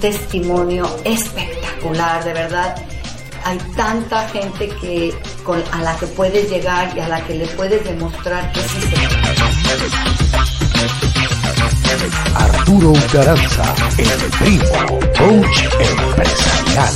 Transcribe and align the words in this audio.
testimonio 0.00 0.86
espectacular, 1.04 2.24
de 2.24 2.32
verdad. 2.32 2.76
Hay 3.44 3.58
tanta 3.76 4.28
gente 4.28 4.68
que 4.80 5.12
con, 5.42 5.62
a 5.72 5.82
la 5.82 5.96
que 5.98 6.06
puedes 6.06 6.48
llegar 6.50 6.96
y 6.96 7.00
a 7.00 7.08
la 7.08 7.24
que 7.24 7.34
le 7.34 7.46
puedes 7.48 7.82
demostrar 7.84 8.52
que 8.52 8.60
sí 8.60 8.80
se 8.80 8.96
Arturo 12.34 12.92
Garanza, 13.12 13.74
el 13.98 14.30
primo, 14.38 15.00
coach 15.18 15.62
empresarial. 15.80 16.94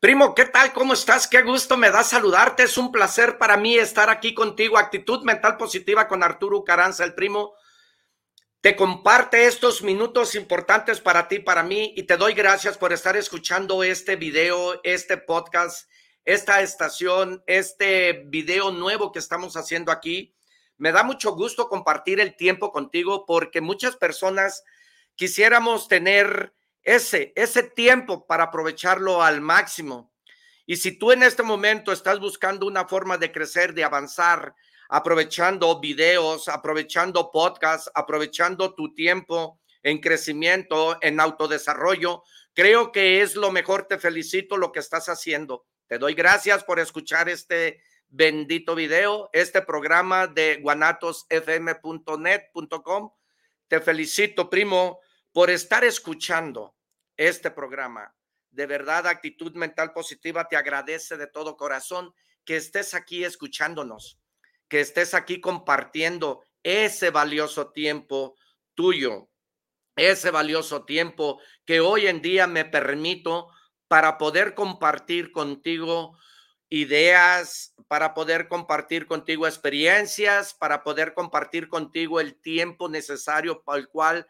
Primo, 0.00 0.34
¿qué 0.34 0.46
tal? 0.46 0.72
¿Cómo 0.72 0.94
estás? 0.94 1.26
Qué 1.26 1.42
gusto 1.42 1.76
me 1.76 1.90
da 1.90 2.02
saludarte. 2.02 2.62
Es 2.62 2.78
un 2.78 2.90
placer 2.90 3.36
para 3.36 3.58
mí 3.58 3.76
estar 3.76 4.08
aquí 4.08 4.32
contigo. 4.32 4.78
Actitud 4.78 5.22
mental 5.24 5.58
positiva 5.58 6.08
con 6.08 6.22
Arturo 6.22 6.64
Caranza, 6.64 7.04
el 7.04 7.12
primo 7.12 7.52
te 8.60 8.76
comparte 8.76 9.46
estos 9.46 9.82
minutos 9.82 10.34
importantes 10.34 11.00
para 11.00 11.28
ti, 11.28 11.38
para 11.38 11.62
mí, 11.62 11.94
y 11.96 12.02
te 12.02 12.18
doy 12.18 12.34
gracias 12.34 12.76
por 12.76 12.92
estar 12.92 13.16
escuchando 13.16 13.82
este 13.82 14.16
video, 14.16 14.78
este 14.84 15.16
podcast, 15.16 15.88
esta 16.26 16.60
estación, 16.60 17.42
este 17.46 18.24
video 18.26 18.70
nuevo 18.70 19.12
que 19.12 19.18
estamos 19.18 19.56
haciendo 19.56 19.90
aquí. 19.90 20.34
Me 20.76 20.92
da 20.92 21.02
mucho 21.02 21.34
gusto 21.34 21.70
compartir 21.70 22.20
el 22.20 22.36
tiempo 22.36 22.70
contigo 22.70 23.24
porque 23.24 23.62
muchas 23.62 23.96
personas 23.96 24.62
quisiéramos 25.14 25.88
tener 25.88 26.52
ese, 26.82 27.32
ese 27.36 27.62
tiempo 27.62 28.26
para 28.26 28.44
aprovecharlo 28.44 29.22
al 29.22 29.40
máximo. 29.40 30.12
Y 30.66 30.76
si 30.76 30.98
tú 30.98 31.12
en 31.12 31.22
este 31.22 31.42
momento 31.42 31.92
estás 31.92 32.20
buscando 32.20 32.66
una 32.66 32.86
forma 32.86 33.16
de 33.16 33.32
crecer, 33.32 33.72
de 33.72 33.84
avanzar, 33.84 34.54
aprovechando 34.90 35.78
videos, 35.78 36.48
aprovechando 36.48 37.30
podcasts, 37.30 37.88
aprovechando 37.94 38.74
tu 38.74 38.92
tiempo 38.92 39.60
en 39.82 40.00
crecimiento, 40.00 40.98
en 41.00 41.20
autodesarrollo. 41.20 42.24
Creo 42.54 42.90
que 42.90 43.22
es 43.22 43.36
lo 43.36 43.52
mejor. 43.52 43.86
Te 43.86 43.98
felicito 43.98 44.56
lo 44.56 44.72
que 44.72 44.80
estás 44.80 45.08
haciendo. 45.08 45.64
Te 45.86 45.98
doy 45.98 46.14
gracias 46.14 46.64
por 46.64 46.80
escuchar 46.80 47.28
este 47.28 47.80
bendito 48.08 48.74
video, 48.74 49.30
este 49.32 49.62
programa 49.62 50.26
de 50.26 50.58
guanatosfm.net.com. 50.60 53.12
Te 53.68 53.80
felicito, 53.80 54.50
primo, 54.50 54.98
por 55.32 55.50
estar 55.50 55.84
escuchando 55.84 56.74
este 57.16 57.52
programa. 57.52 58.12
De 58.50 58.66
verdad, 58.66 59.06
actitud 59.06 59.54
mental 59.54 59.92
positiva 59.92 60.48
te 60.48 60.56
agradece 60.56 61.16
de 61.16 61.28
todo 61.28 61.56
corazón 61.56 62.12
que 62.44 62.56
estés 62.56 62.94
aquí 62.94 63.22
escuchándonos 63.22 64.19
que 64.70 64.80
estés 64.80 65.12
aquí 65.12 65.40
compartiendo 65.40 66.42
ese 66.62 67.10
valioso 67.10 67.72
tiempo 67.72 68.36
tuyo, 68.74 69.28
ese 69.96 70.30
valioso 70.30 70.84
tiempo 70.84 71.40
que 71.66 71.80
hoy 71.80 72.06
en 72.06 72.22
día 72.22 72.46
me 72.46 72.64
permito 72.64 73.48
para 73.88 74.16
poder 74.16 74.54
compartir 74.54 75.32
contigo 75.32 76.16
ideas, 76.70 77.74
para 77.88 78.14
poder 78.14 78.46
compartir 78.46 79.06
contigo 79.06 79.46
experiencias, 79.46 80.54
para 80.54 80.84
poder 80.84 81.14
compartir 81.14 81.68
contigo 81.68 82.20
el 82.20 82.40
tiempo 82.40 82.88
necesario 82.88 83.64
para 83.64 83.80
el 83.80 83.88
cual 83.88 84.26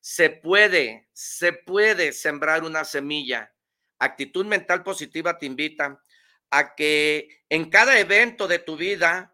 se 0.00 0.30
puede, 0.30 1.10
se 1.12 1.52
puede 1.52 2.12
sembrar 2.12 2.64
una 2.64 2.84
semilla. 2.84 3.52
Actitud 3.98 4.46
mental 4.46 4.82
positiva 4.82 5.38
te 5.38 5.44
invita 5.44 6.02
a 6.50 6.74
que 6.74 7.42
en 7.50 7.68
cada 7.68 7.98
evento 7.98 8.48
de 8.48 8.58
tu 8.58 8.76
vida 8.76 9.31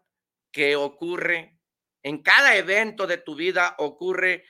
que 0.51 0.75
ocurre, 0.75 1.59
en 2.03 2.21
cada 2.21 2.55
evento 2.55 3.07
de 3.07 3.17
tu 3.17 3.35
vida 3.35 3.75
ocurre 3.77 4.45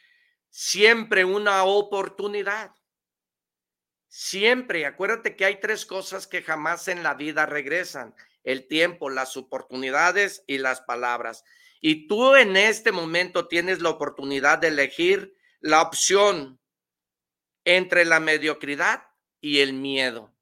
siempre 0.50 1.26
una 1.26 1.64
oportunidad. 1.64 2.76
Siempre, 4.08 4.86
acuérdate 4.86 5.36
que 5.36 5.46
hay 5.46 5.60
tres 5.60 5.86
cosas 5.86 6.26
que 6.26 6.42
jamás 6.42 6.88
en 6.88 7.04
la 7.04 7.14
vida 7.14 7.46
regresan, 7.46 8.16
el 8.44 8.68
tiempo, 8.68 9.10
las 9.10 9.38
oportunidades 9.38 10.44
y 10.48 10.58
las 10.58 10.82
palabras. 10.82 11.44
Y 11.82 12.08
tú 12.08 12.36
en 12.36 12.58
este 12.58 12.92
momento 12.92 13.48
tienes 13.48 13.82
la 13.82 13.90
oportunidad 13.90 14.58
de 14.58 14.70
elegir 14.70 15.36
la 15.60 15.82
opción 15.82 16.60
entre 17.66 18.06
la 18.06 18.20
mediocridad 18.20 19.04
y 19.42 19.60
el 19.60 19.74
miedo. 19.74 20.34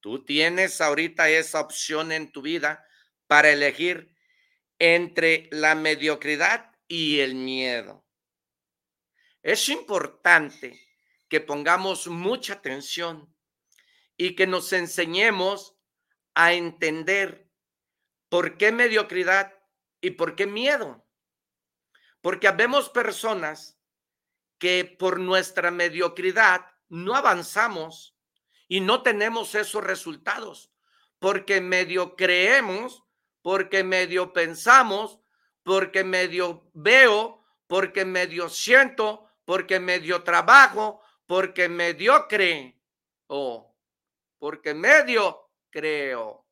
Tú 0.00 0.24
tienes 0.24 0.80
ahorita 0.80 1.28
esa 1.30 1.60
opción 1.60 2.12
en 2.12 2.30
tu 2.30 2.42
vida 2.42 2.84
para 3.28 3.50
elegir 3.50 4.16
entre 4.80 5.48
la 5.52 5.76
mediocridad 5.76 6.72
y 6.88 7.20
el 7.20 7.36
miedo. 7.36 8.04
Es 9.42 9.68
importante 9.68 10.80
que 11.28 11.40
pongamos 11.40 12.08
mucha 12.08 12.54
atención 12.54 13.32
y 14.16 14.34
que 14.34 14.46
nos 14.46 14.72
enseñemos 14.72 15.76
a 16.34 16.54
entender 16.54 17.48
por 18.28 18.56
qué 18.56 18.72
mediocridad 18.72 19.54
y 20.00 20.10
por 20.12 20.34
qué 20.34 20.46
miedo. 20.46 21.06
Porque 22.20 22.48
habemos 22.48 22.88
personas 22.88 23.78
que 24.58 24.84
por 24.84 25.20
nuestra 25.20 25.70
mediocridad 25.70 26.66
no 26.88 27.14
avanzamos 27.14 28.16
y 28.66 28.80
no 28.80 29.02
tenemos 29.02 29.54
esos 29.54 29.84
resultados, 29.84 30.72
porque 31.18 31.60
medio 31.60 32.16
creemos, 32.16 33.04
porque 33.48 33.82
medio 33.82 34.34
pensamos, 34.34 35.20
porque 35.62 36.04
medio 36.04 36.70
veo, 36.74 37.46
porque 37.66 38.04
medio 38.04 38.50
siento, 38.50 39.26
porque 39.46 39.80
medio 39.80 40.22
trabajo, 40.22 41.00
porque 41.24 41.66
mediocre 41.66 42.78
o 43.26 43.74
porque 44.36 44.74
medio 44.74 45.50
creo, 45.70 46.46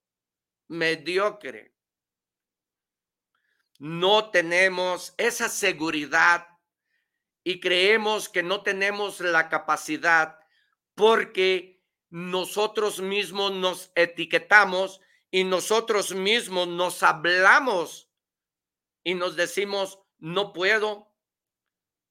mediocre. 0.68 1.74
No 3.78 4.30
tenemos 4.30 5.12
esa 5.18 5.50
seguridad 5.50 6.48
y 7.44 7.60
creemos 7.60 8.30
que 8.30 8.42
no 8.42 8.62
tenemos 8.62 9.20
la 9.20 9.50
capacidad 9.50 10.38
porque 10.94 11.84
nosotros 12.08 13.00
mismos 13.02 13.52
nos 13.52 13.92
etiquetamos 13.94 15.02
y 15.30 15.44
nosotros 15.44 16.14
mismos 16.14 16.68
nos 16.68 17.02
hablamos 17.02 18.10
y 19.02 19.14
nos 19.14 19.36
decimos, 19.36 19.98
no 20.18 20.52
puedo, 20.52 21.12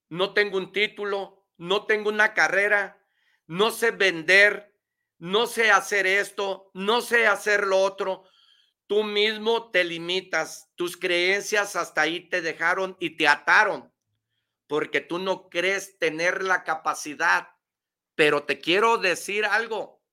no 0.09 0.33
tengo 0.33 0.57
un 0.57 0.71
título, 0.71 1.45
no 1.57 1.85
tengo 1.85 2.09
una 2.09 2.33
carrera, 2.33 3.01
no 3.47 3.71
sé 3.71 3.91
vender, 3.91 4.75
no 5.17 5.47
sé 5.47 5.71
hacer 5.71 6.05
esto, 6.07 6.71
no 6.73 7.01
sé 7.01 7.27
hacer 7.27 7.65
lo 7.65 7.81
otro. 7.81 8.25
Tú 8.87 9.03
mismo 9.03 9.71
te 9.71 9.83
limitas, 9.83 10.71
tus 10.75 10.97
creencias 10.97 11.75
hasta 11.75 12.01
ahí 12.01 12.29
te 12.29 12.41
dejaron 12.41 12.95
y 12.99 13.17
te 13.17 13.27
ataron, 13.27 13.91
porque 14.67 15.01
tú 15.01 15.17
no 15.17 15.49
crees 15.49 15.97
tener 15.97 16.43
la 16.43 16.63
capacidad. 16.63 17.49
Pero 18.13 18.43
te 18.43 18.59
quiero 18.59 18.97
decir 18.97 19.45
algo, 19.45 20.04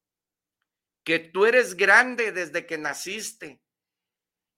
que 1.04 1.18
tú 1.18 1.46
eres 1.46 1.76
grande 1.76 2.32
desde 2.32 2.66
que 2.66 2.78
naciste 2.78 3.62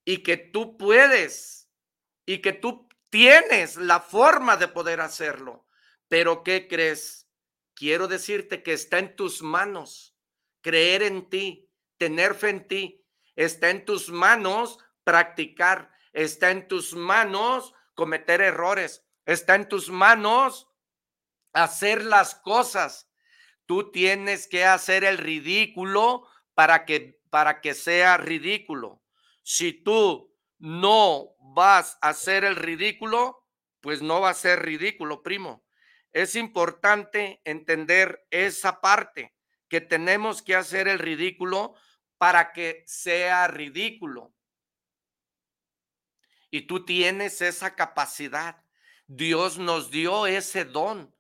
y 0.05 0.23
que 0.23 0.37
tú 0.37 0.77
puedes 0.77 1.71
y 2.27 2.39
que 2.39 2.53
tú 2.53 2.89
tienes 3.11 3.77
la 3.77 4.01
forma 4.01 4.57
de 4.57 4.69
poder 4.69 5.01
hacerlo. 5.01 5.67
Pero 6.09 6.43
¿qué 6.43 6.69
crees? 6.69 7.29
Quiero 7.75 8.09
decirte 8.09 8.63
que 8.63 8.73
está 8.73 8.99
en 8.99 9.17
tus 9.17 9.43
manos 9.43 10.15
creer 10.65 11.03
en 11.03 11.29
ti, 11.29 11.71
tener 11.99 12.35
fe 12.35 12.49
en 12.49 12.67
ti. 12.67 13.07
Está 13.37 13.71
en 13.71 13.85
tus 13.85 14.09
manos 14.09 14.79
practicar. 15.05 15.93
Está 16.13 16.51
en 16.51 16.67
tus 16.69 16.95
manos 16.95 17.75
cometer 17.95 18.41
errores. 18.41 19.05
Está 19.27 19.55
en 19.57 19.69
tus 19.69 19.91
manos 19.91 20.69
hacer 21.53 22.05
las 22.05 22.35
cosas. 22.35 23.11
Tú 23.67 23.91
tienes 23.91 24.47
que 24.47 24.65
hacer 24.65 25.05
el 25.05 25.19
ridículo 25.19 26.27
para 26.55 26.85
que 26.85 27.19
para 27.35 27.61
que 27.61 27.75
sea 27.75 28.17
ridículo. 28.17 29.03
Si 29.43 29.73
tú 29.73 30.33
no 30.61 31.35
vas 31.41 31.99
a 32.01 32.11
hacer 32.11 32.45
el 32.45 32.55
ridículo, 32.55 33.45
pues 33.81 34.03
no 34.03 34.21
va 34.21 34.31
a 34.31 34.35
ser 34.35 34.63
ridículo, 34.63 35.21
primo. 35.25 35.65
Es 36.13 36.37
importante 36.37 37.41
entender 37.43 38.25
esa 38.31 38.81
parte, 38.81 39.35
que 39.69 39.81
tenemos 39.81 40.43
que 40.43 40.55
hacer 40.55 40.87
el 40.87 41.01
ridículo 41.01 41.75
para 42.19 42.53
que 42.53 42.85
sea 42.87 43.49
ridículo. 43.49 44.33
Y 46.53 46.69
tú 46.69 46.85
tienes 46.85 47.43
esa 47.43 47.75
capacidad. 47.75 48.63
Dios 49.09 49.59
nos 49.59 49.91
dio 49.91 50.29
ese 50.29 50.65
don. 50.65 51.13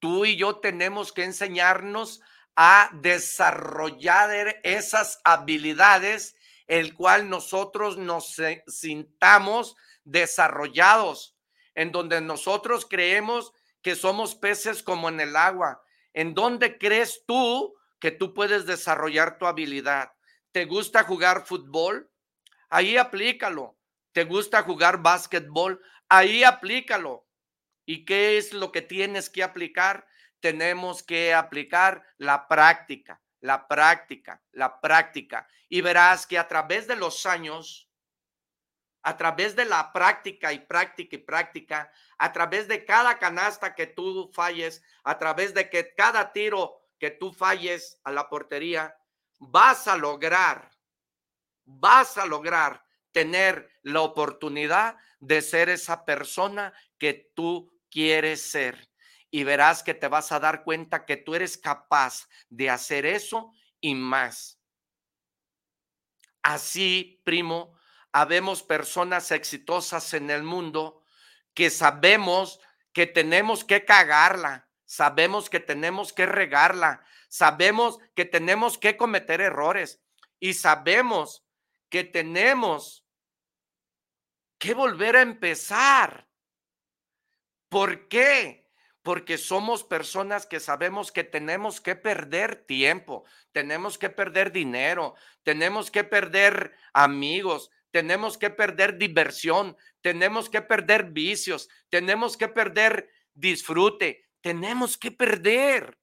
Tú 0.00 0.26
y 0.26 0.36
yo 0.36 0.56
tenemos 0.56 1.12
que 1.14 1.24
enseñarnos 1.24 2.20
a 2.56 2.90
desarrollar 2.94 4.60
esas 4.62 5.20
habilidades, 5.24 6.36
el 6.66 6.94
cual 6.94 7.28
nosotros 7.28 7.96
nos 7.96 8.36
sintamos 8.66 9.76
desarrollados, 10.04 11.36
en 11.74 11.92
donde 11.92 12.20
nosotros 12.20 12.86
creemos 12.88 13.52
que 13.82 13.96
somos 13.96 14.34
peces 14.34 14.82
como 14.82 15.08
en 15.08 15.20
el 15.20 15.36
agua. 15.36 15.82
¿En 16.14 16.34
dónde 16.34 16.78
crees 16.78 17.24
tú 17.26 17.74
que 17.98 18.10
tú 18.10 18.34
puedes 18.34 18.66
desarrollar 18.66 19.38
tu 19.38 19.46
habilidad? 19.46 20.12
¿Te 20.52 20.66
gusta 20.66 21.04
jugar 21.04 21.46
fútbol? 21.46 22.10
Ahí 22.68 22.96
aplícalo. 22.96 23.78
¿Te 24.12 24.24
gusta 24.24 24.62
jugar 24.62 25.02
básquetbol? 25.02 25.80
Ahí 26.08 26.44
aplícalo. 26.44 27.26
¿Y 27.86 28.04
qué 28.04 28.36
es 28.36 28.52
lo 28.52 28.70
que 28.70 28.82
tienes 28.82 29.30
que 29.30 29.42
aplicar? 29.42 30.06
Tenemos 30.42 31.04
que 31.04 31.32
aplicar 31.32 32.04
la 32.18 32.48
práctica, 32.48 33.22
la 33.40 33.68
práctica, 33.68 34.42
la 34.50 34.80
práctica. 34.80 35.46
Y 35.68 35.80
verás 35.80 36.26
que 36.26 36.36
a 36.36 36.48
través 36.48 36.88
de 36.88 36.96
los 36.96 37.26
años, 37.26 37.88
a 39.04 39.16
través 39.16 39.54
de 39.54 39.64
la 39.64 39.92
práctica 39.92 40.52
y 40.52 40.58
práctica 40.58 41.14
y 41.14 41.20
práctica, 41.20 41.92
a 42.18 42.32
través 42.32 42.66
de 42.66 42.84
cada 42.84 43.20
canasta 43.20 43.76
que 43.76 43.86
tú 43.86 44.32
falles, 44.34 44.82
a 45.04 45.16
través 45.16 45.54
de 45.54 45.70
que 45.70 45.94
cada 45.94 46.32
tiro 46.32 46.74
que 46.98 47.10
tú 47.10 47.32
falles 47.32 48.00
a 48.02 48.10
la 48.10 48.28
portería, 48.28 48.96
vas 49.38 49.86
a 49.86 49.96
lograr, 49.96 50.70
vas 51.64 52.18
a 52.18 52.26
lograr 52.26 52.84
tener 53.12 53.70
la 53.82 54.00
oportunidad 54.00 54.96
de 55.20 55.40
ser 55.40 55.68
esa 55.68 56.04
persona 56.04 56.72
que 56.98 57.30
tú 57.36 57.72
quieres 57.88 58.42
ser. 58.42 58.91
Y 59.32 59.42
verás 59.42 59.82
que 59.82 59.94
te 59.94 60.06
vas 60.06 60.30
a 60.30 60.38
dar 60.38 60.62
cuenta 60.62 61.04
que 61.06 61.16
tú 61.16 61.34
eres 61.34 61.58
capaz 61.58 62.28
de 62.50 62.70
hacer 62.70 63.06
eso 63.06 63.52
y 63.80 63.96
más. 63.96 64.60
Así, 66.42 67.20
primo, 67.24 67.76
habemos 68.12 68.62
personas 68.62 69.30
exitosas 69.30 70.12
en 70.12 70.30
el 70.30 70.42
mundo 70.42 71.02
que 71.54 71.70
sabemos 71.70 72.60
que 72.92 73.06
tenemos 73.06 73.64
que 73.64 73.86
cagarla, 73.86 74.68
sabemos 74.84 75.48
que 75.48 75.60
tenemos 75.60 76.12
que 76.12 76.26
regarla, 76.26 77.02
sabemos 77.28 77.98
que 78.14 78.26
tenemos 78.26 78.76
que 78.76 78.98
cometer 78.98 79.40
errores 79.40 80.02
y 80.38 80.52
sabemos 80.52 81.42
que 81.88 82.04
tenemos 82.04 83.06
que 84.58 84.74
volver 84.74 85.16
a 85.16 85.22
empezar. 85.22 86.28
¿Por 87.70 88.08
qué? 88.08 88.61
Porque 89.02 89.36
somos 89.36 89.82
personas 89.82 90.46
que 90.46 90.60
sabemos 90.60 91.10
que 91.10 91.24
tenemos 91.24 91.80
que 91.80 91.96
perder 91.96 92.64
tiempo, 92.66 93.24
tenemos 93.50 93.98
que 93.98 94.10
perder 94.10 94.52
dinero, 94.52 95.14
tenemos 95.42 95.90
que 95.90 96.04
perder 96.04 96.74
amigos, 96.92 97.70
tenemos 97.90 98.38
que 98.38 98.50
perder 98.50 98.98
diversión, 98.98 99.76
tenemos 100.00 100.48
que 100.48 100.62
perder 100.62 101.04
vicios, 101.04 101.68
tenemos 101.90 102.36
que 102.36 102.48
perder 102.48 103.10
disfrute, 103.34 104.24
tenemos 104.40 104.96
que 104.96 105.10
perder. 105.10 105.98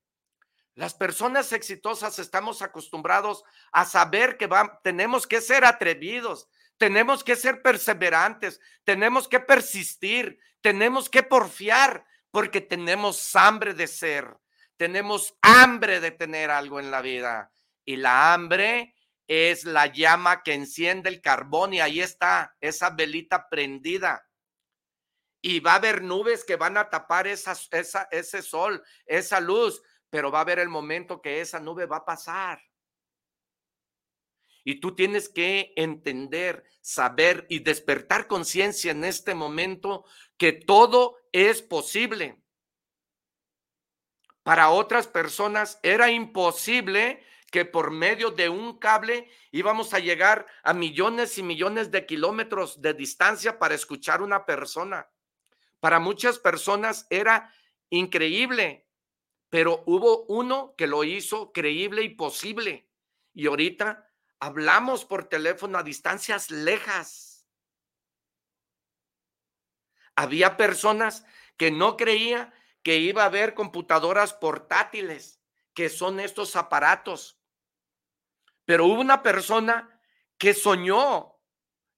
Las 0.75 0.93
personas 0.93 1.51
exitosas 1.51 2.19
estamos 2.19 2.61
acostumbrados 2.61 3.43
a 3.71 3.85
saber 3.85 4.37
que 4.37 4.49
tenemos 4.83 5.27
que 5.27 5.41
ser 5.41 5.65
atrevidos, 5.65 6.47
tenemos 6.77 7.23
que 7.23 7.35
ser 7.35 7.61
perseverantes, 7.61 8.61
tenemos 8.85 9.27
que 9.27 9.41
persistir, 9.41 10.39
tenemos 10.61 11.09
que 11.09 11.23
porfiar, 11.23 12.05
porque 12.31 12.61
tenemos 12.61 13.35
hambre 13.35 13.73
de 13.73 13.87
ser, 13.87 14.37
tenemos 14.77 15.35
hambre 15.41 15.99
de 15.99 16.11
tener 16.11 16.51
algo 16.51 16.79
en 16.79 16.91
la 16.91 17.01
vida. 17.01 17.51
Y 17.85 17.95
la 17.95 18.33
hambre 18.33 18.95
es 19.27 19.65
la 19.65 19.87
llama 19.87 20.43
que 20.43 20.53
enciende 20.53 21.09
el 21.09 21.21
carbón 21.21 21.73
y 21.73 21.81
ahí 21.81 22.01
está 22.01 22.55
esa 22.61 22.91
velita 22.91 23.49
prendida. 23.49 24.25
Y 25.41 25.59
va 25.59 25.73
a 25.73 25.75
haber 25.75 26.01
nubes 26.01 26.43
que 26.43 26.55
van 26.55 26.77
a 26.77 26.89
tapar 26.89 27.27
esa, 27.27 27.57
ese 28.11 28.41
sol, 28.41 28.83
esa 29.05 29.39
luz, 29.39 29.81
pero 30.09 30.31
va 30.31 30.39
a 30.39 30.41
haber 30.41 30.59
el 30.59 30.69
momento 30.69 31.21
que 31.21 31.41
esa 31.41 31.59
nube 31.59 31.85
va 31.85 31.97
a 31.97 32.05
pasar. 32.05 32.61
Y 34.69 34.79
tú 34.79 34.93
tienes 34.93 35.29
que 35.29 35.73
entender, 35.75 36.63
saber 36.79 37.47
y 37.49 37.57
despertar 37.57 38.27
conciencia 38.27 38.91
en 38.91 39.03
este 39.03 39.33
momento 39.33 40.05
que 40.37 40.51
todo 40.53 41.17
es 41.31 41.63
posible. 41.63 42.39
Para 44.43 44.69
otras 44.69 45.07
personas 45.07 45.79
era 45.81 46.11
imposible 46.11 47.23
que 47.49 47.65
por 47.65 47.89
medio 47.89 48.29
de 48.29 48.49
un 48.49 48.77
cable 48.77 49.27
íbamos 49.49 49.95
a 49.95 49.99
llegar 49.99 50.45
a 50.61 50.75
millones 50.75 51.39
y 51.39 51.41
millones 51.41 51.89
de 51.89 52.05
kilómetros 52.05 52.79
de 52.79 52.93
distancia 52.93 53.57
para 53.57 53.73
escuchar 53.73 54.21
una 54.21 54.45
persona. 54.45 55.09
Para 55.79 55.99
muchas 55.99 56.37
personas 56.37 57.07
era 57.09 57.51
increíble 57.89 58.85
pero 59.49 59.81
hubo 59.87 60.25
uno 60.25 60.75
que 60.77 60.85
lo 60.85 61.03
hizo 61.03 61.51
creíble 61.51 62.03
y 62.03 62.09
posible. 62.09 62.87
Y 63.33 63.47
ahorita 63.47 64.08
hablamos 64.39 65.05
por 65.05 65.25
teléfono 65.25 65.77
a 65.77 65.83
distancias 65.83 66.49
lejas. 66.49 67.47
Había 70.15 70.57
personas 70.57 71.25
que 71.57 71.71
no 71.71 71.97
creía 71.97 72.53
que 72.83 72.97
iba 72.97 73.23
a 73.23 73.27
haber 73.27 73.53
computadoras 73.53 74.33
portátiles, 74.33 75.41
que 75.73 75.89
son 75.89 76.19
estos 76.19 76.55
aparatos. 76.55 77.39
Pero 78.65 78.85
hubo 78.85 79.01
una 79.01 79.21
persona 79.21 80.01
que 80.37 80.53
soñó, 80.53 81.39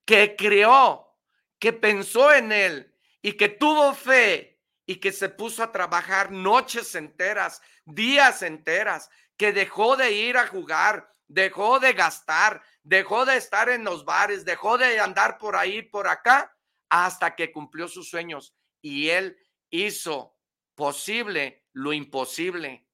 que 0.05 0.36
creó, 0.36 1.17
que 1.60 1.74
pensó 1.74 2.33
en 2.33 2.51
él 2.51 2.95
y 3.21 3.33
que 3.33 3.50
tuvo 3.50 3.93
fe 3.93 4.60
y 4.86 4.95
que 4.95 5.12
se 5.12 5.29
puso 5.29 5.63
a 5.63 5.71
trabajar 5.71 6.31
noches 6.31 6.95
enteras, 6.95 7.62
días 7.86 8.41
enteras, 8.41 9.10
que 9.38 9.53
dejó 9.53 9.95
de 9.95 10.12
ir 10.12 10.38
a 10.38 10.48
jugar, 10.48 11.10
dejó 11.31 11.79
de 11.79 11.93
gastar, 11.93 12.61
dejó 12.83 13.25
de 13.25 13.38
estar 13.38 13.69
en 13.69 13.85
los 13.85 14.03
bares, 14.03 14.43
dejó 14.43 14.77
de 14.77 15.00
andar 15.00 15.38
por 15.38 15.55
ahí, 15.55 15.81
por 15.81 16.07
acá, 16.07 16.57
hasta 16.89 17.35
que 17.35 17.51
cumplió 17.51 17.88
sus 17.88 18.09
sueños. 18.09 18.53
Y 18.81 19.09
él 19.09 19.38
hizo 19.69 20.38
posible 20.75 21.65
lo 21.71 21.93
imposible, 21.93 22.85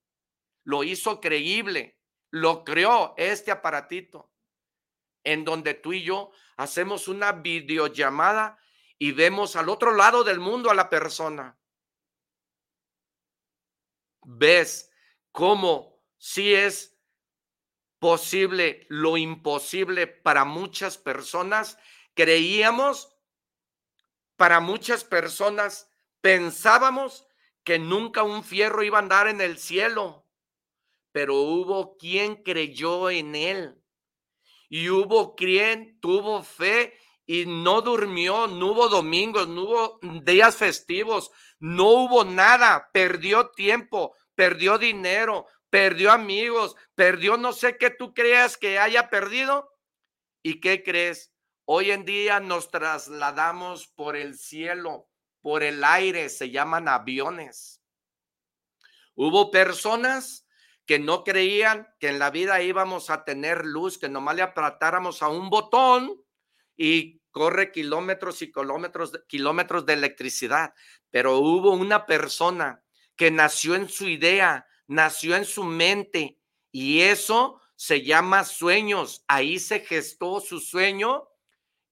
lo 0.63 0.83
hizo 0.83 1.19
creíble, 1.19 1.99
lo 2.29 2.63
creó 2.63 3.15
este 3.17 3.51
aparatito, 3.51 4.31
en 5.23 5.43
donde 5.43 5.73
tú 5.73 5.93
y 5.93 6.03
yo 6.03 6.31
hacemos 6.57 7.07
una 7.07 7.31
videollamada 7.31 8.59
y 8.99 9.13
vemos 9.13 9.55
al 9.55 9.69
otro 9.69 9.95
lado 9.95 10.23
del 10.23 10.39
mundo 10.39 10.69
a 10.69 10.75
la 10.75 10.89
persona. 10.89 11.57
Ves 14.23 14.91
cómo 15.31 16.03
sí 16.17 16.53
es 16.53 16.96
posible 17.99 18.85
lo 18.89 19.17
imposible 19.17 20.07
para 20.07 20.45
muchas 20.45 20.97
personas, 20.97 21.77
creíamos, 22.13 23.15
para 24.35 24.59
muchas 24.59 25.03
personas 25.03 25.89
pensábamos 26.21 27.27
que 27.63 27.79
nunca 27.79 28.23
un 28.23 28.43
fierro 28.43 28.83
iba 28.83 28.97
a 28.97 29.01
andar 29.01 29.27
en 29.27 29.41
el 29.41 29.57
cielo, 29.57 30.25
pero 31.11 31.35
hubo 31.35 31.97
quien 31.97 32.35
creyó 32.43 33.09
en 33.09 33.35
él. 33.35 33.81
Y 34.69 34.89
hubo 34.89 35.35
quien 35.35 35.99
tuvo 35.99 36.43
fe 36.43 36.93
y 37.25 37.45
no 37.45 37.81
durmió, 37.81 38.47
no 38.47 38.71
hubo 38.71 38.89
domingos, 38.89 39.47
no 39.47 39.63
hubo 39.63 39.99
días 40.23 40.55
festivos, 40.55 41.31
no 41.59 41.89
hubo 41.89 42.23
nada, 42.23 42.89
perdió 42.93 43.49
tiempo, 43.49 44.13
perdió 44.35 44.77
dinero, 44.77 45.47
perdió 45.77 46.11
amigos, 46.11 46.75
perdió 46.95 47.37
no 47.37 47.53
sé 47.53 47.77
qué 47.77 47.91
tú 47.91 48.15
creas 48.15 48.57
que 48.57 48.79
haya 48.79 49.11
perdido. 49.11 49.77
¿Y 50.41 50.59
qué 50.59 50.81
crees? 50.81 51.31
Hoy 51.65 51.91
en 51.91 52.03
día 52.03 52.39
nos 52.39 52.71
trasladamos 52.71 53.85
por 53.85 54.15
el 54.15 54.39
cielo, 54.39 55.07
por 55.39 55.61
el 55.61 55.83
aire, 55.83 56.29
se 56.29 56.49
llaman 56.49 56.87
aviones. 56.87 57.79
Hubo 59.13 59.51
personas 59.51 60.47
que 60.87 60.97
no 60.97 61.23
creían 61.23 61.87
que 61.99 62.07
en 62.07 62.17
la 62.17 62.31
vida 62.31 62.59
íbamos 62.63 63.11
a 63.11 63.23
tener 63.23 63.63
luz, 63.63 63.99
que 63.99 64.09
nomás 64.09 64.35
le 64.35 64.41
apretáramos 64.41 65.21
a 65.21 65.27
un 65.27 65.51
botón 65.51 66.19
y 66.75 67.21
corre 67.29 67.71
kilómetros 67.71 68.41
y 68.41 68.51
kilómetros, 68.51 69.11
kilómetros 69.27 69.85
de 69.85 69.93
electricidad. 69.93 70.73
Pero 71.11 71.37
hubo 71.37 71.69
una 71.69 72.07
persona 72.07 72.83
que 73.15 73.29
nació 73.29 73.75
en 73.75 73.87
su 73.89 74.07
idea, 74.07 74.65
nació 74.87 75.35
en 75.35 75.45
su 75.45 75.63
mente 75.63 76.39
y 76.71 77.01
eso 77.01 77.61
se 77.75 78.01
llama 78.01 78.43
sueños. 78.43 79.23
Ahí 79.27 79.59
se 79.59 79.81
gestó 79.81 80.39
su 80.39 80.59
sueño 80.59 81.29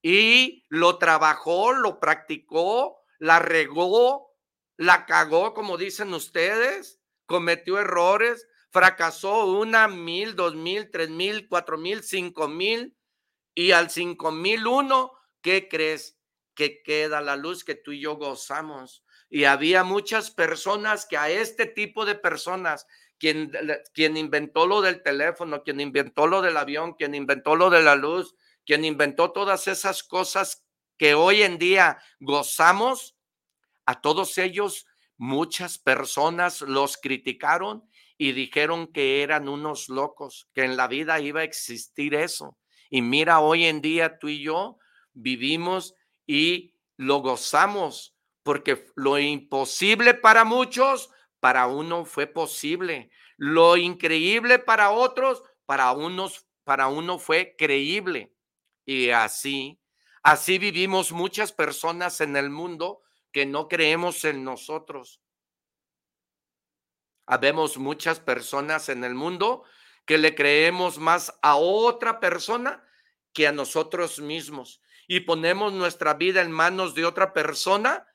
y 0.02 0.66
lo 0.70 0.98
trabajó, 0.98 1.74
lo 1.74 2.00
practicó, 2.00 3.00
la 3.20 3.40
regó, 3.40 4.36
la 4.78 5.06
cagó, 5.06 5.54
como 5.54 5.78
dicen 5.78 6.14
ustedes, 6.14 7.00
cometió 7.26 7.80
errores, 7.80 8.48
fracasó 8.70 9.46
una, 9.46 9.88
mil, 9.88 10.36
dos 10.36 10.56
mil, 10.56 10.92
tres 10.92 11.10
mil, 11.10 11.48
cuatro 11.48 11.78
mil, 11.78 12.04
cinco 12.04 12.48
mil 12.48 12.98
y 13.54 13.72
al 13.72 13.90
cinco 13.90 14.32
mil 14.32 14.68
uno, 14.68 15.14
¿qué 15.42 15.70
crees? 15.70 16.20
Que 16.54 16.84
queda 16.84 17.22
la 17.22 17.36
luz 17.36 17.64
que 17.64 17.76
tú 17.76 17.92
y 17.92 18.02
yo 18.02 18.16
gozamos. 18.18 19.05
Y 19.30 19.46
había 19.46 19.84
muchas 19.84 20.32
personas 20.32 21.06
que 21.06 21.18
a 21.18 21.30
este 21.30 21.66
tipo 21.66 22.06
de 22.06 22.16
personas, 22.16 22.88
quien, 23.18 23.52
quien 23.94 24.18
inventó 24.18 24.68
lo 24.68 24.82
del 24.82 25.02
teléfono, 25.02 25.64
quien 25.64 25.80
inventó 25.80 26.28
lo 26.28 26.42
del 26.42 26.58
avión, 26.58 26.94
quien 26.94 27.16
inventó 27.16 27.56
lo 27.56 27.70
de 27.70 27.82
la 27.82 27.96
luz, 27.96 28.36
quien 28.66 28.86
inventó 28.86 29.32
todas 29.32 29.68
esas 29.68 30.04
cosas 30.04 30.66
que 30.98 31.14
hoy 31.14 31.42
en 31.42 31.58
día 31.58 32.00
gozamos, 32.20 33.16
a 33.86 34.02
todos 34.02 34.38
ellos 34.38 34.88
muchas 35.18 35.78
personas 35.78 36.62
los 36.62 36.98
criticaron 36.98 37.88
y 38.18 38.32
dijeron 38.32 38.88
que 38.88 39.22
eran 39.22 39.48
unos 39.48 39.90
locos, 39.90 40.50
que 40.54 40.64
en 40.64 40.78
la 40.78 40.88
vida 40.88 41.20
iba 41.20 41.42
a 41.42 41.46
existir 41.46 42.16
eso. 42.16 42.58
Y 42.90 43.02
mira, 43.02 43.40
hoy 43.40 43.66
en 43.66 43.82
día 43.82 44.20
tú 44.20 44.30
y 44.30 44.42
yo 44.42 44.78
vivimos 45.14 45.96
y 46.26 46.74
lo 46.98 47.20
gozamos, 47.20 48.15
porque 48.46 48.92
lo 48.94 49.18
imposible 49.18 50.14
para 50.14 50.44
muchos, 50.46 51.10
para 51.40 51.66
uno 51.66 52.06
fue 52.06 52.28
posible. 52.28 53.10
Lo 53.38 53.76
increíble 53.76 54.60
para 54.60 54.92
otros, 54.92 55.42
para 55.66 55.92
unos, 55.94 56.46
para 56.64 56.88
uno 56.88 57.18
fue 57.18 57.56
creíble. 57.58 58.36
Y 58.86 59.10
así, 59.10 59.82
así 60.22 60.60
vivimos 60.60 61.12
muchas 61.12 61.54
personas 61.54 62.22
en 62.22 62.36
el 62.36 62.52
mundo 62.52 63.02
que 63.32 63.48
no 63.48 63.68
creemos 63.68 64.24
en 64.26 64.44
nosotros. 64.44 65.24
Habemos 67.26 67.80
muchas 67.80 68.20
personas 68.20 68.90
en 68.90 69.04
el 69.04 69.16
mundo 69.16 69.64
que 70.06 70.20
le 70.20 70.36
creemos 70.36 71.00
más 71.00 71.36
a 71.42 71.56
otra 71.56 72.20
persona 72.20 72.88
que 73.34 73.48
a 73.48 73.52
nosotros 73.52 74.20
mismos 74.20 74.84
y 75.08 75.22
ponemos 75.22 75.74
nuestra 75.74 76.14
vida 76.14 76.44
en 76.44 76.52
manos 76.52 76.94
de 76.94 77.06
otra 77.06 77.34
persona 77.34 78.06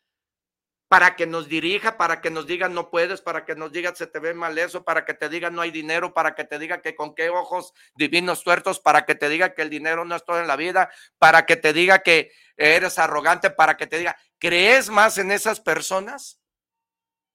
para 0.90 1.14
que 1.14 1.24
nos 1.24 1.48
dirija, 1.48 1.96
para 1.96 2.20
que 2.20 2.30
nos 2.30 2.48
diga 2.48 2.68
no 2.68 2.90
puedes, 2.90 3.20
para 3.20 3.44
que 3.44 3.54
nos 3.54 3.70
diga 3.70 3.94
se 3.94 4.08
te 4.08 4.18
ve 4.18 4.34
mal 4.34 4.58
eso, 4.58 4.82
para 4.82 5.04
que 5.04 5.14
te 5.14 5.28
diga 5.28 5.48
no 5.48 5.62
hay 5.62 5.70
dinero, 5.70 6.12
para 6.12 6.34
que 6.34 6.42
te 6.42 6.58
diga 6.58 6.82
que 6.82 6.96
con 6.96 7.14
qué 7.14 7.30
ojos 7.30 7.72
divinos 7.94 8.42
tuertos, 8.42 8.80
para 8.80 9.06
que 9.06 9.14
te 9.14 9.28
diga 9.28 9.54
que 9.54 9.62
el 9.62 9.70
dinero 9.70 10.04
no 10.04 10.16
es 10.16 10.24
todo 10.24 10.40
en 10.40 10.48
la 10.48 10.56
vida, 10.56 10.90
para 11.18 11.46
que 11.46 11.56
te 11.56 11.72
diga 11.72 12.00
que 12.00 12.32
eres 12.56 12.98
arrogante, 12.98 13.50
para 13.50 13.76
que 13.76 13.86
te 13.86 13.98
diga, 13.98 14.16
¿crees 14.40 14.90
más 14.90 15.16
en 15.18 15.30
esas 15.30 15.60
personas 15.60 16.40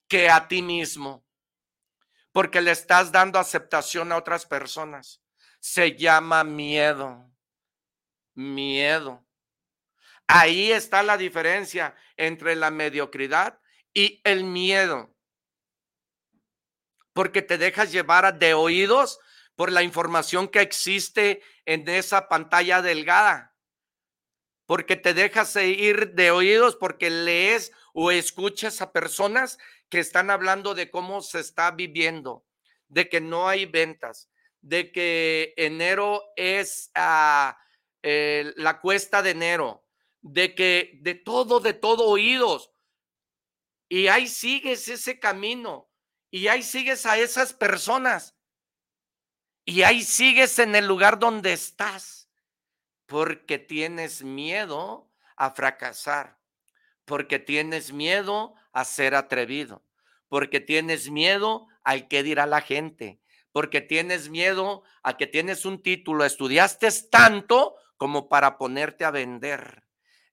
que 0.09 0.29
a 0.29 0.49
ti 0.49 0.61
mismo? 0.61 1.23
Porque 2.33 2.59
le 2.59 2.71
estás 2.71 3.13
dando 3.13 3.39
aceptación 3.39 4.11
a 4.11 4.17
otras 4.17 4.45
personas. 4.45 5.21
Se 5.61 5.95
llama 5.95 6.43
miedo 6.43 7.31
miedo. 8.35 9.24
Ahí 10.27 10.71
está 10.71 11.03
la 11.03 11.17
diferencia 11.17 11.95
entre 12.17 12.55
la 12.55 12.71
mediocridad 12.71 13.59
y 13.93 14.21
el 14.23 14.43
miedo. 14.43 15.11
porque 17.13 17.41
te 17.41 17.57
dejas 17.57 17.91
llevar 17.93 18.37
de 18.39 18.53
oídos 18.53 19.19
por 19.55 19.71
la 19.71 19.83
información 19.83 20.49
que 20.49 20.59
existe 20.59 21.41
en 21.65 21.87
esa 21.87 22.27
pantalla 22.27 22.81
delgada, 22.81 23.55
porque 24.65 24.97
te 24.97 25.13
dejas 25.13 25.55
ir 25.55 26.13
de 26.13 26.31
oídos 26.31 26.75
porque 26.75 27.09
lees 27.09 27.71
o 27.93 28.11
escuchas 28.11 28.81
a 28.81 28.91
personas 28.91 29.57
que 29.89 29.99
están 29.99 30.29
hablando 30.29 30.75
de 30.75 30.91
cómo 30.91 31.21
se 31.21 31.39
está 31.39 31.71
viviendo, 31.71 32.45
de 32.89 33.07
que 33.07 33.21
no 33.21 33.47
hay 33.47 33.65
ventas, 33.65 34.29
de 34.59 34.91
que 34.91 35.53
enero 35.55 36.21
es 36.35 36.91
ah, 36.95 37.57
la 38.03 38.81
cuesta 38.81 39.21
de 39.21 39.29
enero, 39.31 39.84
de 40.25 40.55
que 40.55 40.97
de 41.01 41.13
todo, 41.13 41.59
de 41.59 41.73
todo 41.73 42.05
oídos. 42.05 42.71
Y 43.87 44.07
ahí 44.07 44.27
sigues 44.27 44.87
ese 44.87 45.19
camino 45.19 45.87
y 46.31 46.47
ahí 46.47 46.63
sigues 46.63 47.05
a 47.05 47.19
esas 47.19 47.53
personas. 47.53 48.35
Y 49.65 49.83
ahí 49.83 50.03
sigues 50.03 50.57
en 50.57 50.75
el 50.75 50.87
lugar 50.87 51.19
donde 51.19 51.53
estás. 51.53 52.27
Porque 53.05 53.59
tienes 53.59 54.23
miedo 54.23 55.11
a 55.37 55.51
fracasar. 55.51 56.39
Porque 57.05 57.37
tienes 57.37 57.93
miedo 57.93 58.55
a 58.73 58.83
ser 58.83 59.13
atrevido. 59.13 59.85
Porque 60.27 60.59
tienes 60.59 61.11
miedo 61.11 61.67
al 61.83 62.07
que 62.07 62.23
dirá 62.23 62.47
la 62.47 62.61
gente. 62.61 63.21
Porque 63.51 63.79
tienes 63.79 64.29
miedo 64.29 64.83
a 65.03 65.17
que 65.17 65.27
tienes 65.27 65.65
un 65.65 65.83
título. 65.83 66.25
Estudiaste 66.25 66.89
tanto 67.11 67.75
como 67.97 68.27
para 68.27 68.57
ponerte 68.57 69.05
a 69.05 69.11
vender. 69.11 69.84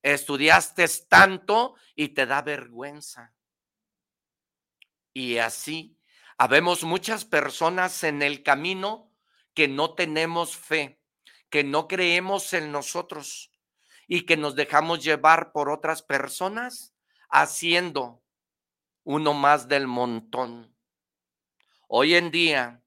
Estudiaste 0.03 0.87
tanto 1.09 1.77
y 1.95 2.09
te 2.09 2.27
da 2.27 2.43
vergüenza. 2.43 3.33
Y 5.15 5.39
así, 5.39 5.99
habemos 6.39 6.83
muchas 6.83 7.25
personas 7.25 8.03
en 8.03 8.23
el 8.23 8.43
camino 8.43 9.13
que 9.55 9.69
no 9.69 9.95
tenemos 9.95 10.57
fe, 10.57 11.01
que 11.51 11.63
no 11.63 11.87
creemos 11.87 12.53
en 12.53 12.73
nosotros 12.73 13.53
y 14.09 14.27
que 14.27 14.37
nos 14.37 14.55
dejamos 14.57 15.05
llevar 15.05 15.53
por 15.53 15.71
otras 15.71 16.03
personas 16.03 16.95
haciendo 17.29 18.23
uno 19.05 19.35
más 19.35 19.69
del 19.69 19.87
montón. 19.87 20.75
Hoy 21.89 22.15
en 22.15 22.31
día, 22.31 22.83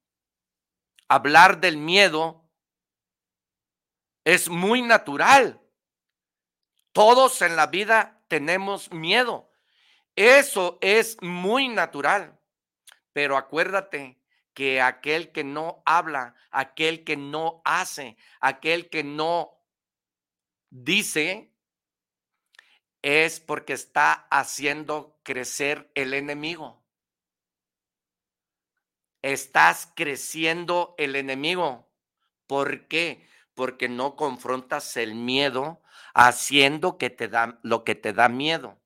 hablar 1.08 1.62
del 1.62 1.78
miedo 1.78 2.50
es 4.24 4.50
muy 4.50 4.82
natural. 4.82 5.62
Todos 6.96 7.42
en 7.42 7.58
la 7.58 7.68
vida 7.68 8.22
tenemos 8.30 8.90
miedo. 8.94 9.52
Eso 10.16 10.78
es 10.80 11.22
muy 11.22 11.68
natural. 11.68 12.40
Pero 13.12 13.36
acuérdate 13.36 14.18
que 14.54 14.80
aquel 14.80 15.34
que 15.34 15.44
no 15.44 15.84
habla, 15.86 16.36
aquel 16.52 17.04
que 17.04 17.18
no 17.18 17.62
hace, 17.66 18.16
aquel 18.40 18.90
que 18.90 19.04
no 19.04 19.62
dice, 20.70 21.52
es 23.02 23.42
porque 23.42 23.74
está 23.74 24.14
haciendo 24.32 25.20
crecer 25.24 25.92
el 25.96 26.14
enemigo. 26.14 26.82
Estás 29.22 29.92
creciendo 29.98 30.96
el 30.98 31.18
enemigo. 31.18 31.92
¿Por 32.48 32.88
qué? 32.88 33.28
Porque 33.54 33.90
no 33.90 34.16
confrontas 34.16 34.96
el 34.96 35.14
miedo 35.14 35.82
haciendo 36.16 36.98
que 36.98 37.12
te 37.12 37.28
da 37.28 37.60
lo 37.62 37.84
que 37.84 37.94
te 37.94 38.14
da 38.14 38.30
miedo. 38.30 38.82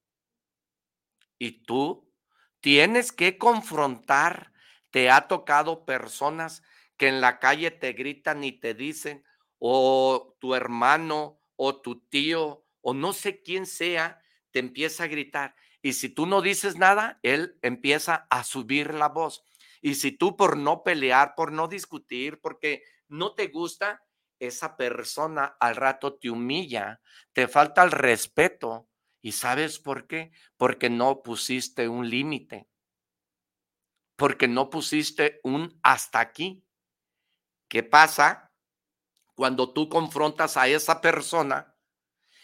Y 1.37 1.63
tú 1.63 2.11
tienes 2.59 3.13
que 3.13 3.37
confrontar. 3.37 4.51
Te 4.89 5.11
ha 5.11 5.27
tocado 5.27 5.85
personas 5.85 6.63
que 6.97 7.07
en 7.07 7.21
la 7.21 7.39
calle 7.39 7.69
te 7.69 7.93
gritan 7.93 8.43
y 8.43 8.51
te 8.51 8.73
dicen, 8.73 9.23
o 9.59 10.35
tu 10.39 10.55
hermano, 10.55 11.39
o 11.55 11.79
tu 11.79 12.01
tío, 12.07 12.65
o 12.81 12.95
no 12.95 13.13
sé 13.13 13.43
quién 13.43 13.67
sea, 13.67 14.21
te 14.51 14.59
empieza 14.59 15.03
a 15.03 15.07
gritar. 15.07 15.55
Y 15.83 15.93
si 15.93 16.09
tú 16.09 16.25
no 16.25 16.41
dices 16.41 16.77
nada, 16.77 17.19
él 17.21 17.59
empieza 17.61 18.27
a 18.31 18.43
subir 18.43 18.95
la 18.95 19.09
voz. 19.09 19.43
Y 19.81 19.95
si 19.95 20.11
tú 20.11 20.35
por 20.35 20.57
no 20.57 20.83
pelear, 20.83 21.35
por 21.35 21.51
no 21.51 21.67
discutir, 21.67 22.41
porque 22.41 22.83
no 23.07 23.35
te 23.35 23.47
gusta, 23.47 24.01
esa 24.39 24.77
persona 24.77 25.57
al 25.59 25.75
rato 25.75 26.15
te 26.15 26.29
humilla, 26.29 27.01
te 27.33 27.47
falta 27.47 27.83
el 27.83 27.91
respeto, 27.91 28.89
¿Y 29.21 29.33
sabes 29.33 29.79
por 29.79 30.07
qué? 30.07 30.31
Porque 30.57 30.89
no 30.89 31.21
pusiste 31.21 31.87
un 31.87 32.09
límite. 32.09 32.67
Porque 34.15 34.47
no 34.47 34.69
pusiste 34.69 35.39
un 35.43 35.79
hasta 35.83 36.19
aquí. 36.19 36.63
¿Qué 37.67 37.83
pasa 37.83 38.51
cuando 39.35 39.73
tú 39.73 39.89
confrontas 39.89 40.57
a 40.57 40.67
esa 40.67 41.01
persona 41.01 41.75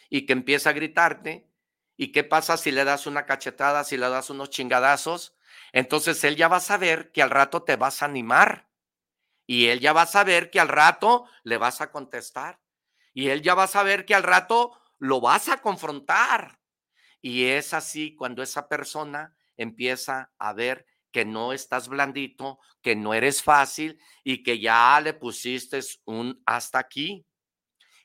y 0.10 0.25
que 0.25 0.34
empieza 0.34 0.69
a 0.69 0.73
gritarte? 0.73 1.49
¿Y 1.97 2.12
qué 2.12 2.23
pasa 2.23 2.58
si 2.58 2.71
le 2.71 2.84
das 2.84 3.08
una 3.08 3.25
cachetada, 3.25 3.84
si 3.84 3.97
le 3.97 4.10
das 4.10 4.29
unos 4.29 4.49
chingadazos? 4.49 5.36
Entonces 5.71 6.23
él 6.25 6.36
ya 6.36 6.49
va 6.49 6.58
a 6.58 6.62
saber 6.62 7.12
que 7.12 7.21
al 7.21 7.29
rato 7.29 7.63
te 7.63 7.77
vas 7.77 8.01
a 8.01 8.05
animar. 8.05 8.69
Y 9.47 9.67
él 9.67 9.79
ya 9.79 9.93
va 9.93 10.03
a 10.03 10.08
saber 10.08 10.49
que 10.49 10.60
al 10.60 10.67
rato 10.67 11.25
le 11.43 11.58
vas 11.58 11.81
a 11.81 11.91
contestar. 11.91 12.60
Y 13.13 13.29
él 13.29 13.41
ya 13.41 13.53
va 13.55 13.63
a 13.63 13.67
saber 13.67 14.05
que 14.05 14.15
al 14.15 14.23
rato 14.23 14.79
lo 14.97 15.21
vas 15.21 15.49
a 15.49 15.62
confrontar. 15.62 16.60
Y 17.21 17.45
es 17.45 17.73
así 17.73 18.15
cuando 18.15 18.43
esa 18.43 18.67
persona 18.67 19.36
empieza 19.58 20.31
a 20.38 20.53
ver 20.53 20.86
que 21.12 21.25
no 21.25 21.53
estás 21.53 21.88
blandito, 21.88 22.60
que 22.81 22.95
no 22.95 23.13
eres 23.13 23.41
fácil 23.41 23.99
y 24.23 24.43
que 24.43 24.60
ya 24.60 24.99
le 24.99 25.13
pusiste 25.13 25.79
un 26.03 26.41
hasta 26.45 26.79
aquí. 26.79 27.25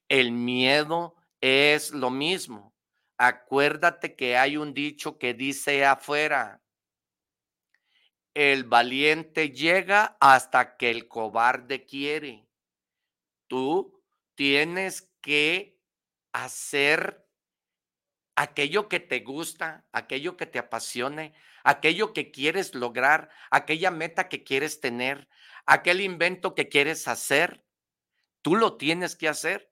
El 0.09 0.33
miedo 0.33 1.17
es 1.41 1.91
lo 1.91 2.11
mismo. 2.11 2.75
Acuérdate 3.19 4.15
que 4.15 4.37
hay 4.37 4.57
un 4.57 4.73
dicho 4.73 5.19
que 5.19 5.35
dice 5.35 5.85
afuera, 5.85 6.63
el 8.35 8.65
valiente 8.65 9.51
llega 9.51 10.17
hasta 10.21 10.77
que 10.77 10.91
el 10.91 11.09
cobarde 11.09 11.85
quiere. 11.85 12.47
Tú 13.49 14.01
tienes 14.35 15.11
que 15.21 15.79
hacer 16.33 17.27
aquello 18.37 18.89
que 18.89 19.01
te 19.01 19.21
gusta, 19.21 19.85
aquello 19.93 20.37
que 20.37 20.47
te 20.47 20.59
apasione, 20.59 21.35
aquello 21.65 22.13
que 22.13 22.31
quieres 22.31 22.75
lograr, 22.75 23.29
aquella 23.51 23.91
meta 23.91 24.29
que 24.29 24.45
quieres 24.45 24.81
tener, 24.81 25.29
aquel 25.67 26.01
invento 26.01 26.55
que 26.55 26.69
quieres 26.69 27.09
hacer, 27.09 27.65
tú 28.43 28.57
lo 28.57 28.77
tienes 28.77 29.17
que 29.17 29.29
hacer 29.29 29.71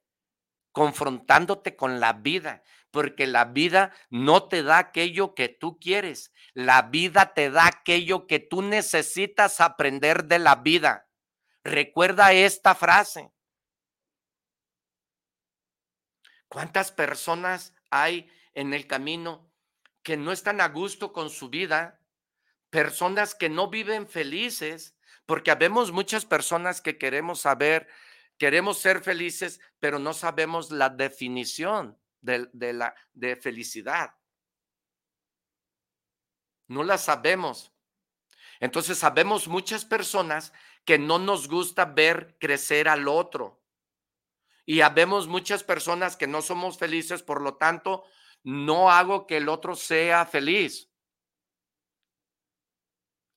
confrontándote 0.73 1.77
con 1.77 1.99
la 1.99 2.13
vida, 2.13 2.63
porque 2.91 3.27
la 3.27 3.45
vida 3.45 3.93
no 4.11 4.49
te 4.49 4.63
da 4.63 4.79
aquello 4.79 5.35
que 5.35 5.49
tú 5.49 5.79
quieres, 5.79 6.33
la 6.55 6.83
vida 6.83 7.35
te 7.35 7.51
da 7.51 7.67
aquello 7.67 8.27
que 8.27 8.39
tú 8.39 8.63
necesitas 8.63 9.61
aprender 9.61 10.25
de 10.25 10.39
la 10.39 10.57
vida. 10.57 11.09
Recuerda 11.65 12.33
esta 12.33 12.75
frase. 12.75 13.31
¿Cuántas 16.49 16.91
personas 16.91 17.75
hay 17.91 18.31
en 18.55 18.73
el 18.73 18.87
camino, 18.87 19.51
que 20.03 20.17
no 20.17 20.33
están 20.33 20.61
a 20.61 20.69
gusto 20.69 21.13
con 21.13 21.29
su 21.29 21.51
vida, 21.51 22.01
personas 22.71 23.35
que 23.35 23.51
no 23.51 23.69
viven 23.69 24.09
felices, 24.09 24.97
porque 25.27 25.51
habemos 25.51 25.93
muchas 25.93 26.25
personas 26.25 26.81
que 26.81 26.97
queremos 26.97 27.41
saber, 27.41 27.87
queremos 28.39 28.79
ser 28.79 29.03
felices, 29.03 29.61
pero 29.79 29.99
no 29.99 30.15
sabemos 30.15 30.71
la 30.71 30.89
definición 30.89 31.99
de, 32.21 32.73
la 32.73 32.95
de 33.13 33.37
felicidad. 33.37 34.15
No 36.67 36.83
la 36.83 36.99
sabemos. 36.99 37.73
Entonces 38.61 38.99
sabemos 38.99 39.49
muchas 39.49 39.85
personas 39.85 40.53
que 40.85 40.99
no 40.99 41.19
nos 41.19 41.49
gusta 41.49 41.85
ver 41.85 42.37
crecer 42.39 42.89
al 42.89 43.09
otro. 43.09 43.63
Y 44.67 44.83
habemos 44.83 45.29
muchas 45.29 45.65
personas 45.65 46.17
que 46.17 46.27
no 46.27 46.43
somos 46.43 46.77
felices, 46.77 47.23
por 47.23 47.41
lo 47.41 47.57
tanto, 47.57 48.05
no 48.43 48.91
hago 48.91 49.27
que 49.27 49.39
el 49.39 49.49
otro 49.49 49.75
sea 49.75 50.27
feliz. 50.27 50.91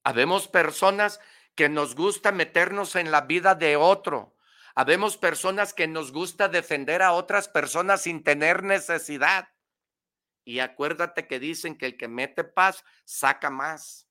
Habemos 0.04 0.48
personas 0.48 1.20
que 1.56 1.70
nos 1.70 1.96
gusta 1.96 2.32
meternos 2.32 2.96
en 2.96 3.12
la 3.12 3.22
vida 3.22 3.56
de 3.56 3.76
otro. 3.76 4.31
Habemos 4.76 5.18
personas 5.18 5.74
que 5.74 5.88
nos 5.88 6.12
gusta 6.12 6.48
defender 6.48 7.02
a 7.02 7.14
otras 7.14 7.48
personas 7.48 8.02
sin 8.02 8.24
tener 8.24 8.64
necesidad. 8.64 9.50
Y 10.44 10.60
acuérdate 10.60 11.28
que 11.28 11.40
dicen 11.40 11.78
que 11.78 11.86
el 11.88 11.98
que 11.98 12.08
mete 12.08 12.44
paz 12.44 12.84
saca 13.06 13.50
más. 13.50 14.08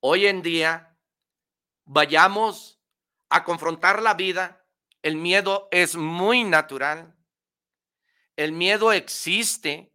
Hoy 0.00 0.26
en 0.26 0.42
día, 0.42 0.96
vayamos 1.84 2.80
a 3.28 3.42
confrontar 3.42 4.02
la 4.02 4.14
vida 4.14 4.62
el 5.06 5.14
miedo 5.14 5.68
es 5.70 5.94
muy 5.94 6.42
natural. 6.42 7.14
El 8.34 8.50
miedo 8.50 8.92
existe, 8.92 9.92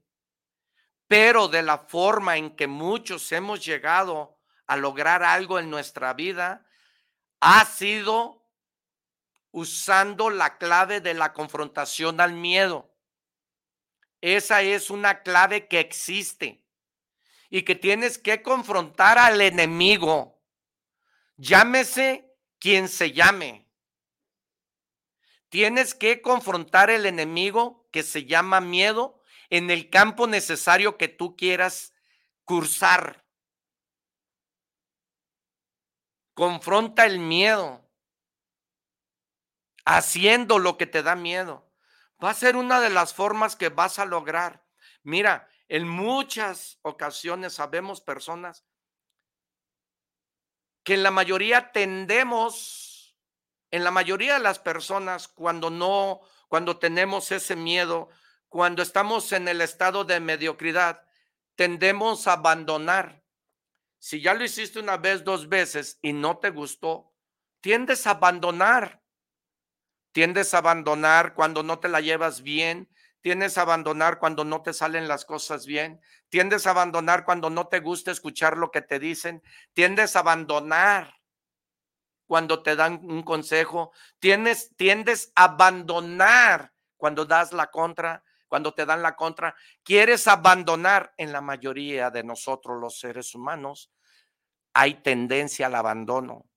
pero 1.10 1.50
de 1.50 1.63
la 1.63 1.80
forma 1.80 2.38
en 2.38 2.56
que 2.56 2.67
muchos 2.67 3.30
hemos 3.34 3.65
llegado 3.65 4.39
a 4.67 4.78
lograr 4.78 5.22
algo 5.22 5.60
en 5.60 5.70
nuestra 5.70 6.13
vida, 6.13 6.65
ha 7.41 7.65
sido 7.65 8.47
usando 9.51 10.30
la 10.30 10.58
clave 10.58 11.01
de 11.01 11.13
la 11.13 11.34
confrontación 11.34 12.21
al 12.21 12.34
miedo. 12.34 12.95
Esa 14.21 14.62
es 14.62 14.91
una 14.91 15.23
clave 15.23 15.67
que 15.67 15.80
existe 15.80 16.63
y 17.49 17.63
que 17.63 17.75
tienes 17.75 18.17
que 18.19 18.43
confrontar 18.43 19.17
al 19.17 19.41
enemigo. 19.41 20.39
Llámese 21.36 22.32
quien 22.60 22.88
se 22.88 23.12
llame. 23.12 23.67
Tienes 25.49 25.95
que 25.95 26.21
confrontar 26.21 26.91
el 26.91 27.08
enemigo 27.08 27.89
que 27.91 28.04
se 28.04 28.25
llama 28.25 28.62
miedo 28.62 29.19
en 29.49 29.69
el 29.71 29.89
campo 29.89 30.27
necesario 30.27 30.97
que 30.97 31.10
tú 31.10 31.36
quieras 31.36 31.93
cursar. 32.45 33.20
Confronta 36.41 37.06
el 37.06 37.19
miedo 37.19 37.88
haciendo 39.86 40.58
lo 40.58 40.75
que 40.75 40.88
te 40.88 41.04
da 41.04 41.15
miedo. 41.15 41.71
Va 42.23 42.32
a 42.32 42.34
ser 42.34 42.56
una 42.56 42.82
de 42.82 42.89
las 42.89 43.13
formas 43.13 43.56
que 43.56 43.69
vas 43.69 43.99
a 43.99 44.06
lograr. 44.06 44.65
Mira, 45.04 45.47
en 45.67 45.88
muchas 45.88 46.80
ocasiones 46.82 47.54
sabemos 47.54 48.01
personas 48.01 48.65
que 50.84 50.95
en 50.95 51.04
la 51.04 51.12
mayoría 51.12 51.71
tendemos, 51.71 53.15
en 53.69 53.84
la 53.84 53.91
mayoría 53.91 54.34
de 54.34 54.39
las 54.39 54.58
personas, 54.58 55.27
cuando 55.27 55.69
no, 55.69 56.21
cuando 56.47 56.80
tenemos 56.80 57.32
ese 57.32 57.56
miedo, 57.56 58.10
cuando 58.49 58.82
estamos 58.82 59.32
en 59.32 59.47
el 59.47 59.62
estado 59.62 60.06
de 60.06 60.19
mediocridad, 60.19 61.06
tendemos 61.54 62.27
a 62.27 62.34
abandonar. 62.34 63.20
Si 64.01 64.19
ya 64.19 64.33
lo 64.33 64.43
hiciste 64.43 64.79
una 64.79 64.97
vez, 64.97 65.23
dos 65.23 65.47
veces 65.47 65.99
y 66.01 66.11
no 66.11 66.39
te 66.39 66.49
gustó, 66.49 67.13
tiendes 67.61 68.07
a 68.07 68.11
abandonar. 68.11 68.99
Tiendes 70.11 70.55
a 70.55 70.57
abandonar 70.57 71.35
cuando 71.35 71.61
no 71.61 71.77
te 71.77 71.87
la 71.87 72.01
llevas 72.01 72.41
bien, 72.41 72.89
tiendes 73.21 73.59
a 73.59 73.61
abandonar 73.61 74.17
cuando 74.17 74.43
no 74.43 74.63
te 74.63 74.73
salen 74.73 75.07
las 75.07 75.23
cosas 75.23 75.67
bien, 75.67 76.01
tiendes 76.29 76.65
a 76.65 76.71
abandonar 76.71 77.25
cuando 77.25 77.51
no 77.51 77.67
te 77.67 77.79
gusta 77.79 78.09
escuchar 78.09 78.57
lo 78.57 78.71
que 78.71 78.81
te 78.81 78.97
dicen, 78.97 79.43
tiendes 79.73 80.15
a 80.15 80.21
abandonar 80.21 81.13
cuando 82.25 82.63
te 82.63 82.75
dan 82.75 83.01
un 83.03 83.21
consejo, 83.21 83.91
tienes, 84.17 84.75
tiendes 84.77 85.31
a 85.35 85.43
abandonar 85.43 86.73
cuando 86.97 87.25
das 87.25 87.53
la 87.53 87.67
contra, 87.67 88.23
cuando 88.51 88.73
te 88.73 88.85
dan 88.85 89.01
la 89.01 89.15
contra, 89.15 89.55
quieres 89.81 90.27
abandonar 90.27 91.13
en 91.15 91.31
la 91.31 91.39
mayoría 91.39 92.09
de 92.09 92.21
nosotros 92.21 92.81
los 92.81 92.99
seres 92.99 93.33
humanos, 93.33 93.93
hay 94.73 94.95
tendencia 94.95 95.67
al 95.67 95.75
abandono. 95.75 96.49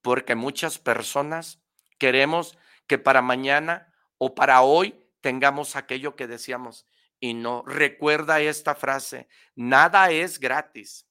Porque 0.00 0.34
muchas 0.34 0.78
personas 0.78 1.60
queremos 1.98 2.56
que 2.86 2.96
para 2.96 3.20
mañana 3.20 3.92
o 4.16 4.34
para 4.34 4.62
hoy 4.62 4.98
tengamos 5.20 5.76
aquello 5.76 6.16
que 6.16 6.26
decíamos 6.26 6.86
y 7.20 7.34
no. 7.34 7.62
Recuerda 7.66 8.40
esta 8.40 8.74
frase, 8.74 9.28
nada 9.54 10.10
es 10.10 10.40
gratis. 10.40 11.06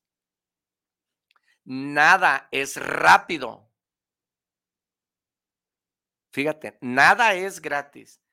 Nada 1.66 2.48
es 2.50 2.78
rápido. 2.78 3.70
Fíjate, 6.32 6.80
nada 6.82 7.36
es 7.36 7.62
gratis. 7.62 8.24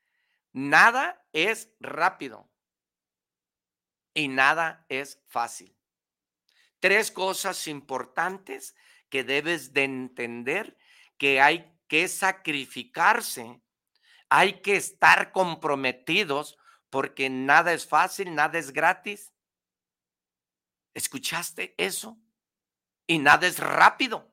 Nada 0.55 1.27
es 1.33 1.69
rápido 1.81 2.49
y 4.15 4.29
nada 4.29 4.87
es 4.89 5.21
fácil. 5.27 5.77
Tres 6.79 7.11
cosas 7.11 7.67
importantes 7.67 8.77
que 9.11 9.25
debes 9.25 9.73
de 9.73 9.83
entender 9.83 10.79
que 11.19 11.41
hay 11.41 11.77
que 11.89 12.07
sacrificarse, 12.07 13.61
hay 14.29 14.61
que 14.61 14.77
estar 14.77 15.33
comprometidos 15.33 16.57
porque 16.89 17.29
nada 17.29 17.73
es 17.73 17.85
fácil, 17.85 18.33
nada 18.33 18.57
es 18.57 18.73
gratis. 18.73 19.35
¿Escuchaste 20.95 21.75
eso? 21.77 22.17
Y 23.09 23.19
nada 23.19 23.49
es 23.49 23.59
rápido. 23.59 24.33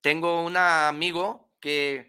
Tengo 0.00 0.44
un 0.44 0.56
amigo 0.56 1.52
que 1.60 2.07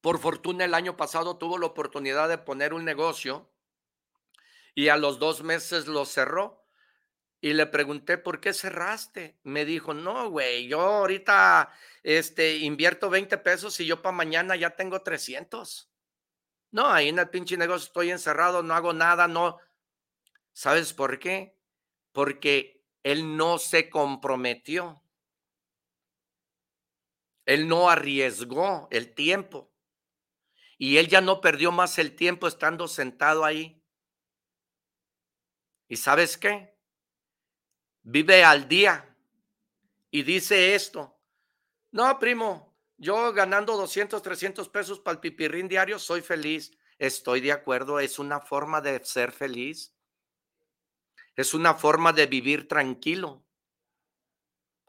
por 0.00 0.18
fortuna 0.18 0.64
el 0.64 0.74
año 0.74 0.96
pasado 0.96 1.36
tuvo 1.36 1.58
la 1.58 1.66
oportunidad 1.66 2.28
de 2.28 2.38
poner 2.38 2.72
un 2.72 2.84
negocio 2.84 3.50
y 4.74 4.88
a 4.88 4.96
los 4.96 5.18
dos 5.18 5.42
meses 5.42 5.86
lo 5.86 6.04
cerró. 6.04 6.58
Y 7.42 7.54
le 7.54 7.66
pregunté, 7.66 8.18
¿por 8.18 8.38
qué 8.38 8.52
cerraste? 8.52 9.38
Me 9.44 9.64
dijo, 9.64 9.94
no, 9.94 10.28
güey, 10.28 10.68
yo 10.68 10.80
ahorita 10.80 11.72
este, 12.02 12.58
invierto 12.58 13.08
20 13.08 13.38
pesos 13.38 13.80
y 13.80 13.86
yo 13.86 14.02
para 14.02 14.14
mañana 14.14 14.56
ya 14.56 14.76
tengo 14.76 15.00
300. 15.00 15.90
No, 16.72 16.88
ahí 16.88 17.08
en 17.08 17.18
el 17.18 17.30
pinche 17.30 17.56
negocio 17.56 17.86
estoy 17.86 18.10
encerrado, 18.10 18.62
no 18.62 18.74
hago 18.74 18.92
nada, 18.92 19.26
no. 19.26 19.58
¿Sabes 20.52 20.92
por 20.92 21.18
qué? 21.18 21.56
Porque 22.12 22.84
él 23.02 23.36
no 23.38 23.58
se 23.58 23.88
comprometió. 23.88 25.02
Él 27.46 27.68
no 27.68 27.88
arriesgó 27.88 28.86
el 28.90 29.14
tiempo. 29.14 29.69
Y 30.82 30.96
él 30.96 31.08
ya 31.08 31.20
no 31.20 31.42
perdió 31.42 31.72
más 31.72 31.98
el 31.98 32.16
tiempo 32.16 32.48
estando 32.48 32.88
sentado 32.88 33.44
ahí. 33.44 33.84
¿Y 35.88 35.96
sabes 35.98 36.38
qué? 36.38 36.74
Vive 38.02 38.44
al 38.44 38.66
día 38.66 39.14
y 40.10 40.22
dice 40.22 40.74
esto. 40.74 41.20
No, 41.90 42.18
primo, 42.18 42.74
yo 42.96 43.30
ganando 43.34 43.76
200, 43.76 44.22
300 44.22 44.70
pesos 44.70 45.00
para 45.00 45.16
el 45.16 45.20
pipirrín 45.20 45.68
diario, 45.68 45.98
soy 45.98 46.22
feliz. 46.22 46.72
Estoy 46.98 47.42
de 47.42 47.52
acuerdo, 47.52 48.00
es 48.00 48.18
una 48.18 48.40
forma 48.40 48.80
de 48.80 49.04
ser 49.04 49.32
feliz. 49.32 49.94
Es 51.36 51.52
una 51.52 51.74
forma 51.74 52.14
de 52.14 52.24
vivir 52.24 52.68
tranquilo. 52.68 53.44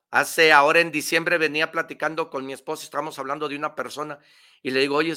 Hace 0.09 0.53
ahora 0.53 0.79
en 0.79 0.89
diciembre 0.89 1.37
venía 1.37 1.69
platicando 1.69 2.29
con 2.29 2.45
mi 2.45 2.53
esposa, 2.53 2.85
estábamos 2.85 3.19
hablando 3.19 3.49
de 3.49 3.57
una 3.57 3.75
persona 3.75 4.19
y 4.61 4.71
le 4.71 4.79
digo, 4.79 4.95
oye, 4.95 5.13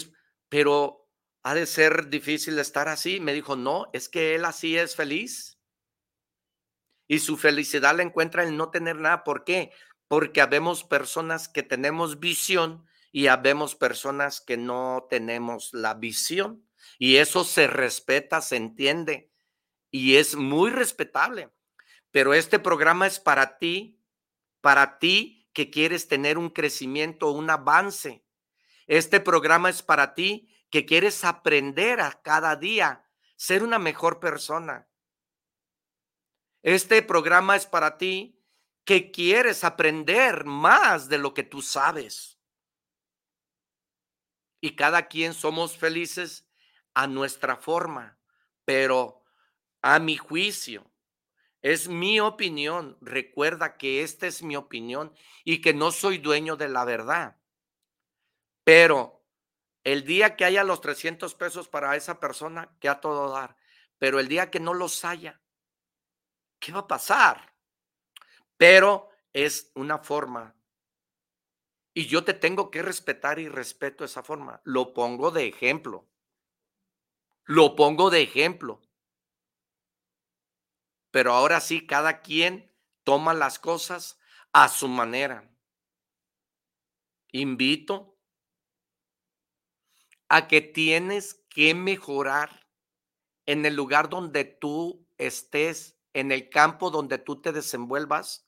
pero 0.55 1.11
ha 1.43 1.53
de 1.53 1.67
ser 1.67 2.11
difícil 2.11 2.61
estar 2.61 2.87
así. 2.87 3.19
Me 3.19 3.33
dijo, 3.33 3.57
no, 3.57 3.91
es 3.93 4.09
que 4.09 4.37
él 4.37 4.45
así 4.45 4.79
es 4.79 4.95
feliz. 4.95 5.59
Y 7.09 7.19
su 7.19 7.37
felicidad 7.37 7.97
la 7.97 8.05
encuentra 8.05 8.45
en 8.45 8.57
no 8.57 8.71
tener 8.71 8.95
nada. 8.95 9.25
¿Por 9.25 9.43
qué? 9.43 9.73
Porque 10.07 10.41
habemos 10.41 10.85
personas 10.85 11.49
que 11.49 11.65
tenemos 11.65 12.21
visión 12.21 12.87
y 13.11 13.27
habemos 13.27 13.75
personas 13.75 14.41
que 14.41 14.57
no 14.57 15.09
tenemos 15.11 15.71
la 15.73 15.95
visión. 15.95 16.65
Y 17.01 17.17
eso 17.17 17.43
se 17.43 17.67
respeta, 17.67 18.41
se 18.41 18.55
entiende 18.55 19.33
y 19.91 20.15
es 20.19 20.37
muy 20.37 20.71
respetable. 20.71 21.51
Pero 22.13 22.33
este 22.33 22.61
programa 22.61 23.09
es 23.09 23.19
para 23.19 23.59
ti, 23.59 24.01
para 24.61 25.01
ti 25.01 25.51
que 25.53 25.71
quieres 25.71 26.07
tener 26.07 26.39
un 26.39 26.51
crecimiento, 26.51 27.33
un 27.33 27.51
avance 27.51 28.24
este 28.87 29.21
programa 29.21 29.71
es 29.71 29.83
para 29.83 30.15
ti 30.15 30.49
que 30.71 30.87
quieres 30.87 31.25
aprender 31.25 32.01
a 32.01 32.21
cada 32.23 32.57
día, 32.57 33.09
ser 33.37 33.63
una 33.63 33.79
mejor 33.79 34.21
persona. 34.21 34.89
Este 36.63 37.03
programa 37.03 37.57
es 37.57 37.67
para 37.67 37.99
ti 37.99 38.41
que 38.85 39.11
quieres 39.11 39.65
aprender 39.65 40.45
más 40.45 41.09
de 41.09 41.19
lo 41.19 41.35
que 41.35 41.43
tú 41.43 41.63
sabes. 41.63 42.39
Y 44.61 44.77
cada 44.77 45.09
quien 45.09 45.35
somos 45.35 45.77
felices 45.77 46.49
a 46.95 47.07
nuestra 47.07 47.57
forma, 47.57 48.19
pero 48.65 49.25
a 49.83 49.99
mi 49.99 50.17
juicio, 50.17 50.91
es 51.61 51.89
mi 51.89 52.21
opinión. 52.21 52.97
Recuerda 53.01 53.77
que 53.77 54.03
esta 54.03 54.27
es 54.27 54.43
mi 54.43 54.57
opinión 54.57 55.15
y 55.45 55.61
que 55.61 55.75
no 55.75 55.93
soy 55.93 56.19
dueño 56.19 56.57
de 56.57 56.69
la 56.69 56.85
verdad. 56.85 57.37
Pero 58.65 59.23
el 59.85 60.05
día 60.05 60.37
que 60.37 60.47
haya 60.47 60.65
los 60.65 60.81
300 60.81 61.35
pesos 61.35 61.69
para 61.69 61.95
esa 61.95 62.19
persona, 62.19 62.75
que 62.81 62.89
a 62.89 63.01
todo 63.01 63.31
dar. 63.31 63.57
Pero 63.99 64.19
el 64.19 64.29
día 64.29 64.51
que 64.51 64.61
no 64.61 64.75
los 64.75 65.05
haya, 65.05 65.41
¿qué 66.59 66.73
va 66.73 66.81
a 66.81 66.89
pasar? 66.89 67.55
Pero 68.57 69.11
es 69.33 69.71
una 69.75 69.99
forma. 69.99 70.57
Y 71.93 72.07
yo 72.07 72.25
te 72.25 72.35
tengo 72.35 72.71
que 72.71 72.83
respetar 72.83 73.39
y 73.39 73.49
respeto 73.49 74.05
esa 74.05 74.23
forma. 74.23 74.61
Lo 74.65 74.95
pongo 74.95 75.31
de 75.31 75.47
ejemplo. 75.47 76.09
Lo 77.45 77.77
pongo 77.77 78.11
de 78.11 78.23
ejemplo. 78.23 78.81
Pero 81.11 81.33
ahora 81.33 81.61
sí, 81.61 81.87
cada 81.87 82.23
quien 82.23 82.73
toma 83.05 83.35
las 83.35 83.59
cosas 83.59 84.19
a 84.53 84.69
su 84.69 84.89
manera. 84.89 85.49
Invito 87.31 88.14
a 90.35 90.49
que 90.49 90.61
tienes 90.61 91.45
que 91.49 91.77
mejorar 91.77 92.67
en 93.47 93.65
el 93.67 93.77
lugar 93.77 94.09
donde 94.09 94.43
tú 94.43 95.07
estés, 95.17 95.97
en 96.13 96.33
el 96.33 96.51
campo 96.51 96.91
donde 96.91 97.19
tú 97.19 97.41
te 97.41 97.53
desenvuelvas. 97.53 98.45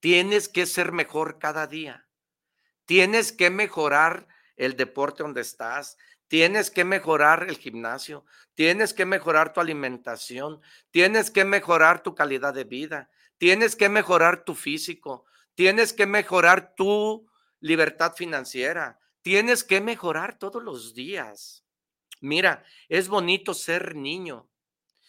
Tienes 0.00 0.48
que 0.48 0.64
ser 0.64 0.92
mejor 0.92 1.38
cada 1.38 1.66
día. 1.66 2.08
Tienes 2.86 3.32
que 3.32 3.50
mejorar 3.50 4.28
el 4.56 4.78
deporte 4.78 5.22
donde 5.22 5.42
estás. 5.42 5.98
Tienes 6.26 6.70
que 6.70 6.86
mejorar 6.86 7.44
el 7.50 7.58
gimnasio. 7.58 8.24
Tienes 8.54 8.94
que 8.94 9.04
mejorar 9.04 9.52
tu 9.52 9.60
alimentación. 9.60 10.62
Tienes 10.90 11.30
que 11.30 11.44
mejorar 11.44 12.02
tu 12.02 12.14
calidad 12.14 12.54
de 12.54 12.64
vida. 12.64 13.10
Tienes 13.36 13.76
que 13.76 13.90
mejorar 13.90 14.42
tu 14.46 14.54
físico. 14.54 15.26
Tienes 15.54 15.92
que 15.92 16.06
mejorar 16.06 16.74
tu 16.74 17.30
libertad 17.60 18.14
financiera. 18.14 18.98
Tienes 19.22 19.64
que 19.64 19.80
mejorar 19.80 20.38
todos 20.38 20.62
los 20.62 20.94
días. 20.94 21.64
Mira, 22.20 22.64
es 22.88 23.08
bonito 23.08 23.54
ser 23.54 23.96
niño. 23.96 24.48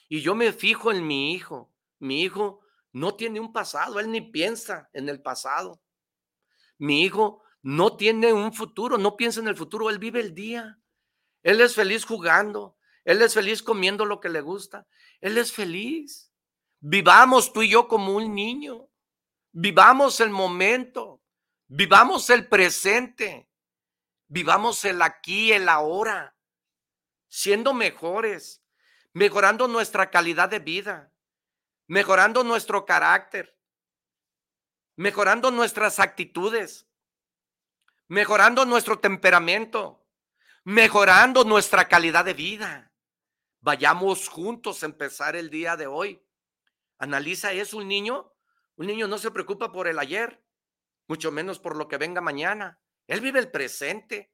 Y 0.09 0.21
yo 0.21 0.35
me 0.35 0.51
fijo 0.51 0.91
en 0.91 1.05
mi 1.05 1.33
hijo. 1.33 1.73
Mi 1.99 2.23
hijo 2.23 2.61
no 2.91 3.15
tiene 3.15 3.39
un 3.39 3.53
pasado, 3.53 3.99
él 3.99 4.11
ni 4.11 4.21
piensa 4.21 4.89
en 4.93 5.07
el 5.07 5.21
pasado. 5.21 5.81
Mi 6.77 7.03
hijo 7.03 7.43
no 7.61 7.95
tiene 7.95 8.33
un 8.33 8.53
futuro, 8.53 8.97
no 8.97 9.15
piensa 9.15 9.39
en 9.39 9.47
el 9.47 9.55
futuro, 9.55 9.89
él 9.89 9.99
vive 9.99 10.19
el 10.19 10.33
día. 10.33 10.79
Él 11.43 11.61
es 11.61 11.75
feliz 11.75 12.05
jugando, 12.05 12.77
él 13.05 13.21
es 13.21 13.33
feliz 13.33 13.63
comiendo 13.63 14.05
lo 14.05 14.19
que 14.19 14.29
le 14.29 14.41
gusta, 14.41 14.87
él 15.21 15.37
es 15.37 15.51
feliz. 15.51 16.31
Vivamos 16.79 17.53
tú 17.53 17.61
y 17.61 17.69
yo 17.69 17.87
como 17.87 18.15
un 18.15 18.33
niño, 18.33 18.89
vivamos 19.51 20.19
el 20.19 20.29
momento, 20.29 21.21
vivamos 21.67 22.29
el 22.29 22.47
presente, 22.47 23.47
vivamos 24.31 24.85
el 24.85 25.01
aquí, 25.01 25.51
el 25.51 25.67
ahora, 25.67 26.37
siendo 27.27 27.73
mejores, 27.73 28.63
mejorando 29.11 29.67
nuestra 29.67 30.09
calidad 30.09 30.47
de 30.47 30.59
vida, 30.59 31.11
mejorando 31.87 32.41
nuestro 32.45 32.85
carácter, 32.85 33.59
mejorando 34.95 35.51
nuestras 35.51 35.99
actitudes, 35.99 36.87
mejorando 38.07 38.63
nuestro 38.63 38.99
temperamento, 38.99 40.07
mejorando 40.63 41.43
nuestra 41.43 41.89
calidad 41.89 42.23
de 42.23 42.33
vida. 42.33 42.93
Vayamos 43.59 44.29
juntos 44.29 44.81
a 44.81 44.85
empezar 44.85 45.35
el 45.35 45.49
día 45.49 45.75
de 45.75 45.87
hoy. 45.87 46.25
Analiza 46.99 47.51
eso, 47.51 47.77
un 47.77 47.89
niño. 47.89 48.33
Un 48.77 48.87
niño 48.87 49.09
no 49.09 49.17
se 49.17 49.29
preocupa 49.29 49.73
por 49.73 49.89
el 49.89 49.99
ayer, 49.99 50.41
mucho 51.07 51.31
menos 51.31 51.59
por 51.59 51.75
lo 51.75 51.89
que 51.89 51.97
venga 51.97 52.21
mañana. 52.21 52.80
Él 53.11 53.19
vive 53.19 53.39
el 53.39 53.51
presente. 53.51 54.31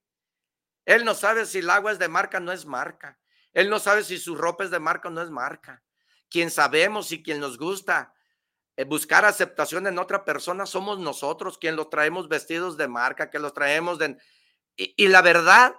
Él 0.85 1.03
no 1.03 1.15
sabe 1.15 1.47
si 1.47 1.57
el 1.57 1.69
agua 1.71 1.91
es 1.93 1.97
de 1.97 2.09
marca 2.09 2.37
o 2.37 2.41
no 2.41 2.51
es 2.51 2.67
marca. 2.67 3.19
Él 3.51 3.71
no 3.71 3.79
sabe 3.79 4.03
si 4.03 4.19
su 4.19 4.35
ropa 4.35 4.65
es 4.65 4.69
de 4.69 4.79
marca 4.79 5.07
o 5.07 5.11
no 5.11 5.23
es 5.23 5.31
marca. 5.31 5.83
Quien 6.29 6.51
sabemos 6.51 7.11
y 7.11 7.23
quien 7.23 7.39
nos 7.39 7.57
gusta 7.57 8.13
eh, 8.75 8.83
buscar 8.83 9.25
aceptación 9.25 9.87
en 9.87 9.97
otra 9.97 10.23
persona 10.23 10.67
somos 10.67 10.99
nosotros, 10.99 11.57
quien 11.57 11.75
los 11.75 11.89
traemos 11.89 12.27
vestidos 12.27 12.77
de 12.77 12.87
marca, 12.87 13.31
que 13.31 13.39
los 13.39 13.51
traemos 13.51 13.97
de... 13.97 14.15
Y, 14.75 15.07
la 15.07 15.23
verdad, 15.23 15.75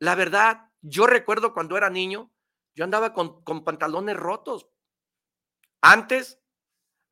la 0.00 0.16
verdad, 0.16 0.72
yo 0.80 1.06
recuerdo 1.06 1.54
cuando 1.54 1.76
era 1.76 1.90
niño, 1.90 2.32
yo 2.74 2.82
andaba 2.82 3.14
con, 3.14 3.44
con 3.44 3.62
pantalones 3.62 4.16
rotos. 4.16 4.66
Antes, 5.80 6.40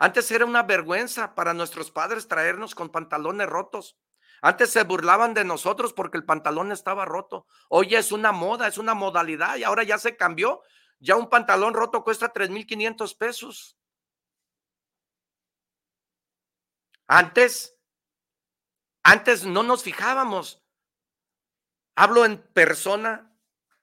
antes 0.00 0.28
era 0.32 0.44
una 0.44 0.64
vergüenza 0.64 1.36
para 1.36 1.54
nuestros 1.54 1.92
padres 1.92 2.26
traernos 2.26 2.74
con 2.74 2.88
pantalones 2.88 3.46
rotos. 3.46 3.96
Antes 4.44 4.70
se 4.70 4.82
burlaban 4.82 5.34
de 5.34 5.44
nosotros 5.44 5.92
porque 5.92 6.18
el 6.18 6.24
pantalón 6.24 6.72
estaba 6.72 7.04
roto. 7.04 7.46
Hoy 7.68 7.94
es 7.94 8.10
una 8.10 8.32
moda, 8.32 8.66
es 8.66 8.76
una 8.76 8.92
modalidad 8.92 9.56
y 9.56 9.62
ahora 9.62 9.84
ya 9.84 9.98
se 9.98 10.16
cambió. 10.16 10.62
Ya 10.98 11.14
un 11.14 11.30
pantalón 11.30 11.74
roto 11.74 12.02
cuesta 12.02 12.32
3.500 12.32 13.16
pesos. 13.16 13.78
Antes, 17.06 17.78
antes 19.04 19.44
no 19.44 19.62
nos 19.62 19.84
fijábamos. 19.84 20.60
Hablo 21.94 22.24
en 22.24 22.38
persona, 22.38 23.32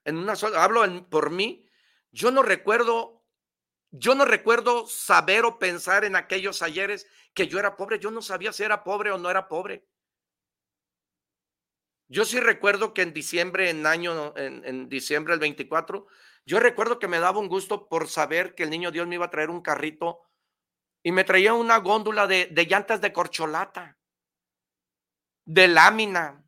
en 0.03 0.17
una 0.17 0.35
sola, 0.35 0.61
hablo 0.61 0.83
en, 0.83 1.05
por 1.05 1.29
mí. 1.29 1.65
Yo 2.11 2.31
no 2.31 2.43
recuerdo, 2.43 3.23
yo 3.91 4.13
no 4.13 4.25
recuerdo 4.25 4.87
saber 4.87 5.45
o 5.45 5.57
pensar 5.57 6.03
en 6.03 6.17
aquellos 6.17 6.61
ayeres 6.61 7.07
que 7.33 7.47
yo 7.47 7.59
era 7.59 7.77
pobre. 7.77 7.99
Yo 7.99 8.11
no 8.11 8.21
sabía 8.21 8.51
si 8.51 8.63
era 8.63 8.83
pobre 8.83 9.11
o 9.11 9.17
no 9.17 9.29
era 9.29 9.47
pobre. 9.47 9.87
Yo 12.11 12.25
sí 12.25 12.39
recuerdo 12.39 12.95
que 12.95 13.03
en 13.03 13.13
diciembre, 13.13 13.69
en 13.69 13.85
año, 13.85 14.33
en, 14.35 14.89
diciembre 14.89 15.33
del 15.33 15.39
24, 15.39 16.07
yo 16.43 16.59
recuerdo 16.59 16.97
que 16.97 17.07
me 17.07 17.19
daba 17.19 17.39
un 17.39 17.47
gusto 17.47 17.87
por 17.87 18.07
saber 18.07 18.55
que 18.55 18.63
el 18.63 18.71
niño 18.71 18.89
Dios 18.89 19.07
me 19.07 19.15
iba 19.15 19.27
a 19.27 19.29
traer 19.29 19.51
un 19.51 19.61
carrito 19.61 20.21
y 21.03 21.11
me 21.11 21.23
traía 21.23 21.53
una 21.53 21.77
góndula 21.77 22.25
de, 22.25 22.47
de 22.47 22.65
llantas 22.65 22.99
de 22.99 23.13
corcholata, 23.13 23.99
de 25.45 25.67
lámina. 25.67 26.43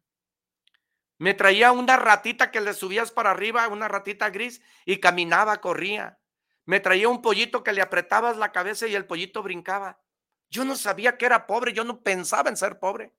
Me 1.20 1.36
traía 1.36 1.72
una 1.72 1.96
ratita 1.96 2.50
que 2.50 2.60
le 2.60 2.74
subías 2.74 3.12
para 3.12 3.30
arriba, 3.30 3.68
una 3.68 3.88
ratita 3.88 4.32
gris, 4.32 4.64
y 4.84 5.00
caminaba, 5.00 5.62
corría. 5.62 6.20
Me 6.66 6.80
traía 6.80 7.08
un 7.08 7.22
pollito 7.22 7.64
que 7.64 7.74
le 7.74 7.84
apretabas 7.84 8.36
la 8.38 8.52
cabeza 8.52 8.88
y 8.88 8.96
el 8.96 9.06
pollito 9.06 9.44
brincaba. 9.44 10.02
Yo 10.50 10.66
no 10.66 10.76
sabía 10.76 11.20
que 11.20 11.28
era 11.28 11.46
pobre, 11.46 11.74
yo 11.74 11.84
no 11.84 12.02
pensaba 12.02 12.50
en 12.50 12.58
ser 12.58 12.80
pobre. 12.80 13.14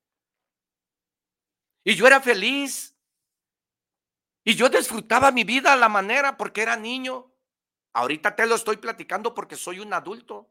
Y 1.84 1.94
yo 1.94 2.06
era 2.06 2.20
feliz. 2.20 2.96
Y 4.44 4.54
yo 4.54 4.68
disfrutaba 4.68 5.30
mi 5.30 5.44
vida 5.44 5.72
a 5.72 5.76
la 5.76 5.88
manera 5.88 6.36
porque 6.36 6.62
era 6.62 6.76
niño. 6.76 7.32
Ahorita 7.92 8.34
te 8.34 8.46
lo 8.46 8.54
estoy 8.54 8.76
platicando 8.76 9.34
porque 9.34 9.56
soy 9.56 9.80
un 9.80 9.92
adulto. 9.92 10.50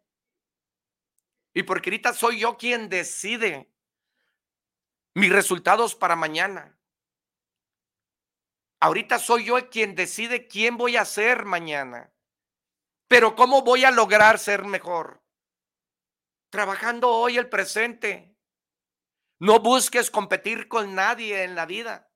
Y 1.54 1.64
porque 1.64 1.90
ahorita 1.90 2.14
soy 2.14 2.40
yo 2.40 2.58
quien 2.58 2.88
decide 2.88 3.70
mis 5.14 5.32
resultados 5.32 5.96
para 5.96 6.16
mañana. 6.16 6.78
Ahorita 8.80 9.20
soy 9.20 9.46
yo 9.46 9.70
quien 9.70 9.96
decide 9.96 10.48
quién 10.48 10.78
voy 10.78 10.98
a 10.98 11.06
ser 11.06 11.46
mañana. 11.46 12.12
Pero 13.08 13.36
¿cómo 13.36 13.62
voy 13.62 13.84
a 13.84 13.92
lograr 13.92 14.40
ser 14.40 14.64
mejor? 14.64 15.22
Trabajando 16.50 17.10
hoy 17.10 17.38
el 17.38 17.50
presente. 17.50 18.31
No 19.42 19.60
busques 19.60 20.12
competir 20.12 20.68
con 20.68 20.94
nadie 20.94 21.42
en 21.42 21.56
la 21.56 21.66
vida. 21.66 22.12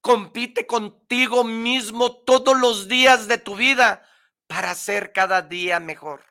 Compite 0.00 0.66
contigo 0.66 1.44
mismo 1.44 2.22
todos 2.22 2.58
los 2.58 2.88
días 2.88 3.28
de 3.28 3.36
tu 3.36 3.54
vida 3.54 4.08
para 4.46 4.74
ser 4.74 5.12
cada 5.12 5.42
día 5.42 5.78
mejor. 5.78 6.24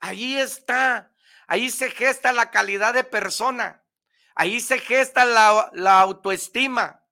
Ahí 0.00 0.38
está, 0.38 1.12
ahí 1.46 1.68
se 1.68 1.90
gesta 1.90 2.32
la 2.32 2.50
calidad 2.50 2.94
de 2.94 3.04
persona, 3.04 3.84
ahí 4.34 4.58
se 4.60 4.78
gesta 4.78 5.26
la, 5.26 5.70
la 5.74 6.00
autoestima, 6.00 7.04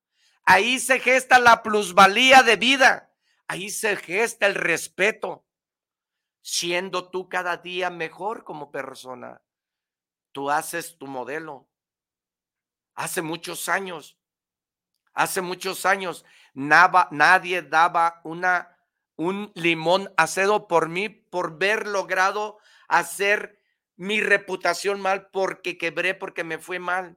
ahí 0.46 0.80
se 0.80 0.98
gesta 0.98 1.38
la 1.38 1.62
plusvalía 1.62 2.42
de 2.42 2.56
vida, 2.56 3.12
ahí 3.48 3.68
se 3.68 3.96
gesta 3.96 4.46
el 4.46 4.54
respeto, 4.54 5.46
siendo 6.40 7.10
tú 7.10 7.28
cada 7.28 7.58
día 7.58 7.90
mejor 7.90 8.44
como 8.44 8.72
persona. 8.72 9.43
Tú 10.34 10.50
haces 10.50 10.98
tu 10.98 11.06
modelo. 11.06 11.68
Hace 12.96 13.22
muchos 13.22 13.68
años, 13.68 14.18
hace 15.12 15.40
muchos 15.40 15.86
años, 15.86 16.24
nadie 16.54 17.62
daba 17.62 18.20
una, 18.24 18.76
un 19.14 19.52
limón 19.54 20.12
acedo 20.16 20.66
por 20.66 20.88
mí 20.88 21.08
por 21.08 21.56
ver 21.56 21.86
logrado 21.86 22.58
hacer 22.88 23.60
mi 23.94 24.20
reputación 24.20 25.00
mal 25.00 25.28
porque 25.30 25.78
quebré, 25.78 26.14
porque 26.14 26.42
me 26.42 26.58
fue 26.58 26.80
mal. 26.80 27.16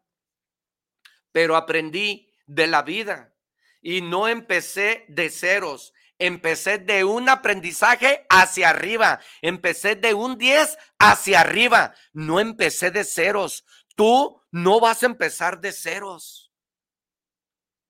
Pero 1.32 1.56
aprendí 1.56 2.32
de 2.46 2.68
la 2.68 2.84
vida 2.84 3.34
y 3.82 4.02
no 4.02 4.28
empecé 4.28 5.06
de 5.08 5.32
ceros. 5.32 5.92
Empecé 6.20 6.80
de 6.80 7.04
un 7.04 7.30
aprendizaje 7.30 8.26
hacia 8.30 8.70
arriba. 8.70 9.20
Empecé 9.42 9.96
de 9.96 10.14
un 10.14 10.38
10 10.38 10.78
hacia 11.00 11.42
arriba. 11.42 11.94
No 12.14 12.40
empecé 12.40 12.92
de 12.92 13.04
ceros. 13.04 13.66
Tú 13.96 14.42
no 14.52 14.80
vas 14.80 15.04
a 15.04 15.08
empezar 15.08 15.60
de 15.60 15.72
ceros. 15.72 16.52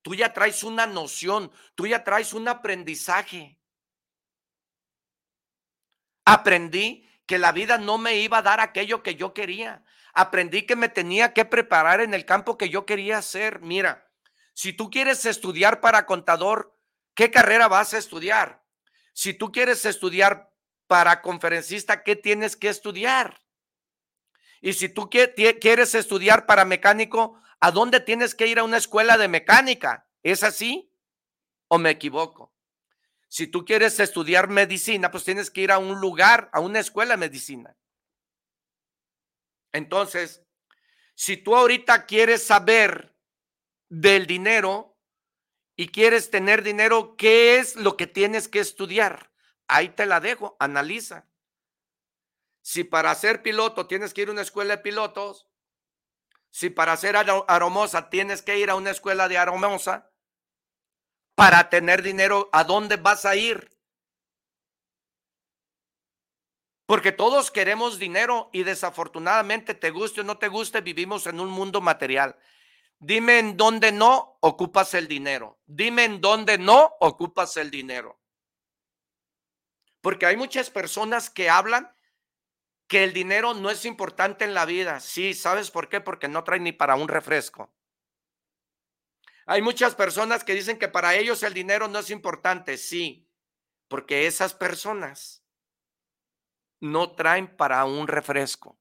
Tú 0.01 0.15
ya 0.15 0.31
traes 0.31 0.63
una 0.63 0.87
noción, 0.87 1.51
tú 1.75 1.85
ya 1.85 2.05
traes 2.05 2.31
un 2.31 2.47
aprendizaje. 2.47 3.59
Aprendí 6.23 7.05
que 7.25 7.37
la 7.37 7.51
vida 7.51 7.77
no 7.77 7.97
me 7.97 8.15
iba 8.15 8.37
a 8.37 8.41
dar 8.41 8.61
aquello 8.61 9.03
que 9.03 9.15
yo 9.15 9.33
quería. 9.33 9.83
Aprendí 10.13 10.65
que 10.65 10.77
me 10.77 10.87
tenía 10.87 11.33
que 11.33 11.43
preparar 11.43 11.99
en 11.99 12.13
el 12.13 12.25
campo 12.25 12.57
que 12.57 12.69
yo 12.69 12.85
quería 12.85 13.17
hacer. 13.17 13.59
Mira, 13.59 14.09
si 14.53 14.71
tú 14.71 14.89
quieres 14.89 15.25
estudiar 15.25 15.81
para 15.81 16.05
contador, 16.05 16.76
¿qué 17.17 17.31
carrera 17.31 17.67
vas 17.67 17.93
a 17.93 17.97
estudiar? 17.97 18.63
Si 19.11 19.33
tú 19.33 19.51
quieres 19.51 19.83
estudiar 19.85 20.53
para 20.85 21.21
conferencista, 21.21 22.03
¿qué 22.03 22.15
tienes 22.15 22.55
que 22.55 22.69
estudiar? 22.69 23.41
Y 24.61 24.73
si 24.73 24.87
tú 24.87 25.09
quieres 25.09 25.95
estudiar 25.95 26.45
para 26.45 26.63
mecánico, 26.63 27.41
¿a 27.59 27.71
dónde 27.71 27.99
tienes 27.99 28.35
que 28.35 28.47
ir 28.47 28.59
a 28.59 28.63
una 28.63 28.77
escuela 28.77 29.17
de 29.17 29.27
mecánica? 29.27 30.07
¿Es 30.21 30.43
así? 30.43 30.93
¿O 31.67 31.79
me 31.79 31.89
equivoco? 31.89 32.53
Si 33.27 33.47
tú 33.47 33.65
quieres 33.65 33.99
estudiar 33.99 34.47
medicina, 34.47 35.09
pues 35.09 35.23
tienes 35.23 35.49
que 35.49 35.61
ir 35.61 35.71
a 35.71 35.79
un 35.79 35.99
lugar, 35.99 36.49
a 36.53 36.59
una 36.59 36.79
escuela 36.79 37.15
de 37.15 37.17
medicina. 37.17 37.75
Entonces, 39.73 40.43
si 41.15 41.35
tú 41.37 41.55
ahorita 41.55 42.05
quieres 42.05 42.43
saber 42.43 43.15
del 43.89 44.27
dinero 44.27 44.96
y 45.79 45.89
quieres 45.89 46.31
tener 46.31 46.63
dinero, 46.63 47.15
¿qué 47.15 47.59
es 47.59 47.75
lo 47.75 47.95
que 47.95 48.07
tienes 48.07 48.47
que 48.47 48.59
estudiar? 48.59 49.31
Ahí 49.67 49.89
te 49.89 50.07
la 50.07 50.19
dejo, 50.19 50.57
analiza. 50.59 51.27
Si 52.63 52.83
para 52.83 53.13
ser 53.13 53.43
piloto 53.43 53.85
tienes 53.85 54.13
que 54.13 54.23
ir 54.23 54.29
a 54.29 54.31
una 54.31 54.41
escuela 54.41 54.75
de 54.75 54.81
pilotos, 54.81 55.47
si 56.49 56.71
para 56.71 56.97
ser 56.97 57.15
aromosa 57.15 58.09
tienes 58.09 58.41
que 58.41 58.57
ir 58.57 58.71
a 58.71 58.75
una 58.75 58.89
escuela 58.89 59.27
de 59.27 59.37
aromosa, 59.37 60.11
para 61.35 61.69
tener 61.69 62.01
dinero, 62.01 62.49
¿a 62.51 62.63
dónde 62.63 62.95
vas 62.95 63.23
a 63.25 63.35
ir? 63.35 63.69
Porque 66.87 67.11
todos 67.11 67.51
queremos 67.51 67.99
dinero 67.99 68.49
y 68.51 68.63
desafortunadamente, 68.63 69.75
te 69.75 69.91
guste 69.91 70.21
o 70.21 70.23
no 70.23 70.39
te 70.39 70.47
guste, 70.47 70.81
vivimos 70.81 71.27
en 71.27 71.39
un 71.39 71.49
mundo 71.49 71.81
material. 71.81 72.35
Dime 72.99 73.39
en 73.39 73.57
dónde 73.57 73.91
no 73.91 74.37
ocupas 74.41 74.93
el 74.93 75.07
dinero. 75.07 75.59
Dime 75.65 76.05
en 76.05 76.19
dónde 76.19 76.57
no 76.57 76.95
ocupas 76.99 77.57
el 77.57 77.69
dinero. 77.69 78.19
Porque 80.01 80.25
hay 80.25 80.37
muchas 80.37 80.69
personas 80.69 81.29
que 81.29 81.49
hablan 81.49 81.91
que 82.87 83.03
el 83.03 83.13
dinero 83.13 83.53
no 83.53 83.69
es 83.69 83.85
importante 83.85 84.45
en 84.45 84.53
la 84.53 84.65
vida. 84.65 84.99
Sí, 84.99 85.33
¿sabes 85.33 85.69
por 85.69 85.89
qué? 85.89 86.01
Porque 86.01 86.27
no 86.27 86.43
trae 86.43 86.59
ni 86.59 86.71
para 86.71 86.95
un 86.95 87.07
refresco. 87.07 87.71
Hay 89.45 89.61
muchas 89.61 89.95
personas 89.95 90.43
que 90.43 90.53
dicen 90.53 90.79
que 90.79 90.87
para 90.87 91.15
ellos 91.15 91.43
el 91.43 91.53
dinero 91.53 91.87
no 91.87 91.99
es 91.99 92.09
importante. 92.09 92.77
Sí, 92.77 93.29
porque 93.87 94.25
esas 94.27 94.53
personas 94.53 95.43
no 96.79 97.13
traen 97.15 97.55
para 97.55 97.85
un 97.85 98.07
refresco. 98.07 98.77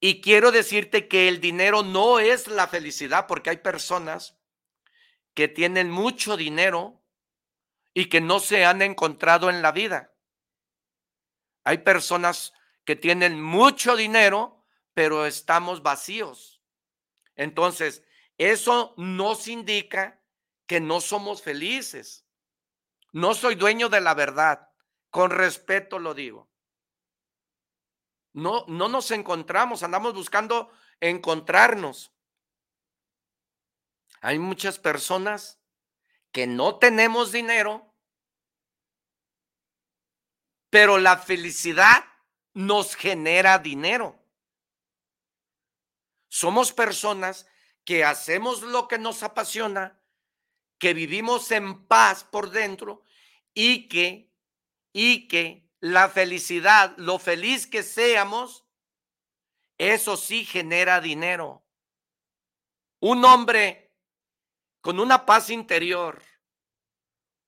Y 0.00 0.20
quiero 0.20 0.52
decirte 0.52 1.08
que 1.08 1.28
el 1.28 1.40
dinero 1.40 1.82
no 1.82 2.18
es 2.18 2.48
la 2.48 2.66
felicidad, 2.68 3.26
porque 3.26 3.50
hay 3.50 3.56
personas 3.58 4.36
que 5.34 5.48
tienen 5.48 5.90
mucho 5.90 6.36
dinero 6.36 7.02
y 7.94 8.06
que 8.06 8.20
no 8.20 8.40
se 8.40 8.64
han 8.64 8.82
encontrado 8.82 9.48
en 9.48 9.62
la 9.62 9.72
vida. 9.72 10.14
Hay 11.64 11.78
personas 11.78 12.52
que 12.84 12.94
tienen 12.94 13.40
mucho 13.40 13.96
dinero, 13.96 14.64
pero 14.94 15.26
estamos 15.26 15.82
vacíos. 15.82 16.62
Entonces, 17.34 18.04
eso 18.38 18.94
nos 18.96 19.48
indica 19.48 20.22
que 20.66 20.80
no 20.80 21.00
somos 21.00 21.42
felices. 21.42 22.26
No 23.12 23.34
soy 23.34 23.54
dueño 23.54 23.88
de 23.88 24.00
la 24.00 24.14
verdad. 24.14 24.68
Con 25.10 25.30
respeto 25.30 25.98
lo 25.98 26.14
digo. 26.14 26.48
No, 28.36 28.66
no 28.68 28.90
nos 28.90 29.12
encontramos, 29.12 29.82
andamos 29.82 30.12
buscando 30.12 30.70
encontrarnos. 31.00 32.12
Hay 34.20 34.38
muchas 34.38 34.78
personas 34.78 35.58
que 36.32 36.46
no 36.46 36.78
tenemos 36.78 37.32
dinero, 37.32 37.94
pero 40.68 40.98
la 40.98 41.16
felicidad 41.16 42.04
nos 42.52 42.94
genera 42.94 43.58
dinero. 43.58 44.22
Somos 46.28 46.74
personas 46.74 47.46
que 47.86 48.04
hacemos 48.04 48.60
lo 48.60 48.86
que 48.86 48.98
nos 48.98 49.22
apasiona, 49.22 49.98
que 50.76 50.92
vivimos 50.92 51.50
en 51.52 51.86
paz 51.86 52.22
por 52.22 52.50
dentro 52.50 53.02
y 53.54 53.88
que, 53.88 54.30
y 54.92 55.26
que 55.26 55.65
la 55.80 56.08
felicidad, 56.08 56.94
lo 56.96 57.18
feliz 57.18 57.66
que 57.66 57.82
seamos, 57.82 58.64
eso 59.78 60.16
sí 60.16 60.44
genera 60.44 61.00
dinero. 61.00 61.64
Un 63.00 63.24
hombre 63.24 63.92
con 64.80 65.00
una 65.00 65.26
paz 65.26 65.50
interior, 65.50 66.22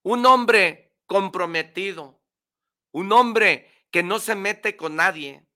un 0.03 0.27
hombre 0.27 0.95
comprometido, 1.07 2.21
un 2.93 3.13
hombre 3.13 3.87
que 3.91 4.03
no 4.03 4.19
se 4.19 4.35
mete 4.35 4.77
con 4.77 4.97
nadie, 4.97 5.47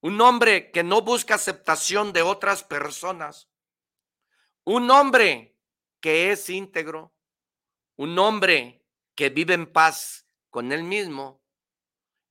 un 0.00 0.20
hombre 0.20 0.70
que 0.72 0.82
no 0.82 1.02
busca 1.02 1.34
aceptación 1.34 2.12
de 2.12 2.22
otras 2.22 2.64
personas, 2.64 3.48
un 4.64 4.90
hombre 4.90 5.56
que 6.00 6.32
es 6.32 6.50
íntegro, 6.50 7.14
un 7.96 8.18
hombre 8.18 8.84
que 9.14 9.30
vive 9.30 9.54
en 9.54 9.72
paz 9.72 10.26
con 10.50 10.72
él 10.72 10.82
mismo, 10.82 11.42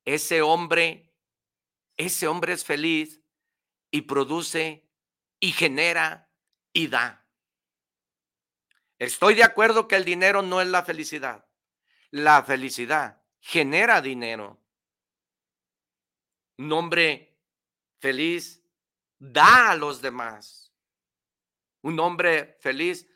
ese 0.06 0.42
hombre, 0.42 1.12
ese 1.98 2.28
hombre 2.28 2.54
es 2.54 2.64
feliz 2.64 3.22
y 3.92 4.04
produce 4.04 4.88
y 5.40 5.52
genera 5.52 6.32
y 6.72 6.88
da. 6.88 7.26
Estoy 9.00 9.36
de 9.36 9.44
acuerdo 9.44 9.88
que 9.88 9.96
el 9.96 10.06
dinero 10.06 10.42
no 10.42 10.62
es 10.62 10.68
la 10.68 10.84
felicidad. 10.84 11.46
La 12.12 12.44
felicidad 12.44 13.22
genera 13.40 14.02
dinero. 14.02 14.62
Un 16.58 16.72
hombre 16.72 17.38
feliz 18.00 18.64
da 19.20 19.72
a 19.72 19.76
los 19.76 20.02
demás. 20.02 20.74
Un 21.82 22.00
hombre 22.00 22.58
feliz 22.62 23.08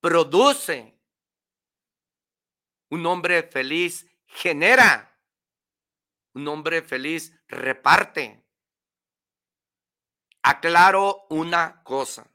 produce. 0.00 1.00
Un 2.90 3.06
hombre 3.06 3.44
feliz 3.44 4.06
genera. 4.26 5.13
Un 6.34 6.48
hombre 6.48 6.82
feliz 6.82 7.32
reparte. 7.46 8.44
Aclaro 10.42 11.26
una 11.30 11.82
cosa. 11.84 12.28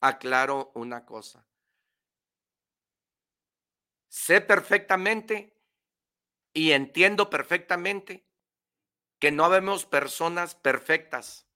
Aclaro 0.00 0.70
una 0.74 1.04
cosa. 1.04 1.46
Sé 4.08 4.40
perfectamente 4.40 5.60
y 6.52 6.70
entiendo 6.70 7.30
perfectamente 7.30 8.28
que 9.18 9.32
no 9.32 9.44
habemos 9.44 9.86
personas 9.86 10.54
perfectas, 10.54 11.48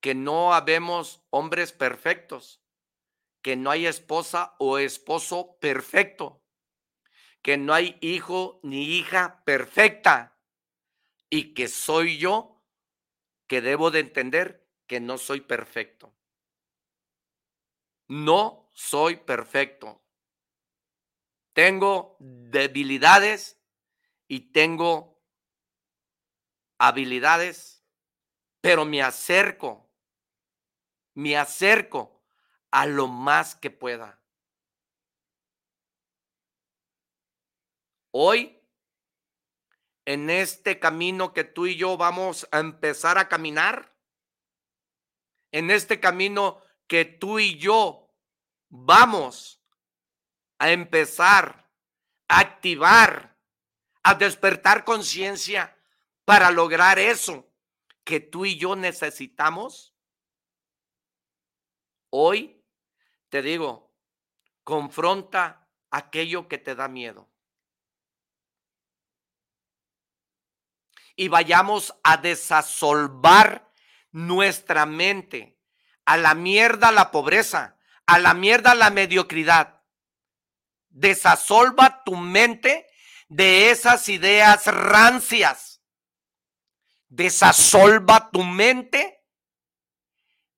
que 0.00 0.14
no 0.14 0.52
habemos 0.52 1.24
hombres 1.30 1.72
perfectos, 1.72 2.62
que 3.40 3.56
no 3.56 3.70
hay 3.70 3.86
esposa 3.86 4.56
o 4.58 4.76
esposo 4.76 5.56
perfecto, 5.58 6.43
que 7.44 7.58
no 7.58 7.74
hay 7.74 7.98
hijo 8.00 8.58
ni 8.62 8.96
hija 8.96 9.44
perfecta 9.44 10.40
y 11.28 11.52
que 11.52 11.68
soy 11.68 12.16
yo 12.16 12.64
que 13.46 13.60
debo 13.60 13.90
de 13.90 14.00
entender 14.00 14.66
que 14.86 14.98
no 14.98 15.18
soy 15.18 15.42
perfecto. 15.42 16.14
No 18.08 18.70
soy 18.72 19.16
perfecto. 19.16 20.02
Tengo 21.52 22.16
debilidades 22.18 23.60
y 24.26 24.52
tengo 24.52 25.22
habilidades, 26.78 27.84
pero 28.62 28.86
me 28.86 29.02
acerco, 29.02 29.92
me 31.12 31.36
acerco 31.36 32.24
a 32.70 32.86
lo 32.86 33.06
más 33.06 33.54
que 33.54 33.70
pueda. 33.70 34.23
Hoy, 38.16 38.62
en 40.04 40.30
este 40.30 40.78
camino 40.78 41.32
que 41.32 41.42
tú 41.42 41.66
y 41.66 41.74
yo 41.74 41.96
vamos 41.96 42.46
a 42.52 42.60
empezar 42.60 43.18
a 43.18 43.28
caminar, 43.28 43.92
en 45.50 45.72
este 45.72 45.98
camino 45.98 46.62
que 46.86 47.04
tú 47.04 47.40
y 47.40 47.58
yo 47.58 48.14
vamos 48.68 49.60
a 50.60 50.70
empezar 50.70 51.68
a 52.28 52.38
activar, 52.38 53.36
a 54.04 54.14
despertar 54.14 54.84
conciencia 54.84 55.76
para 56.24 56.52
lograr 56.52 57.00
eso 57.00 57.50
que 58.04 58.20
tú 58.20 58.44
y 58.44 58.56
yo 58.56 58.76
necesitamos? 58.76 59.92
Hoy 62.10 62.64
te 63.28 63.42
digo, 63.42 63.92
confronta 64.62 65.68
aquello 65.90 66.46
que 66.46 66.58
te 66.58 66.76
da 66.76 66.86
miedo. 66.86 67.33
Y 71.16 71.28
vayamos 71.28 71.94
a 72.02 72.16
desasolvar 72.16 73.70
nuestra 74.10 74.86
mente, 74.86 75.58
a 76.04 76.16
la 76.16 76.34
mierda 76.34 76.92
la 76.92 77.10
pobreza, 77.10 77.78
a 78.06 78.18
la 78.18 78.34
mierda 78.34 78.74
la 78.74 78.90
mediocridad. 78.90 79.82
Desasolva 80.90 82.02
tu 82.04 82.16
mente 82.16 82.86
de 83.28 83.70
esas 83.70 84.08
ideas 84.08 84.66
rancias 84.66 85.74
desasolva 87.14 88.30
tu 88.30 88.42
mente 88.42 89.22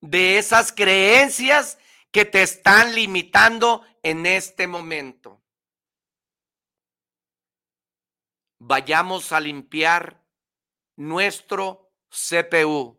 de 0.01 0.39
esas 0.39 0.73
creencias 0.73 1.79
que 2.11 2.25
te 2.25 2.43
están 2.43 2.95
limitando 2.95 3.85
en 4.03 4.25
este 4.25 4.67
momento. 4.67 5.43
Vayamos 8.59 9.33
a 9.33 9.41
limpiar 9.41 10.25
nuestro 10.97 11.93
CPU, 12.09 12.99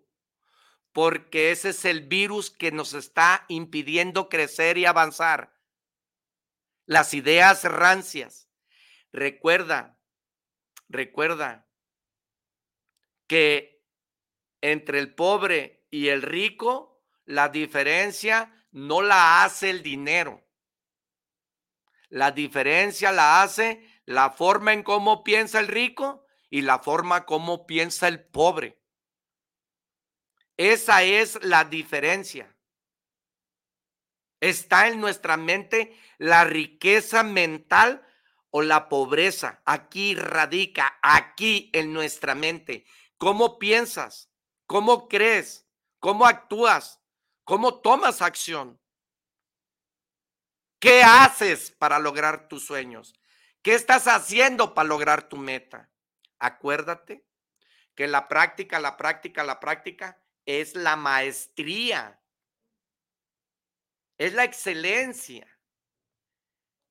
porque 0.94 1.52
ese 1.52 1.70
es 1.70 1.86
el 1.86 2.02
virus 2.02 2.50
que 2.50 2.72
nos 2.72 2.94
está 2.94 3.46
impidiendo 3.50 4.30
crecer 4.30 4.78
y 4.78 4.86
avanzar. 4.86 5.54
Las 6.86 7.14
ideas 7.14 7.64
rancias. 7.66 8.50
Recuerda, 9.12 10.00
recuerda 10.88 11.68
que 13.28 13.84
entre 14.62 15.00
el 15.00 15.14
pobre 15.14 15.86
y 15.90 16.10
el 16.10 16.22
rico, 16.22 17.04
la 17.26 17.50
diferencia 17.50 18.54
no 18.72 19.02
la 19.02 19.44
hace 19.44 19.70
el 19.70 19.84
dinero. 19.84 20.44
La 22.10 22.32
diferencia 22.32 23.12
la 23.12 23.42
hace 23.42 23.86
la 24.06 24.30
forma 24.30 24.72
en 24.72 24.84
cómo 24.84 25.24
piensa 25.24 25.60
el 25.60 25.68
rico 25.68 26.27
y 26.50 26.62
la 26.62 26.80
forma 26.80 27.26
como 27.26 27.68
piensa 27.68 28.08
el 28.08 28.24
pobre. 28.24 28.80
Esa 30.58 31.04
es 31.04 31.44
la 31.44 31.66
diferencia. 31.66 32.56
Está 34.40 34.88
en 34.88 35.00
nuestra 35.00 35.38
mente 35.38 36.00
la 36.18 36.44
riqueza 36.44 37.24
mental 37.24 38.06
o 38.50 38.62
la 38.62 38.90
pobreza. 38.90 39.62
Aquí 39.66 40.16
radica, 40.16 40.98
aquí 41.02 41.70
en 41.74 41.94
nuestra 41.94 42.36
mente. 42.36 42.86
¿Cómo 43.18 43.60
piensas? 43.60 44.32
¿Cómo 44.66 45.08
crees? 45.08 45.68
¿Cómo 46.00 46.26
actúas? 46.26 47.02
¿Cómo 47.44 47.80
tomas 47.82 48.22
acción? 48.22 48.80
¿Qué 50.80 51.02
haces 51.04 51.72
para 51.72 51.98
lograr 51.98 52.48
tus 52.48 52.66
sueños? 52.66 53.16
¿Qué 53.64 53.74
estás 53.74 54.08
haciendo 54.08 54.74
para 54.74 54.88
lograr 54.88 55.28
tu 55.28 55.38
meta? 55.38 55.90
Acuérdate 56.40 57.26
que 57.96 58.08
la 58.08 58.28
práctica, 58.28 58.80
la 58.80 58.96
práctica, 58.96 59.44
la 59.44 59.60
práctica 59.60 60.22
es 60.46 60.76
la 60.76 60.96
maestría. 60.96 62.22
Es 64.18 64.34
la 64.34 64.44
excelencia. 64.44 65.48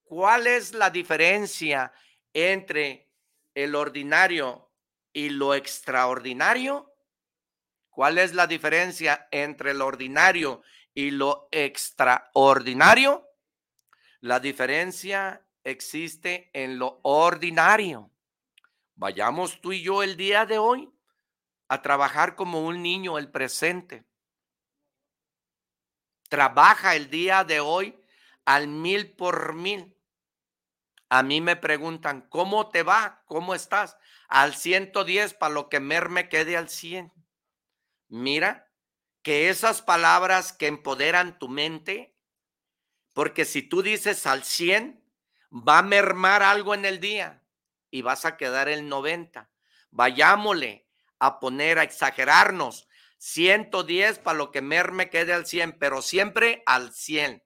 ¿Cuál 0.05 0.47
es 0.47 0.72
la 0.72 0.90
diferencia 0.90 1.92
entre 2.32 3.11
el 3.55 3.74
ordinario 3.74 4.70
y 5.12 5.30
lo 5.30 5.55
extraordinario? 5.55 6.92
¿Cuál 7.88 8.18
es 8.18 8.34
la 8.34 8.47
diferencia 8.47 9.26
entre 9.30 9.74
lo 9.74 9.86
ordinario 9.86 10.62
y 10.92 11.11
lo 11.11 11.49
extraordinario? 11.51 13.26
La 14.20 14.38
diferencia 14.38 15.44
existe 15.64 16.51
en 16.53 16.78
lo 16.78 17.01
ordinario. 17.03 18.11
Vayamos 18.97 19.61
tú 19.61 19.74
y 19.74 19.82
yo 19.82 20.03
el 20.03 20.16
día 20.16 20.47
de 20.47 20.57
hoy 20.57 20.90
a 21.68 21.82
trabajar 21.82 22.34
como 22.34 22.66
un 22.66 22.82
niño 22.82 23.18
el 23.18 23.30
presente. 23.30 24.07
Trabaja 26.30 26.97
el 26.97 27.11
día 27.11 27.44
de 27.44 27.61
hoy 27.61 28.01
al 28.47 28.68
mil 28.68 29.12
por 29.14 29.55
mil. 29.55 29.94
A 31.11 31.22
mí 31.22 31.42
me 31.42 31.57
preguntan, 31.57 32.22
¿cómo 32.30 32.70
te 32.70 32.82
va? 32.82 33.22
¿Cómo 33.26 33.55
estás? 33.55 33.99
Al 34.28 34.55
110 34.55 35.34
para 35.34 35.53
lo 35.53 35.68
que 35.68 35.78
me 35.78 36.28
quede 36.30 36.57
al 36.57 36.70
100. 36.70 37.12
Mira 38.09 38.72
que 39.22 39.51
esas 39.51 39.82
palabras 39.82 40.55
que 40.55 40.68
empoderan 40.68 41.38
tu 41.38 41.49
mente, 41.49 42.16
porque 43.12 43.44
si 43.44 43.62
tú 43.62 43.82
dices 43.82 44.26
al 44.26 44.42
100, 44.42 45.05
va 45.53 45.78
a 45.78 45.82
mermar 45.82 46.42
algo 46.42 46.74
en 46.74 46.86
el 46.86 46.99
día 46.99 47.45
y 47.91 48.03
vas 48.03 48.24
a 48.24 48.37
quedar 48.37 48.68
el 48.68 48.89
90. 48.89 49.51
Vayámosle 49.91 50.87
a 51.18 51.41
poner, 51.41 51.78
a 51.78 51.82
exagerarnos. 51.82 52.89
110 53.18 54.18
para 54.18 54.39
lo 54.39 54.51
que 54.51 54.61
merme 54.61 55.09
quede 55.11 55.32
al 55.32 55.47
100, 55.47 55.78
pero 55.78 56.03
siempre 56.03 56.62
al 56.66 56.93
100. 56.93 57.43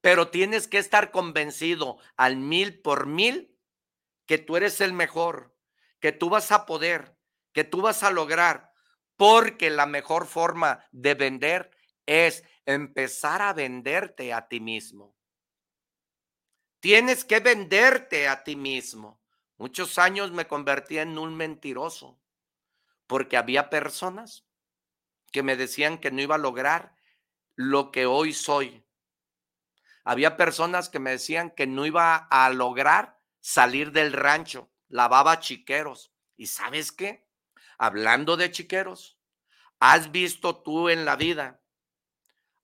Pero 0.00 0.28
tienes 0.28 0.68
que 0.68 0.78
estar 0.78 1.10
convencido 1.10 1.98
al 2.16 2.36
mil 2.36 2.80
por 2.80 3.06
mil 3.06 3.58
que 4.26 4.38
tú 4.38 4.56
eres 4.56 4.80
el 4.80 4.92
mejor, 4.92 5.54
que 6.00 6.12
tú 6.12 6.30
vas 6.30 6.52
a 6.52 6.64
poder, 6.64 7.16
que 7.52 7.64
tú 7.64 7.82
vas 7.82 8.02
a 8.02 8.10
lograr, 8.10 8.72
porque 9.16 9.68
la 9.68 9.86
mejor 9.86 10.26
forma 10.26 10.86
de 10.92 11.14
vender 11.14 11.70
es 12.06 12.44
empezar 12.64 13.42
a 13.42 13.52
venderte 13.52 14.32
a 14.32 14.48
ti 14.48 14.60
mismo. 14.60 15.14
Tienes 16.80 17.24
que 17.24 17.40
venderte 17.40 18.26
a 18.26 18.42
ti 18.42 18.56
mismo. 18.56 19.20
Muchos 19.58 19.98
años 19.98 20.32
me 20.32 20.46
convertí 20.46 20.98
en 20.98 21.18
un 21.18 21.36
mentiroso 21.36 22.18
porque 23.06 23.36
había 23.36 23.68
personas 23.68 24.46
que 25.30 25.42
me 25.42 25.56
decían 25.56 25.98
que 25.98 26.10
no 26.10 26.22
iba 26.22 26.36
a 26.36 26.38
lograr 26.38 26.96
lo 27.54 27.90
que 27.92 28.06
hoy 28.06 28.32
soy. 28.32 28.82
Había 30.04 30.38
personas 30.38 30.88
que 30.88 30.98
me 30.98 31.10
decían 31.10 31.50
que 31.50 31.66
no 31.66 31.84
iba 31.84 32.16
a 32.16 32.48
lograr 32.50 33.20
salir 33.40 33.92
del 33.92 34.12
rancho, 34.12 34.70
lavaba 34.88 35.40
chiqueros. 35.40 36.12
¿Y 36.36 36.46
sabes 36.46 36.92
qué? 36.92 37.28
Hablando 37.76 38.38
de 38.38 38.50
chiqueros, 38.50 39.18
¿has 39.78 40.10
visto 40.10 40.62
tú 40.62 40.88
en 40.88 41.04
la 41.04 41.16
vida 41.16 41.60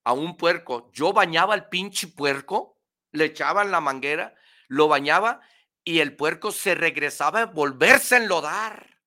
a 0.05 0.13
un 0.13 0.37
puerco? 0.39 0.91
Yo 0.93 1.13
bañaba 1.13 1.53
al 1.53 1.69
pinche 1.69 2.09
puerco, 2.09 2.76
le 3.17 3.27
echaban 3.27 3.71
la 3.71 3.81
manguera, 3.81 4.35
lo 4.69 4.89
bañaba 4.89 5.41
y 5.85 6.01
el 6.01 6.17
puerco 6.17 6.53
se 6.53 6.75
regresaba 6.75 7.43
a 7.43 7.47
volverse 7.47 8.17
a 8.17 8.19
enlodar. 8.19 9.01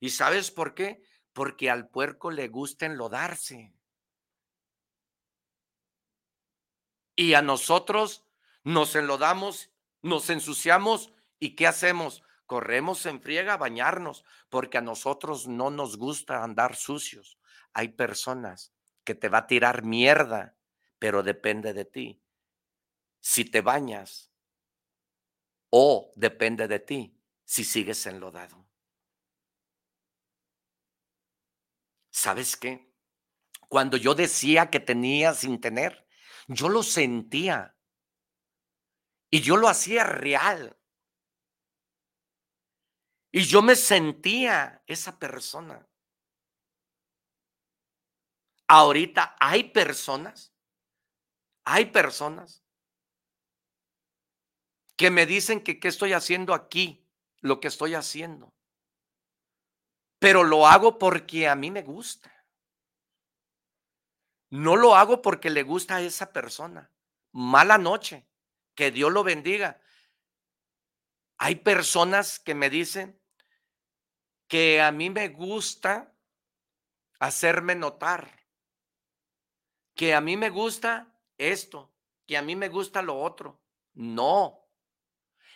¿Y 0.00 0.10
sabes 0.10 0.50
por 0.50 0.74
qué? 0.74 1.02
Porque 1.32 1.70
al 1.70 1.88
puerco 1.88 2.30
le 2.30 2.48
gusta 2.48 2.86
enlodarse. 2.86 3.74
Y 7.16 7.34
a 7.34 7.42
nosotros 7.42 8.24
nos 8.64 8.96
enlodamos, 8.96 9.70
nos 10.02 10.30
ensuciamos 10.30 11.12
y 11.38 11.54
¿qué 11.54 11.66
hacemos? 11.66 12.22
Corremos 12.46 13.06
en 13.06 13.20
friega 13.20 13.54
a 13.54 13.58
bañarnos 13.58 14.24
porque 14.48 14.78
a 14.78 14.82
nosotros 14.82 15.46
no 15.46 15.70
nos 15.70 15.96
gusta 15.96 16.42
andar 16.42 16.76
sucios. 16.76 17.38
Hay 17.72 17.88
personas 17.88 18.72
que 19.04 19.14
te 19.14 19.28
va 19.28 19.38
a 19.38 19.46
tirar 19.46 19.84
mierda, 19.84 20.56
pero 20.98 21.22
depende 21.22 21.72
de 21.72 21.84
ti. 21.84 22.23
Si 23.26 23.46
te 23.46 23.62
bañas 23.62 24.30
o 25.70 26.12
depende 26.14 26.68
de 26.68 26.78
ti 26.78 27.18
si 27.42 27.64
sigues 27.64 28.04
enlodado. 28.04 28.68
¿Sabes 32.10 32.54
qué? 32.54 32.92
Cuando 33.70 33.96
yo 33.96 34.14
decía 34.14 34.68
que 34.68 34.78
tenía 34.78 35.32
sin 35.32 35.58
tener, 35.58 36.06
yo 36.48 36.68
lo 36.68 36.82
sentía. 36.82 37.74
Y 39.30 39.40
yo 39.40 39.56
lo 39.56 39.68
hacía 39.68 40.04
real. 40.04 40.78
Y 43.32 43.44
yo 43.46 43.62
me 43.62 43.74
sentía 43.74 44.84
esa 44.86 45.18
persona. 45.18 45.88
Ahorita 48.68 49.34
hay 49.40 49.70
personas, 49.70 50.54
hay 51.64 51.86
personas 51.86 52.63
que 54.96 55.10
me 55.10 55.26
dicen 55.26 55.62
que 55.62 55.80
qué 55.80 55.88
estoy 55.88 56.12
haciendo 56.12 56.54
aquí, 56.54 57.06
lo 57.40 57.60
que 57.60 57.68
estoy 57.68 57.94
haciendo. 57.94 58.54
Pero 60.18 60.44
lo 60.44 60.66
hago 60.66 60.98
porque 60.98 61.48
a 61.48 61.54
mí 61.54 61.70
me 61.70 61.82
gusta. 61.82 62.32
No 64.50 64.76
lo 64.76 64.96
hago 64.96 65.20
porque 65.20 65.50
le 65.50 65.62
gusta 65.62 65.96
a 65.96 66.00
esa 66.00 66.32
persona. 66.32 66.90
Mala 67.32 67.76
noche. 67.78 68.26
Que 68.74 68.90
Dios 68.90 69.12
lo 69.12 69.24
bendiga. 69.24 69.80
Hay 71.38 71.56
personas 71.56 72.38
que 72.38 72.54
me 72.54 72.70
dicen, 72.70 73.20
que 74.48 74.80
a 74.80 74.92
mí 74.92 75.10
me 75.10 75.28
gusta 75.28 76.14
hacerme 77.18 77.74
notar, 77.74 78.30
que 79.94 80.14
a 80.14 80.20
mí 80.20 80.36
me 80.36 80.50
gusta 80.50 81.12
esto, 81.38 81.92
que 82.26 82.36
a 82.36 82.42
mí 82.42 82.56
me 82.56 82.68
gusta 82.68 83.02
lo 83.02 83.20
otro. 83.20 83.60
No, 83.94 84.63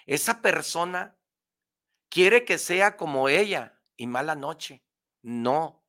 esa 0.08 0.40
persona 0.40 1.20
quiere 2.08 2.46
que 2.46 2.56
sea 2.56 2.96
como 2.96 3.28
ella 3.28 3.78
y 3.94 4.06
mala 4.06 4.34
noche. 4.34 4.82
No. 5.20 5.84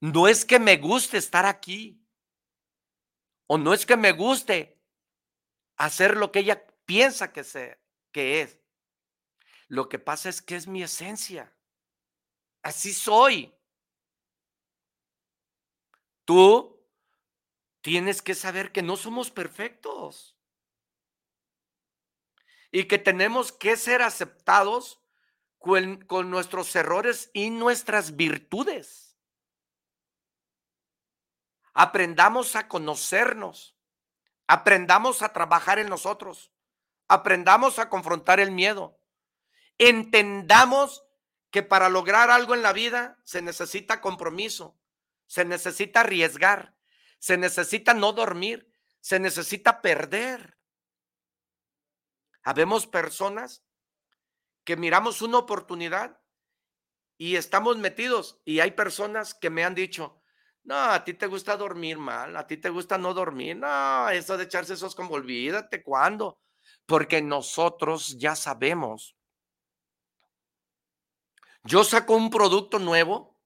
No 0.00 0.28
es 0.28 0.44
que 0.44 0.58
me 0.58 0.76
guste 0.76 1.16
estar 1.16 1.46
aquí. 1.46 2.06
O 3.46 3.56
no 3.56 3.72
es 3.72 3.86
que 3.86 3.96
me 3.96 4.12
guste 4.12 4.78
hacer 5.78 6.18
lo 6.18 6.30
que 6.30 6.40
ella 6.40 6.66
piensa 6.84 7.32
que, 7.32 7.42
que 8.12 8.42
es. 8.42 8.60
Lo 9.68 9.88
que 9.88 9.98
pasa 9.98 10.28
es 10.28 10.42
que 10.42 10.54
es 10.54 10.66
mi 10.66 10.82
esencia. 10.82 11.56
Así 12.62 12.92
soy. 12.92 13.54
Tú 16.26 16.86
tienes 17.80 18.20
que 18.20 18.34
saber 18.34 18.72
que 18.72 18.82
no 18.82 18.98
somos 18.98 19.30
perfectos 19.30 20.37
y 22.70 22.84
que 22.84 22.98
tenemos 22.98 23.52
que 23.52 23.76
ser 23.76 24.02
aceptados 24.02 25.00
con, 25.58 26.04
con, 26.04 26.30
nuestros 26.30 26.74
errores 26.76 27.30
y 27.32 27.50
nuestras 27.50 28.16
virtudes. 28.16 29.16
Aprendamos 31.72 32.56
a 32.56 32.68
conocernos, 32.68 33.76
aprendamos 34.46 35.22
a 35.22 35.32
trabajar 35.32 35.78
en 35.78 35.88
nosotros, 35.88 36.52
aprendamos 37.06 37.78
a 37.78 37.88
confrontar 37.88 38.40
el 38.40 38.50
miedo, 38.50 38.98
entendamos 39.78 41.04
que 41.50 41.62
para 41.62 41.88
lograr 41.88 42.30
algo 42.30 42.54
en 42.54 42.62
la 42.62 42.72
vida 42.72 43.18
se 43.24 43.42
necesita 43.42 44.00
compromiso, 44.00 44.78
se 45.26 45.44
necesita 45.44 46.00
arriesgar, 46.00 46.74
se 47.18 47.36
necesita 47.36 47.94
no 47.94 48.12
dormir, 48.12 48.70
se 49.00 49.18
necesita 49.18 49.80
perder. 49.80 50.57
Habemos 52.48 52.86
personas 52.86 53.62
que 54.64 54.76
miramos 54.76 55.20
una 55.20 55.38
oportunidad 55.38 56.18
y 57.18 57.36
estamos 57.36 57.76
metidos 57.76 58.40
y 58.44 58.60
hay 58.60 58.70
personas 58.70 59.34
que 59.34 59.50
me 59.50 59.64
han 59.64 59.74
dicho, 59.74 60.22
no, 60.64 60.76
a 60.76 61.04
ti 61.04 61.14
te 61.14 61.26
gusta 61.26 61.56
dormir 61.56 61.98
mal, 61.98 62.36
a 62.36 62.46
ti 62.46 62.56
te 62.56 62.70
gusta 62.70 62.96
no 62.96 63.12
dormir, 63.12 63.56
no, 63.56 64.08
eso 64.10 64.36
de 64.36 64.44
echarse 64.44 64.74
esos 64.74 64.94
como 64.94 65.14
olvídate, 65.14 65.82
¿cuándo? 65.82 66.40
Porque 66.86 67.20
nosotros 67.20 68.16
ya 68.18 68.36
sabemos 68.36 69.18
yo 71.64 71.84
saco 71.84 72.14
un 72.14 72.30
producto 72.30 72.78
nuevo 72.78 73.38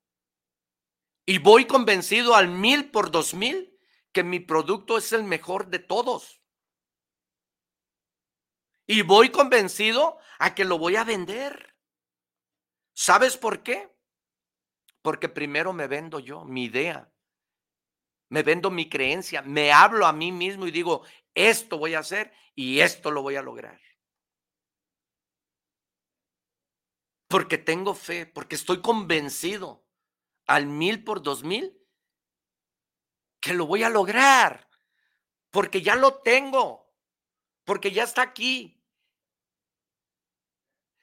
y 1.26 1.38
voy 1.38 1.66
convencido 1.66 2.34
al 2.34 2.48
mil 2.48 2.90
por 2.90 3.11
dos 3.11 3.34
mil 3.34 3.78
que 4.12 4.22
mi 4.22 4.40
producto 4.40 4.98
es 4.98 5.12
el 5.12 5.24
mejor 5.24 5.68
de 5.68 5.78
todos. 5.78 6.41
Y 8.93 9.01
voy 9.01 9.30
convencido 9.30 10.18
a 10.38 10.55
que 10.55 10.66
lo 10.66 10.76
voy 10.78 10.97
a 10.97 11.05
vender. 11.05 11.74
¿Sabes 12.95 13.38
por 13.38 13.62
qué? 13.62 13.88
Porque 15.01 15.28
primero 15.30 15.72
me 15.72 15.86
vendo 15.86 16.18
yo, 16.18 16.45
mi 16.45 16.64
idea. 16.64 17.11
Me 18.28 18.43
vendo 18.43 18.70
mi 18.70 18.90
creencia, 18.90 19.40
me 19.40 19.72
hablo 19.72 20.07
a 20.07 20.12
mí 20.12 20.30
mismo 20.30 20.66
y 20.66 20.70
digo, 20.70 21.07
esto 21.34 21.78
voy 21.78 21.95
a 21.95 22.01
hacer 22.01 22.32
y 22.55 22.80
esto 22.80 23.11
lo 23.11 23.22
voy 23.22 23.36
a 23.36 23.43
lograr. 23.43 23.80
porque 27.32 27.57
tengo 27.57 27.95
fe, 27.95 28.26
porque 28.26 28.57
estoy 28.57 28.82
convencido 28.82 29.86
al 30.47 30.66
mil 30.66 31.03
por 31.03 31.22
dos 31.22 31.45
mil 31.45 31.74
que 33.40 33.55
lo 33.55 33.66
voy 33.66 33.84
a 33.84 33.88
lograr, 33.88 34.68
porque 35.51 35.80
ya 35.80 35.97
lo 35.97 36.20
tengo, 36.20 36.95
porque 37.64 37.90
ya 37.90 38.03
está 38.03 38.20
aquí. 38.20 38.82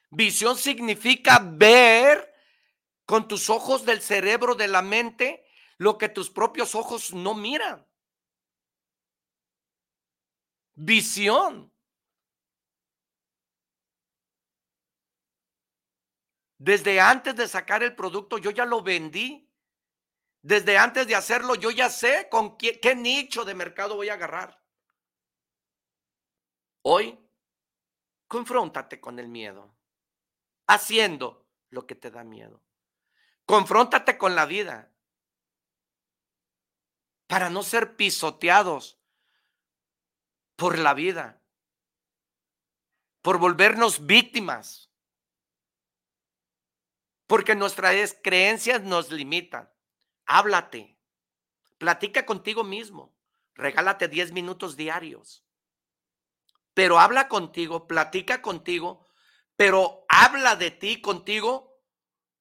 Visión 0.10 0.58
significa 0.58 1.40
ver 1.44 2.34
con 3.06 3.28
tus 3.28 3.50
ojos 3.50 3.86
del 3.86 4.02
cerebro, 4.02 4.56
de 4.56 4.68
la 4.68 4.82
mente, 4.82 5.46
lo 5.78 5.98
que 5.98 6.10
tus 6.10 6.30
propios 6.30 6.76
ojos 6.76 7.14
no 7.14 7.34
miran. 7.34 7.86
Visión. 10.76 11.72
Desde 16.58 17.00
antes 17.00 17.36
de 17.36 17.48
sacar 17.48 17.84
el 17.84 17.96
producto, 17.96 18.38
yo 18.38 18.52
ya 18.52 18.66
lo 18.66 18.82
vendí. 18.82 19.50
Desde 20.42 20.78
antes 20.78 21.08
de 21.08 21.16
hacerlo, 21.16 21.56
yo 21.56 21.72
ya 21.72 21.90
sé 21.90 22.28
con 22.30 22.58
qué, 22.58 22.96
nicho 22.96 23.44
de 23.44 23.56
mercado 23.56 23.96
voy 23.96 24.10
a 24.10 24.14
agarrar. 24.14 24.62
Hoy, 26.82 27.18
confróntate 28.28 29.02
con 29.02 29.20
el 29.20 29.28
miedo, 29.28 29.76
haciendo 30.70 31.48
lo 31.70 31.88
que 31.88 31.96
te 31.96 32.12
da 32.12 32.24
miedo. 32.24 32.64
Confróntate 33.46 34.18
con 34.18 34.36
la 34.36 34.46
vida 34.46 34.94
para 37.28 37.50
no 37.50 37.64
ser 37.64 37.96
pisoteados 37.96 39.02
por 40.56 40.78
la 40.78 40.94
vida, 40.94 41.42
por 43.22 43.40
volvernos 43.40 44.06
víctimas 44.06 44.90
porque 47.26 47.54
nuestras 47.54 48.18
creencias 48.24 48.82
nos 48.82 49.12
limitan. 49.12 49.72
Háblate, 50.26 51.00
platica 51.78 52.26
contigo 52.26 52.64
mismo, 52.64 53.16
regálate 53.54 54.08
10 54.08 54.32
minutos 54.32 54.76
diarios. 54.76 55.46
Pero 56.74 57.00
habla 57.00 57.28
contigo, 57.28 57.88
platica 57.88 58.42
contigo, 58.42 59.06
pero 59.60 60.06
habla 60.08 60.56
de 60.56 60.72
ti 60.72 61.02
contigo 61.02 61.84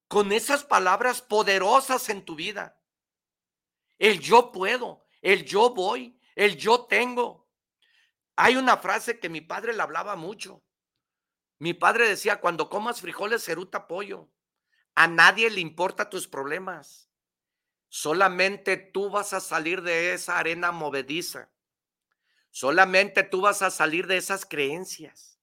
con 0.07 0.31
esas 0.31 0.63
palabras 0.63 1.21
poderosas 1.21 2.11
en 2.11 2.25
tu 2.25 2.37
vida. 2.37 2.81
El 3.99 4.21
yo 4.21 4.53
puedo, 4.53 5.05
el 5.21 5.45
yo 5.45 5.75
voy, 5.75 6.21
el 6.37 6.57
yo 6.57 6.85
tengo. 6.85 7.51
Hay 8.37 8.55
una 8.55 8.77
frase 8.77 9.19
que 9.19 9.29
mi 9.29 9.41
padre 9.41 9.75
le 9.75 9.83
hablaba 9.83 10.15
mucho. 10.15 10.63
Mi 11.59 11.75
padre 11.75 12.09
decía, 12.09 12.41
cuando 12.41 12.71
comas 12.71 13.01
frijoles, 13.01 13.45
ceruta 13.45 13.89
pollo. 13.89 14.31
A 14.95 15.09
nadie 15.09 15.51
le 15.51 15.61
importa 15.61 16.11
tus 16.11 16.29
problemas. 16.29 17.11
Solamente 17.89 18.77
tú 18.77 19.11
vas 19.11 19.33
a 19.33 19.41
salir 19.41 19.83
de 19.83 20.13
esa 20.13 20.39
arena 20.39 20.71
movediza. 20.71 21.51
Solamente 22.53 23.25
tú 23.25 23.41
vas 23.41 23.61
a 23.63 23.73
salir 23.73 24.07
de 24.07 24.19
esas 24.19 24.47
creencias. 24.47 25.38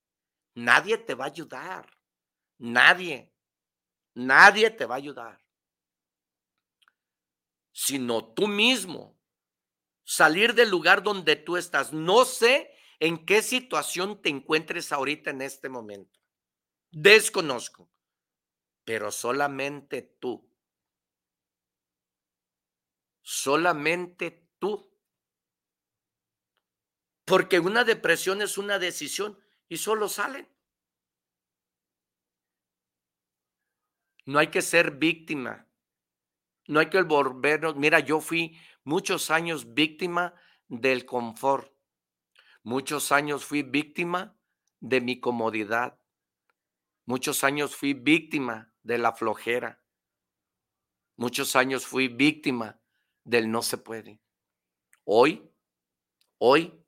Nadie 0.56 0.98
te 0.98 1.14
va 1.14 1.26
a 1.26 1.28
ayudar. 1.28 1.90
Nadie. 2.58 3.32
Nadie 4.16 4.72
te 4.72 4.86
va 4.86 4.96
a 4.96 4.98
ayudar. 4.98 5.40
Sino 7.72 8.34
tú 8.34 8.48
mismo. 8.48 9.16
Salir 10.04 10.54
del 10.54 10.70
lugar 10.70 11.04
donde 11.04 11.36
tú 11.36 11.58
estás. 11.58 11.94
No 11.94 12.26
sé 12.26 12.74
en 13.00 13.26
qué 13.26 13.42
situación 13.42 14.22
te 14.22 14.30
encuentres 14.30 14.92
ahorita 14.92 15.30
en 15.30 15.42
este 15.42 15.70
momento. 15.70 16.20
Desconozco 16.92 17.90
pero 18.86 19.12
solamente 19.12 20.16
tú. 20.20 20.48
Solamente 23.24 24.48
tú. 24.60 24.96
Porque 27.26 27.60
una 27.60 27.84
depresión 27.84 28.44
es 28.44 28.60
una 28.60 28.78
decisión 28.78 29.44
y 29.68 29.78
solo 29.78 30.08
salen. 30.08 30.48
No 34.26 34.40
hay 34.40 34.48
que 34.48 34.62
ser 34.62 34.92
víctima. 34.92 35.68
No 36.68 36.80
hay 36.80 36.90
que 36.90 37.02
volvernos. 37.04 37.76
Mira, 37.76 38.00
yo 38.00 38.20
fui 38.22 38.60
muchos 38.84 39.30
años 39.30 39.74
víctima 39.74 40.34
del 40.68 41.06
confort. 41.06 41.72
Muchos 42.64 43.12
años 43.12 43.46
fui 43.46 43.62
víctima 43.62 44.36
de 44.80 45.02
mi 45.02 45.20
comodidad. 45.20 46.00
Muchos 47.06 47.44
años 47.44 47.76
fui 47.76 47.94
víctima 47.94 48.74
de 48.82 48.98
la 48.98 49.14
flojera. 49.14 49.84
Muchos 51.18 51.56
años 51.56 51.86
fui 51.86 52.08
víctima 52.08 52.82
del 53.24 53.52
no 53.52 53.62
se 53.62 53.78
puede. 53.78 54.20
Hoy, 55.04 55.48
hoy, 56.40 56.84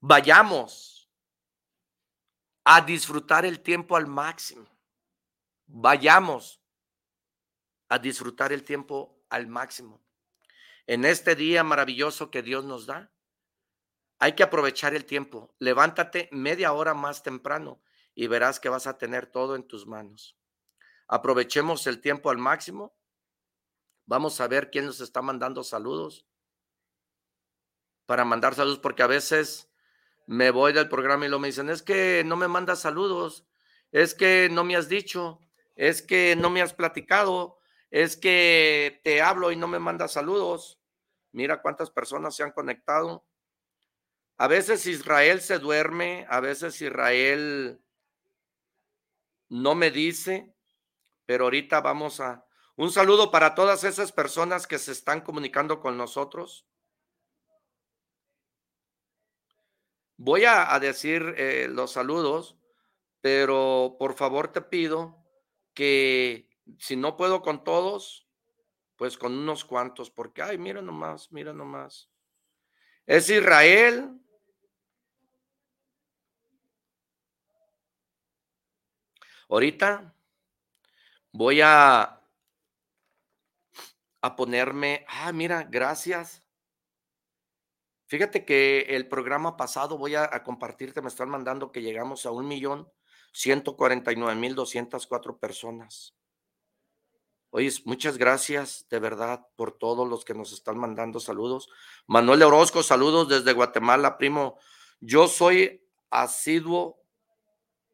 vayamos 0.00 1.01
a 2.64 2.80
disfrutar 2.80 3.44
el 3.44 3.60
tiempo 3.60 3.96
al 3.96 4.06
máximo. 4.06 4.66
Vayamos 5.66 6.60
a 7.88 7.98
disfrutar 7.98 8.52
el 8.52 8.62
tiempo 8.62 9.24
al 9.28 9.46
máximo. 9.46 10.02
En 10.86 11.04
este 11.04 11.34
día 11.34 11.64
maravilloso 11.64 12.30
que 12.30 12.42
Dios 12.42 12.64
nos 12.64 12.86
da, 12.86 13.12
hay 14.18 14.34
que 14.34 14.42
aprovechar 14.42 14.94
el 14.94 15.04
tiempo. 15.04 15.54
Levántate 15.58 16.28
media 16.32 16.72
hora 16.72 16.94
más 16.94 17.22
temprano 17.22 17.82
y 18.14 18.26
verás 18.28 18.60
que 18.60 18.68
vas 18.68 18.86
a 18.86 18.98
tener 18.98 19.26
todo 19.26 19.56
en 19.56 19.66
tus 19.66 19.86
manos. 19.86 20.36
Aprovechemos 21.08 21.86
el 21.86 22.00
tiempo 22.00 22.30
al 22.30 22.38
máximo. 22.38 22.96
Vamos 24.06 24.40
a 24.40 24.48
ver 24.48 24.70
quién 24.70 24.86
nos 24.86 25.00
está 25.00 25.22
mandando 25.22 25.64
saludos. 25.64 26.26
Para 28.06 28.24
mandar 28.24 28.54
saludos, 28.54 28.78
porque 28.78 29.02
a 29.02 29.08
veces 29.08 29.71
me 30.26 30.50
voy 30.50 30.72
del 30.72 30.88
programa 30.88 31.26
y 31.26 31.28
lo 31.28 31.38
me 31.38 31.48
dicen, 31.48 31.70
es 31.70 31.82
que 31.82 32.22
no 32.24 32.36
me 32.36 32.48
mandas 32.48 32.80
saludos, 32.80 33.46
es 33.90 34.14
que 34.14 34.48
no 34.50 34.64
me 34.64 34.76
has 34.76 34.88
dicho, 34.88 35.40
es 35.76 36.02
que 36.02 36.36
no 36.36 36.50
me 36.50 36.62
has 36.62 36.74
platicado, 36.74 37.58
es 37.90 38.16
que 38.16 39.00
te 39.04 39.20
hablo 39.20 39.52
y 39.52 39.56
no 39.56 39.68
me 39.68 39.78
mandas 39.78 40.12
saludos. 40.12 40.80
Mira 41.32 41.62
cuántas 41.62 41.90
personas 41.90 42.34
se 42.36 42.42
han 42.42 42.52
conectado. 42.52 43.24
A 44.36 44.48
veces 44.48 44.86
Israel 44.86 45.40
se 45.40 45.58
duerme, 45.58 46.26
a 46.28 46.40
veces 46.40 46.80
Israel 46.80 47.80
no 49.48 49.74
me 49.74 49.90
dice, 49.90 50.54
pero 51.26 51.44
ahorita 51.44 51.80
vamos 51.80 52.20
a... 52.20 52.46
Un 52.74 52.90
saludo 52.90 53.30
para 53.30 53.54
todas 53.54 53.84
esas 53.84 54.12
personas 54.12 54.66
que 54.66 54.78
se 54.78 54.92
están 54.92 55.20
comunicando 55.20 55.80
con 55.80 55.98
nosotros. 55.98 56.66
Voy 60.22 60.44
a, 60.44 60.78
decir 60.78 61.34
eh, 61.36 61.66
los 61.68 61.92
saludos, 61.92 62.56
pero 63.20 63.96
por 63.98 64.14
favor 64.14 64.52
te 64.52 64.62
pido 64.62 65.18
que 65.74 66.48
si 66.78 66.94
no 66.94 67.16
puedo 67.16 67.42
con 67.42 67.64
todos, 67.64 68.28
pues 68.94 69.18
con 69.18 69.36
unos 69.36 69.64
cuantos, 69.64 70.10
porque, 70.10 70.40
ay, 70.40 70.58
mira 70.58 70.80
nomás, 70.80 71.32
mira 71.32 71.52
nomás. 71.52 72.08
Es 73.04 73.28
Israel. 73.30 74.16
Ahorita 79.48 80.14
voy 81.32 81.60
a, 81.62 82.22
a 84.20 84.36
ponerme, 84.36 85.04
ah, 85.08 85.32
mira, 85.32 85.64
gracias. 85.64 86.41
Fíjate 88.12 88.44
que 88.44 88.80
el 88.90 89.08
programa 89.08 89.56
pasado 89.56 89.96
voy 89.96 90.16
a, 90.16 90.28
compartirte, 90.42 91.00
me 91.00 91.08
están 91.08 91.30
mandando 91.30 91.72
que 91.72 91.80
llegamos 91.80 92.26
a 92.26 92.30
un 92.30 92.46
millón 92.46 92.86
ciento 93.32 93.74
cuarenta 93.74 94.12
y 94.12 94.16
nueve 94.16 94.38
mil 94.38 94.54
doscientas 94.54 95.06
cuatro 95.06 95.38
personas. 95.38 96.14
Oye, 97.48 97.72
muchas 97.86 98.18
gracias 98.18 98.86
de 98.90 98.98
verdad 98.98 99.46
por 99.56 99.72
todos 99.78 100.06
los 100.06 100.26
que 100.26 100.34
nos 100.34 100.52
están 100.52 100.76
mandando 100.76 101.20
saludos. 101.20 101.70
Manuel 102.06 102.42
Orozco, 102.42 102.82
saludos 102.82 103.30
desde 103.30 103.54
Guatemala, 103.54 104.18
primo. 104.18 104.58
Yo 105.00 105.26
soy 105.26 105.82
asiduo 106.10 107.02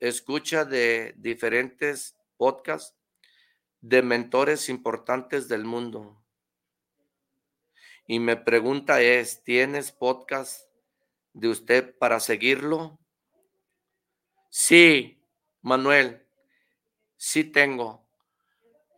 escucha 0.01 0.65
de 0.65 1.15
diferentes 1.17 2.17
podcasts 2.37 2.97
de 3.81 4.03
mentores 4.03 4.69
importantes 4.69 5.47
del 5.47 5.65
mundo. 5.65 6.18
Y 8.09 8.19
mi 8.19 8.35
pregunta 8.35 9.01
es, 9.01 9.45
¿tienes 9.45 9.93
podcast 9.93 10.69
de 11.33 11.49
usted 11.49 11.97
para 11.97 12.19
seguirlo? 12.19 12.99
Sí, 14.49 15.25
Manuel, 15.63 16.27
sí 17.17 17.45
tengo 17.45 18.09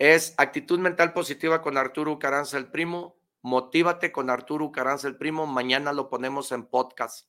es 0.00 0.32
actitud 0.38 0.78
mental 0.78 1.12
positiva 1.12 1.60
con 1.60 1.76
Arturo 1.76 2.18
Caranza 2.18 2.56
el 2.56 2.70
primo. 2.70 3.20
Motívate 3.42 4.10
con 4.10 4.30
Arturo 4.30 4.72
Caranza 4.72 5.06
el 5.06 5.18
primo. 5.18 5.46
Mañana 5.46 5.92
lo 5.92 6.08
ponemos 6.08 6.52
en 6.52 6.64
podcast. 6.64 7.28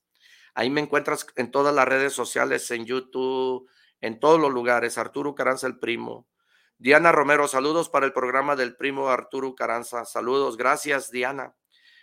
Ahí 0.54 0.70
me 0.70 0.80
encuentras 0.80 1.28
en 1.36 1.52
todas 1.52 1.76
las 1.76 1.86
redes 1.86 2.14
sociales, 2.14 2.72
en 2.72 2.86
YouTube, 2.86 3.70
en 4.00 4.22
todos 4.22 4.40
los 4.40 4.54
lugares. 4.54 4.98
Arturo 4.98 5.36
Caranza 5.36 5.68
el 5.68 5.80
primo. 5.80 6.30
Diana 6.78 7.12
Romero, 7.12 7.50
saludos 7.50 7.90
para 7.90 8.06
el 8.06 8.14
programa 8.14 8.56
del 8.56 8.78
primo 8.78 9.10
Arturo 9.10 9.54
Caranza. 9.54 10.06
Saludos, 10.06 10.56
gracias 10.56 11.12
Diana. 11.12 11.54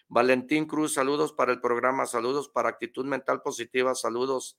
Valentín 0.08 0.66
Cruz, 0.66 0.94
saludos 0.94 1.32
para 1.32 1.52
el 1.52 1.60
programa, 1.60 2.06
saludos 2.06 2.48
para 2.48 2.70
actitud 2.70 3.04
mental 3.04 3.42
positiva, 3.42 3.94
saludos. 3.94 4.58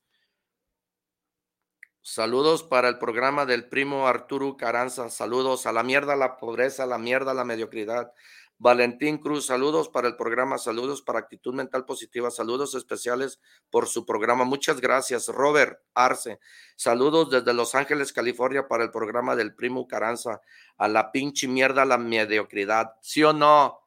Saludos 2.02 2.62
para 2.62 2.88
el 2.88 2.98
programa 2.98 3.44
del 3.46 3.68
primo 3.68 4.06
Arturo 4.06 4.56
Caranza. 4.56 5.10
Saludos 5.10 5.66
a 5.66 5.72
la 5.72 5.82
mierda, 5.82 6.16
la 6.16 6.38
pobreza, 6.38 6.86
la 6.86 6.98
mierda, 6.98 7.34
la 7.34 7.44
mediocridad. 7.44 8.12
Valentín 8.58 9.18
Cruz, 9.18 9.46
saludos 9.46 9.88
para 9.88 10.06
el 10.06 10.16
programa, 10.16 10.58
saludos 10.58 11.02
para 11.02 11.18
actitud 11.18 11.54
mental 11.54 11.84
positiva, 11.84 12.30
saludos 12.30 12.74
especiales 12.74 13.40
por 13.70 13.86
su 13.88 14.06
programa. 14.06 14.44
Muchas 14.44 14.80
gracias. 14.80 15.28
Robert 15.28 15.80
Arce, 15.94 16.38
saludos 16.76 17.30
desde 17.30 17.54
Los 17.54 17.74
Ángeles, 17.74 18.12
California 18.12 18.68
para 18.68 18.84
el 18.84 18.90
programa 18.90 19.34
del 19.34 19.54
primo 19.54 19.88
Caranza. 19.88 20.40
A 20.76 20.88
la 20.88 21.10
pinche 21.10 21.48
mierda, 21.48 21.84
la 21.84 21.98
mediocridad. 21.98 22.92
¿Sí 23.00 23.24
o 23.24 23.32
no? 23.32 23.80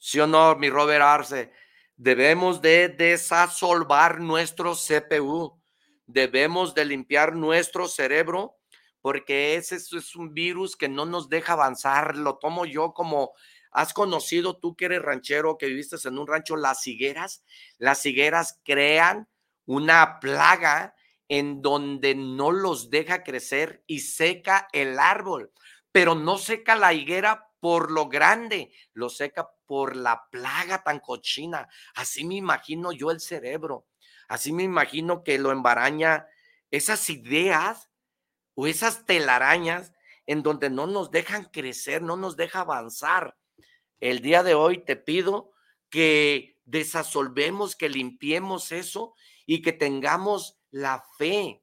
¿Sí 0.00 0.18
o 0.18 0.26
no, 0.26 0.56
mi 0.56 0.68
Robert 0.68 1.02
Arce? 1.02 1.52
Debemos 1.96 2.60
de 2.60 2.88
desasolvar 2.88 4.18
nuestro 4.18 4.74
CPU 4.74 5.60
debemos 6.12 6.74
de 6.74 6.84
limpiar 6.84 7.34
nuestro 7.34 7.88
cerebro 7.88 8.56
porque 9.00 9.54
ese 9.54 9.76
es 9.76 10.14
un 10.14 10.34
virus 10.34 10.76
que 10.76 10.88
no 10.88 11.06
nos 11.06 11.30
deja 11.30 11.54
avanzar. 11.54 12.16
Lo 12.16 12.36
tomo 12.36 12.66
yo 12.66 12.92
como, 12.92 13.32
has 13.70 13.94
conocido 13.94 14.58
tú 14.58 14.76
que 14.76 14.86
eres 14.86 15.00
ranchero, 15.00 15.56
que 15.56 15.66
viviste 15.66 15.96
en 16.06 16.18
un 16.18 16.26
rancho, 16.26 16.56
las 16.56 16.86
higueras. 16.86 17.42
Las 17.78 18.04
higueras 18.04 18.60
crean 18.62 19.26
una 19.64 20.20
plaga 20.20 20.94
en 21.28 21.62
donde 21.62 22.14
no 22.14 22.50
los 22.50 22.90
deja 22.90 23.22
crecer 23.22 23.82
y 23.86 24.00
seca 24.00 24.68
el 24.72 24.98
árbol, 24.98 25.50
pero 25.92 26.14
no 26.14 26.36
seca 26.36 26.76
la 26.76 26.92
higuera 26.92 27.49
por 27.60 27.90
lo 27.90 28.08
grande, 28.08 28.72
lo 28.92 29.08
seca 29.10 29.48
por 29.66 29.94
la 29.94 30.28
plaga 30.30 30.82
tan 30.82 30.98
cochina. 30.98 31.68
Así 31.94 32.24
me 32.24 32.34
imagino 32.34 32.92
yo 32.92 33.10
el 33.10 33.20
cerebro. 33.20 33.86
Así 34.28 34.52
me 34.52 34.62
imagino 34.62 35.22
que 35.22 35.38
lo 35.38 35.52
embaraña 35.52 36.26
esas 36.70 37.08
ideas 37.10 37.90
o 38.54 38.66
esas 38.66 39.04
telarañas 39.04 39.92
en 40.26 40.42
donde 40.42 40.70
no 40.70 40.86
nos 40.86 41.10
dejan 41.10 41.44
crecer, 41.44 42.02
no 42.02 42.16
nos 42.16 42.36
deja 42.36 42.60
avanzar. 42.60 43.36
El 43.98 44.20
día 44.20 44.42
de 44.42 44.54
hoy 44.54 44.84
te 44.84 44.96
pido 44.96 45.52
que 45.90 46.58
desasolvemos, 46.64 47.74
que 47.76 47.88
limpiemos 47.88 48.72
eso 48.72 49.14
y 49.44 49.62
que 49.62 49.72
tengamos 49.72 50.58
la 50.70 51.04
fe. 51.18 51.62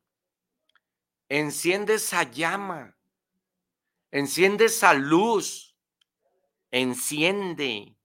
Enciende 1.30 1.96
esa 1.96 2.24
llama, 2.24 2.98
enciende 4.12 4.66
esa 4.66 4.94
luz, 4.94 5.67
enciende, 6.72 7.96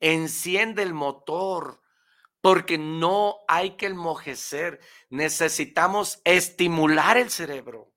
enciende 0.00 0.82
el 0.82 0.94
motor, 0.94 1.82
porque 2.40 2.78
no 2.78 3.36
hay 3.48 3.76
que 3.76 3.86
enmojecer. 3.86 4.80
Necesitamos 5.10 6.20
estimular 6.24 7.16
el 7.16 7.30
cerebro. 7.30 7.92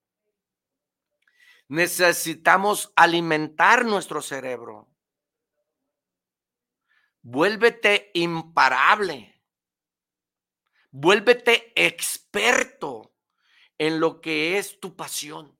Necesitamos 1.67 2.91
alimentar 2.95 3.85
nuestro 3.85 4.21
cerebro. 4.21 4.89
Vuélvete 7.21 8.11
imparable. 8.13 9.41
Vuélvete 10.89 11.71
experto 11.75 13.15
en 13.77 13.99
lo 13.99 14.19
que 14.19 14.57
es 14.57 14.79
tu 14.79 14.95
pasión. 14.95 15.57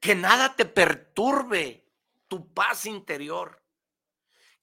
Que 0.00 0.14
nada 0.14 0.54
te 0.56 0.64
perturbe 0.64 1.84
tu 2.28 2.52
paz 2.52 2.86
interior 2.86 3.58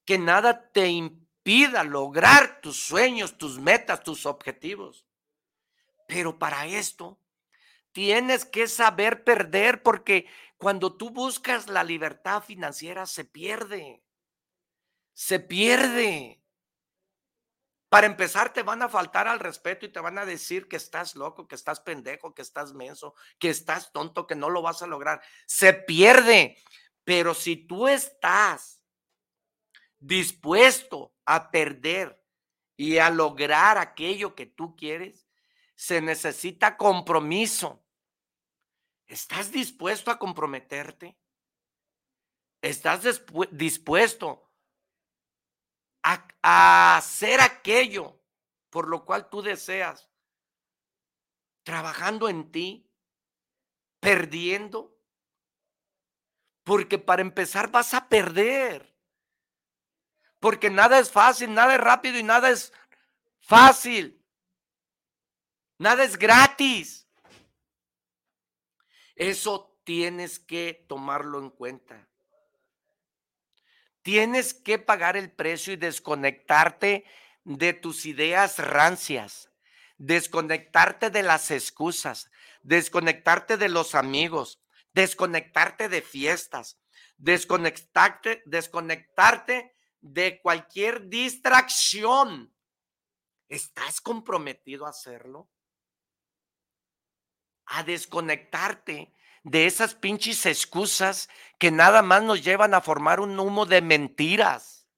que 0.06 0.18
nada 0.18 0.70
te 0.70 0.88
impida 0.88 1.84
lograr 1.84 2.60
tus 2.62 2.80
sueños, 2.80 3.36
tus 3.36 3.58
metas, 3.58 4.02
tus 4.02 4.24
objetivos. 4.24 5.04
Pero 6.06 6.38
para 6.38 6.66
esto 6.66 7.20
tienes 7.92 8.44
que 8.44 8.68
saber 8.68 9.24
perder 9.24 9.82
porque 9.82 10.26
cuando 10.56 10.96
tú 10.96 11.10
buscas 11.10 11.68
la 11.68 11.82
libertad 11.82 12.42
financiera 12.42 13.04
se 13.04 13.24
pierde. 13.24 14.02
Se 15.12 15.40
pierde. 15.40 16.40
Para 17.88 18.06
empezar, 18.06 18.52
te 18.52 18.62
van 18.62 18.82
a 18.82 18.88
faltar 18.88 19.28
al 19.28 19.38
respeto 19.38 19.86
y 19.86 19.92
te 19.92 20.00
van 20.00 20.18
a 20.18 20.26
decir 20.26 20.66
que 20.66 20.76
estás 20.76 21.14
loco, 21.14 21.46
que 21.46 21.54
estás 21.54 21.80
pendejo, 21.80 22.34
que 22.34 22.42
estás 22.42 22.74
menso, 22.74 23.14
que 23.38 23.48
estás 23.48 23.92
tonto, 23.92 24.26
que 24.26 24.34
no 24.34 24.50
lo 24.50 24.60
vas 24.60 24.82
a 24.82 24.86
lograr. 24.88 25.22
Se 25.46 25.72
pierde. 25.72 26.56
Pero 27.04 27.34
si 27.34 27.56
tú 27.56 27.86
estás 27.86 28.82
dispuesto 30.00 31.14
a 31.24 31.50
perder 31.50 32.20
y 32.76 32.98
a 32.98 33.10
lograr 33.10 33.78
aquello 33.78 34.34
que 34.34 34.46
tú 34.46 34.74
quieres, 34.74 35.28
se 35.76 36.00
necesita 36.00 36.76
compromiso. 36.76 37.84
¿Estás 39.06 39.52
dispuesto 39.52 40.10
a 40.10 40.18
comprometerte? 40.18 41.16
¿Estás 42.60 43.02
dispuesto 43.52 44.45
a, 46.42 46.96
hacer 46.96 47.40
aquello 47.40 48.20
por 48.70 48.88
lo 48.88 49.04
cual 49.04 49.28
tú 49.28 49.42
deseas? 49.42 50.08
Trabajando 51.64 52.28
en 52.28 52.50
ti, 52.52 52.90
perdiendo. 54.00 54.96
Porque 56.62 56.98
para 56.98 57.22
empezar 57.22 57.70
vas 57.70 57.94
a 57.94 58.08
perder 58.08 58.96
porque 60.46 60.70
nada 60.70 60.98
es 60.98 61.10
fácil, 61.10 61.52
nada 61.52 61.74
es 61.74 61.80
rápido 61.80 62.18
y 62.18 62.22
nada 62.22 62.50
es 62.50 62.72
fácil. 63.40 64.24
Nada 65.78 66.04
es 66.04 66.16
gratis. 66.16 67.08
Eso 69.14 69.76
tienes 69.84 70.38
que 70.38 70.84
tomarlo 70.88 71.38
en 71.38 71.50
cuenta. 71.50 72.08
Tienes 74.06 74.54
que 74.54 74.78
pagar 74.78 75.16
el 75.16 75.32
precio 75.32 75.72
y 75.72 75.76
desconectarte 75.76 77.04
de 77.42 77.72
tus 77.72 78.06
ideas 78.06 78.60
rancias, 78.60 79.50
desconectarte 79.98 81.10
de 81.10 81.24
las 81.24 81.50
excusas, 81.50 82.30
desconectarte 82.62 83.56
de 83.56 83.68
los 83.68 83.96
amigos, 83.96 84.62
desconectarte 84.92 85.88
de 85.88 86.02
fiestas, 86.02 86.78
desconectarte, 87.16 88.44
desconectarte 88.46 89.74
de 90.00 90.40
cualquier 90.40 91.08
distracción 91.08 92.54
¿Estás 93.48 94.00
comprometido 94.00 94.86
a 94.86 94.90
hacerlo? 94.90 95.50
A 97.64 97.82
desconectarte 97.82 99.12
de 99.46 99.66
esas 99.66 99.94
pinches 99.94 100.44
excusas 100.44 101.28
que 101.56 101.70
nada 101.70 102.02
más 102.02 102.20
nos 102.24 102.42
llevan 102.42 102.74
a 102.74 102.80
formar 102.80 103.20
un 103.20 103.38
humo 103.38 103.64
de 103.64 103.80
mentiras 103.80 104.88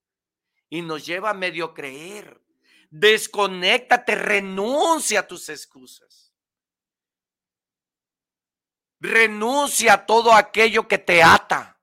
y 0.70 0.80
nos 0.80 1.04
lleva 1.04 1.30
a 1.30 1.34
medio 1.34 1.74
creer. 1.74 2.40
Desconéctate, 2.88 4.14
renuncia 4.14 5.20
a 5.20 5.26
tus 5.26 5.50
excusas. 5.50 6.32
Renuncia 9.00 9.92
a 9.92 10.06
todo 10.06 10.32
aquello 10.32 10.88
que 10.88 10.96
te 10.96 11.22
ata. 11.22 11.78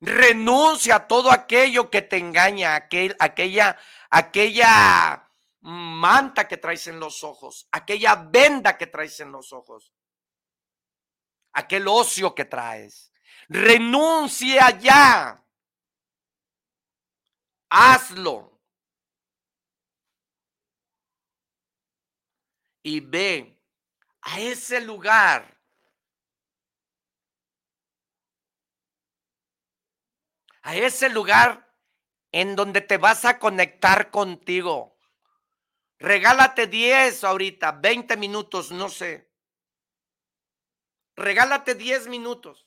Renuncia 0.00 0.94
a 0.94 1.08
todo 1.08 1.32
aquello 1.32 1.90
que 1.90 2.02
te 2.02 2.18
engaña, 2.18 2.76
aquel, 2.76 3.16
aquella, 3.18 3.76
aquella 4.08 5.28
manta 5.62 6.46
que 6.46 6.58
traes 6.58 6.86
en 6.86 7.00
los 7.00 7.24
ojos, 7.24 7.66
aquella 7.72 8.14
venda 8.14 8.78
que 8.78 8.86
traes 8.86 9.18
en 9.18 9.32
los 9.32 9.52
ojos, 9.52 9.92
aquel 11.52 11.88
ocio 11.88 12.34
que 12.34 12.44
traes. 12.44 13.12
Renuncia 13.48 14.70
ya. 14.78 15.44
Hazlo. 17.70 18.60
Y 22.82 23.00
ve 23.00 23.60
a 24.22 24.40
ese 24.40 24.80
lugar 24.80 25.58
a 30.68 30.76
ese 30.76 31.08
lugar 31.08 31.66
en 32.30 32.54
donde 32.54 32.82
te 32.82 32.98
vas 32.98 33.24
a 33.24 33.38
conectar 33.38 34.10
contigo. 34.10 34.98
Regálate 35.98 36.66
10 36.66 37.24
ahorita, 37.24 37.72
20 37.72 38.18
minutos, 38.18 38.70
no 38.70 38.90
sé. 38.90 39.27
Regálate 41.18 41.74
10 41.74 42.06
minutos. 42.06 42.64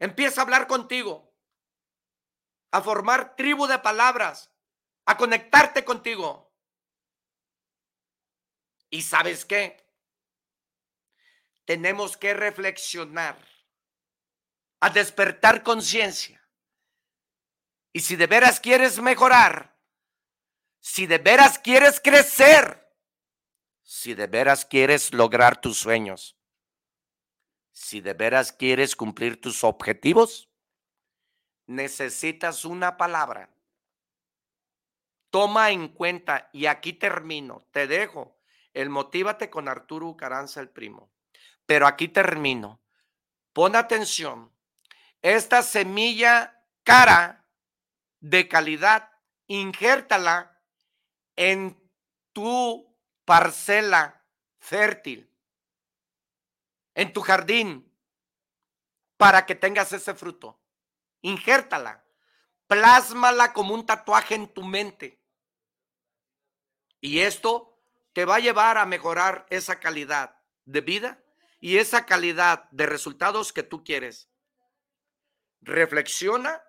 Empieza 0.00 0.40
a 0.40 0.44
hablar 0.44 0.66
contigo, 0.66 1.32
a 2.72 2.82
formar 2.82 3.36
tribu 3.36 3.68
de 3.68 3.78
palabras, 3.78 4.50
a 5.06 5.16
conectarte 5.16 5.84
contigo. 5.84 6.52
¿Y 8.90 9.02
sabes 9.02 9.44
qué? 9.44 9.86
Tenemos 11.64 12.16
que 12.16 12.34
reflexionar 12.34 13.38
a 14.80 14.90
despertar 14.90 15.62
conciencia. 15.62 16.44
Y 17.92 18.00
si 18.00 18.16
de 18.16 18.26
veras 18.26 18.58
quieres 18.58 18.98
mejorar, 18.98 19.78
si 20.80 21.06
de 21.06 21.18
veras 21.18 21.56
quieres 21.60 22.00
crecer, 22.00 22.92
si 23.84 24.14
de 24.14 24.26
veras 24.26 24.64
quieres 24.64 25.14
lograr 25.14 25.60
tus 25.60 25.78
sueños, 25.78 26.39
si 27.80 28.02
de 28.02 28.12
veras 28.12 28.52
quieres 28.52 28.94
cumplir 28.94 29.40
tus 29.40 29.64
objetivos, 29.64 30.50
necesitas 31.66 32.66
una 32.66 32.98
palabra. 32.98 33.48
Toma 35.30 35.70
en 35.70 35.88
cuenta, 35.88 36.50
y 36.52 36.66
aquí 36.66 36.92
termino, 36.92 37.64
te 37.70 37.86
dejo 37.86 38.38
el 38.74 38.90
motívate 38.90 39.48
con 39.48 39.66
Arturo 39.66 40.14
Caranza 40.14 40.60
el 40.60 40.68
primo, 40.68 41.10
pero 41.64 41.86
aquí 41.86 42.08
termino. 42.08 42.82
Pon 43.54 43.74
atención 43.74 44.52
esta 45.22 45.62
semilla 45.62 46.62
cara 46.82 47.46
de 48.20 48.46
calidad, 48.46 49.10
injértala 49.46 50.60
en 51.34 51.80
tu 52.34 52.94
parcela 53.24 54.22
fértil, 54.58 55.29
en 56.94 57.12
tu 57.12 57.22
jardín, 57.22 57.92
para 59.16 59.46
que 59.46 59.54
tengas 59.54 59.92
ese 59.92 60.14
fruto. 60.14 60.60
Injértala, 61.22 62.04
plásmala 62.66 63.52
como 63.52 63.74
un 63.74 63.84
tatuaje 63.84 64.34
en 64.34 64.48
tu 64.48 64.62
mente. 64.62 65.20
Y 67.00 67.20
esto 67.20 67.78
te 68.12 68.24
va 68.24 68.36
a 68.36 68.40
llevar 68.40 68.78
a 68.78 68.86
mejorar 68.86 69.46
esa 69.50 69.78
calidad 69.78 70.36
de 70.64 70.80
vida 70.80 71.22
y 71.60 71.78
esa 71.78 72.06
calidad 72.06 72.68
de 72.70 72.86
resultados 72.86 73.52
que 73.52 73.62
tú 73.62 73.84
quieres 73.84 74.30
reflexiona 75.60 76.62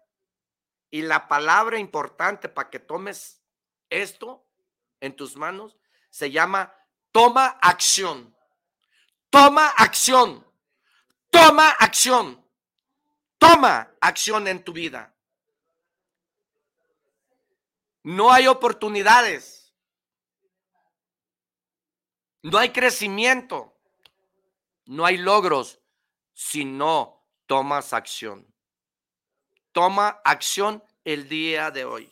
y 0.89 1.01
la 1.03 1.27
palabra 1.27 1.79
importante 1.79 2.49
para 2.49 2.69
que 2.69 2.79
tomes 2.79 3.41
esto 3.89 4.45
en 4.99 5.15
tus 5.15 5.35
manos 5.37 5.77
se 6.09 6.31
llama 6.31 6.75
toma 7.11 7.45
acción. 7.61 8.35
Toma 9.31 9.69
acción. 9.69 10.45
Toma 11.31 11.69
acción. 11.69 12.45
Toma 13.39 13.91
acción 13.99 14.47
en 14.47 14.63
tu 14.63 14.73
vida. 14.73 15.15
No 18.03 18.31
hay 18.31 18.45
oportunidades. 18.47 19.73
No 22.43 22.57
hay 22.57 22.71
crecimiento. 22.71 23.73
No 24.85 25.05
hay 25.05 25.17
logros 25.17 25.79
si 26.33 26.65
no 26.65 27.25
tomas 27.45 27.93
acción. 27.93 28.45
Toma 29.71 30.21
acción 30.25 30.83
el 31.05 31.29
día 31.29 31.71
de 31.71 31.85
hoy. 31.85 32.11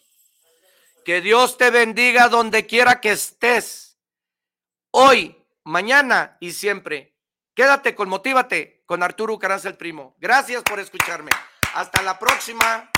Que 1.03 1.21
Dios 1.21 1.57
te 1.57 1.69
bendiga 1.71 2.29
donde 2.29 2.65
quiera 2.65 3.01
que 3.01 3.11
estés. 3.11 3.97
Hoy, 4.91 5.35
mañana 5.63 6.37
y 6.39 6.51
siempre. 6.51 7.08
Quédate 7.59 7.93
con 7.93 8.07
Motívate 8.07 8.83
con 8.85 9.03
Arturo 9.03 9.37
Caranza 9.37 9.67
el 9.67 9.75
Primo. 9.75 10.15
Gracias 10.17 10.63
por 10.63 10.79
escucharme. 10.79 11.29
Hasta 11.73 12.01
la 12.03 12.17
próxima. 12.17 12.89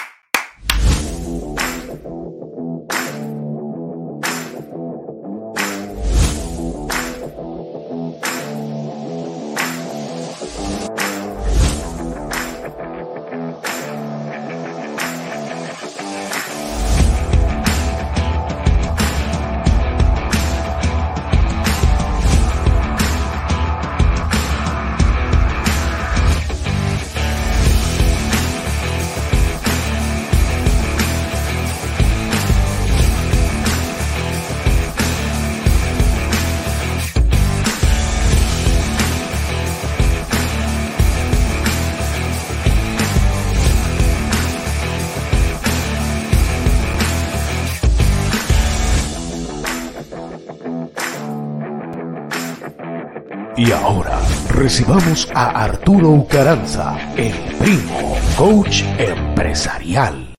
Recibamos 54.61 55.27
a 55.33 55.63
Arturo 55.63 56.11
Ucaranza, 56.11 56.95
el 57.17 57.33
primo, 57.57 58.15
coach 58.37 58.83
empresarial. 58.99 60.30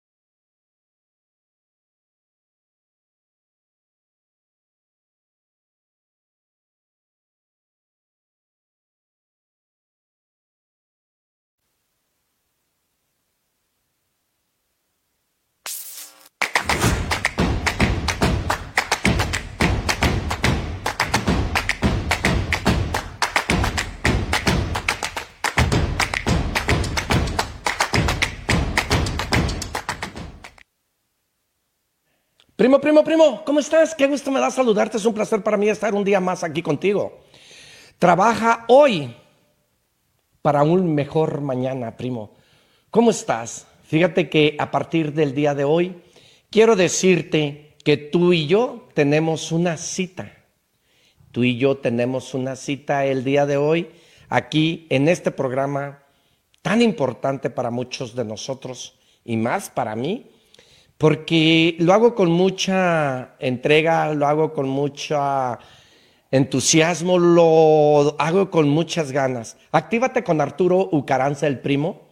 Primo, 32.83 33.05
primo, 33.05 33.45
¿cómo 33.45 33.61
estás? 33.61 33.95
Qué 33.95 34.09
gusto 34.09 34.33
me 34.33 34.41
da 34.41 34.51
saludarte. 34.51 34.97
Es 34.97 35.05
un 35.05 35.15
placer 35.15 35.41
para 35.41 35.57
mí 35.57 35.69
estar 35.69 35.95
un 35.95 36.03
día 36.03 36.19
más 36.19 36.43
aquí 36.43 36.63
contigo. 36.63 37.21
Trabaja 37.97 38.65
hoy 38.67 39.15
para 40.43 40.65
un 40.65 40.93
mejor 40.93 41.43
mañana, 41.43 41.97
primo. 41.97 42.33
¿Cómo 42.91 43.13
estás? 43.13 43.69
Fíjate 43.85 44.29
que 44.29 44.57
a 44.59 44.73
partir 44.73 45.13
del 45.13 45.33
día 45.33 45.55
de 45.55 45.63
hoy 45.63 46.03
quiero 46.51 46.75
decirte 46.75 47.77
que 47.85 47.97
tú 47.97 48.33
y 48.33 48.49
yo 48.49 48.89
tenemos 48.95 49.53
una 49.53 49.77
cita. 49.77 50.33
Tú 51.31 51.45
y 51.45 51.59
yo 51.59 51.77
tenemos 51.77 52.35
una 52.35 52.57
cita 52.57 53.07
el 53.07 53.23
día 53.23 53.47
de 53.47 53.59
hoy 53.59 53.91
aquí 54.29 54.89
en 54.91 55.07
este 55.07 55.31
programa 55.31 56.03
tan 56.63 56.83
importante 56.83 57.49
para 57.49 57.71
muchos 57.71 58.17
de 58.17 58.25
nosotros 58.25 58.99
y 59.25 59.37
más 59.37 59.71
para 59.71 59.95
mí, 59.95 60.32
porque 61.03 61.75
lo 61.81 61.95
hago 61.95 62.15
con 62.15 62.31
mucha 62.31 63.35
entrega, 63.41 64.15
lo 64.15 64.25
hago 64.25 64.53
con 64.53 64.69
mucho 64.69 65.19
entusiasmo, 66.31 67.19
lo 67.19 68.15
hago 68.21 68.53
con 68.53 68.69
muchas 68.69 69.11
ganas. 69.11 69.57
Actívate 69.73 70.23
con 70.23 70.41
Arturo 70.41 70.89
Ucaranza, 70.93 71.49
el 71.49 71.59
primo. 71.59 72.03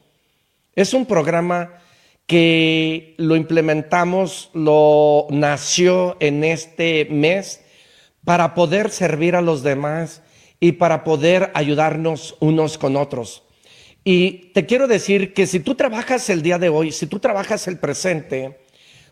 Es 0.75 0.93
un 0.93 1.07
programa 1.07 1.75
que 2.27 3.15
lo 3.17 3.37
implementamos, 3.37 4.51
lo 4.55 5.29
nació 5.31 6.17
en 6.19 6.43
este 6.43 7.07
mes 7.13 7.65
para 8.25 8.57
poder 8.57 8.91
servir 8.91 9.37
a 9.37 9.41
los 9.41 9.63
demás 9.63 10.21
y 10.59 10.73
para 10.73 11.05
poder 11.05 11.53
ayudarnos 11.55 12.37
unos 12.41 12.77
con 12.77 12.97
otros. 12.97 13.45
Y 14.03 14.51
te 14.53 14.67
quiero 14.67 14.89
decir 14.89 15.33
que 15.33 15.47
si 15.47 15.61
tú 15.61 15.77
trabajas 15.77 16.29
el 16.29 16.43
día 16.43 16.59
de 16.59 16.71
hoy, 16.71 16.91
si 16.91 17.07
tú 17.07 17.21
trabajas 17.21 17.69
el 17.69 17.79
presente 17.79 18.60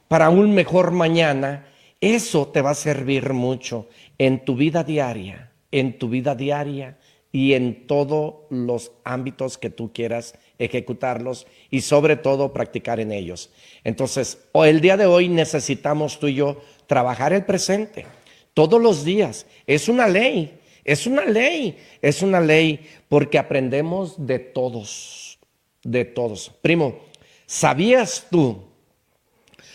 para 0.08 0.30
un 0.30 0.54
mejor 0.54 0.90
mañana, 0.90 1.66
eso 2.00 2.48
te 2.48 2.62
va 2.62 2.70
a 2.70 2.74
servir 2.74 3.32
mucho 3.32 3.88
en 4.18 4.44
tu 4.44 4.56
vida 4.56 4.84
diaria, 4.84 5.52
en 5.70 5.98
tu 5.98 6.08
vida 6.08 6.34
diaria 6.34 6.98
y 7.30 7.52
en 7.52 7.86
todos 7.86 8.34
los 8.50 8.92
ámbitos 9.04 9.58
que 9.58 9.70
tú 9.70 9.92
quieras 9.92 10.34
ejecutarlos 10.58 11.46
y 11.70 11.82
sobre 11.82 12.16
todo 12.16 12.52
practicar 12.52 13.00
en 13.00 13.12
ellos. 13.12 13.50
Entonces, 13.84 14.38
el 14.54 14.80
día 14.80 14.96
de 14.96 15.06
hoy 15.06 15.28
necesitamos 15.28 16.18
tú 16.18 16.28
y 16.28 16.34
yo 16.34 16.60
trabajar 16.86 17.32
el 17.32 17.44
presente 17.44 18.06
todos 18.54 18.80
los 18.80 19.04
días. 19.04 19.46
Es 19.66 19.88
una 19.88 20.08
ley. 20.08 20.58
Es 20.88 21.06
una 21.06 21.26
ley, 21.26 21.76
es 22.00 22.22
una 22.22 22.40
ley 22.40 22.80
porque 23.10 23.38
aprendemos 23.38 24.26
de 24.26 24.38
todos, 24.38 25.38
de 25.82 26.06
todos. 26.06 26.50
Primo, 26.62 27.00
¿sabías 27.44 28.26
tú, 28.30 28.67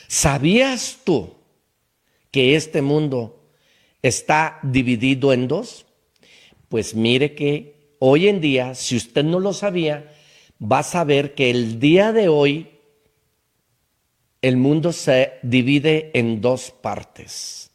sabías 0.08 1.00
tú 1.04 1.34
que 2.32 2.56
este 2.56 2.82
mundo 2.82 3.40
está 4.02 4.60
dividido 4.64 5.34
en 5.34 5.48
dos? 5.48 5.86
Pues 6.70 6.96
mire 6.96 7.36
que 7.36 7.96
hoy 8.00 8.28
en 8.28 8.42
día, 8.42 8.76
si 8.76 8.96
usted 8.96 9.24
no 9.24 9.40
lo 9.40 9.54
sabía, 9.54 10.12
va 10.60 10.80
a 10.80 10.84
saber 10.84 11.36
que 11.36 11.50
el 11.50 11.80
día 11.80 12.12
de 12.12 12.28
hoy 12.30 12.70
el 14.42 14.58
mundo 14.58 14.92
se 14.92 15.34
divide 15.42 16.12
en 16.14 16.42
dos 16.42 16.72
partes. 16.72 17.72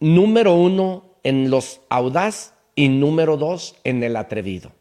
Número 0.00 0.54
uno, 0.54 1.16
en 1.22 1.48
los 1.48 1.80
audaz 1.88 2.54
y 2.74 2.88
número 2.88 3.36
dos, 3.36 3.76
en 3.84 4.02
el 4.02 4.16
atrevido. 4.16 4.72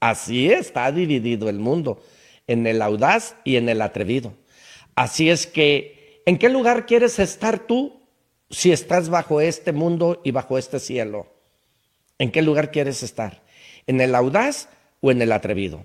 Así 0.00 0.50
está 0.50 0.90
dividido 0.90 1.48
el 1.48 1.60
mundo, 1.60 2.02
en 2.48 2.66
el 2.66 2.82
audaz 2.82 3.36
y 3.44 3.54
en 3.54 3.68
el 3.68 3.80
atrevido. 3.80 4.34
Así 4.94 5.30
es 5.30 5.46
que, 5.46 6.22
¿en 6.26 6.38
qué 6.38 6.48
lugar 6.48 6.86
quieres 6.86 7.18
estar 7.18 7.66
tú 7.66 8.00
si 8.50 8.72
estás 8.72 9.08
bajo 9.08 9.40
este 9.40 9.72
mundo 9.72 10.20
y 10.24 10.30
bajo 10.30 10.58
este 10.58 10.80
cielo? 10.80 11.26
¿En 12.18 12.30
qué 12.30 12.42
lugar 12.42 12.70
quieres 12.70 13.02
estar? 13.02 13.42
¿En 13.86 14.00
el 14.00 14.14
audaz 14.14 14.68
o 15.00 15.10
en 15.10 15.22
el 15.22 15.32
atrevido? 15.32 15.84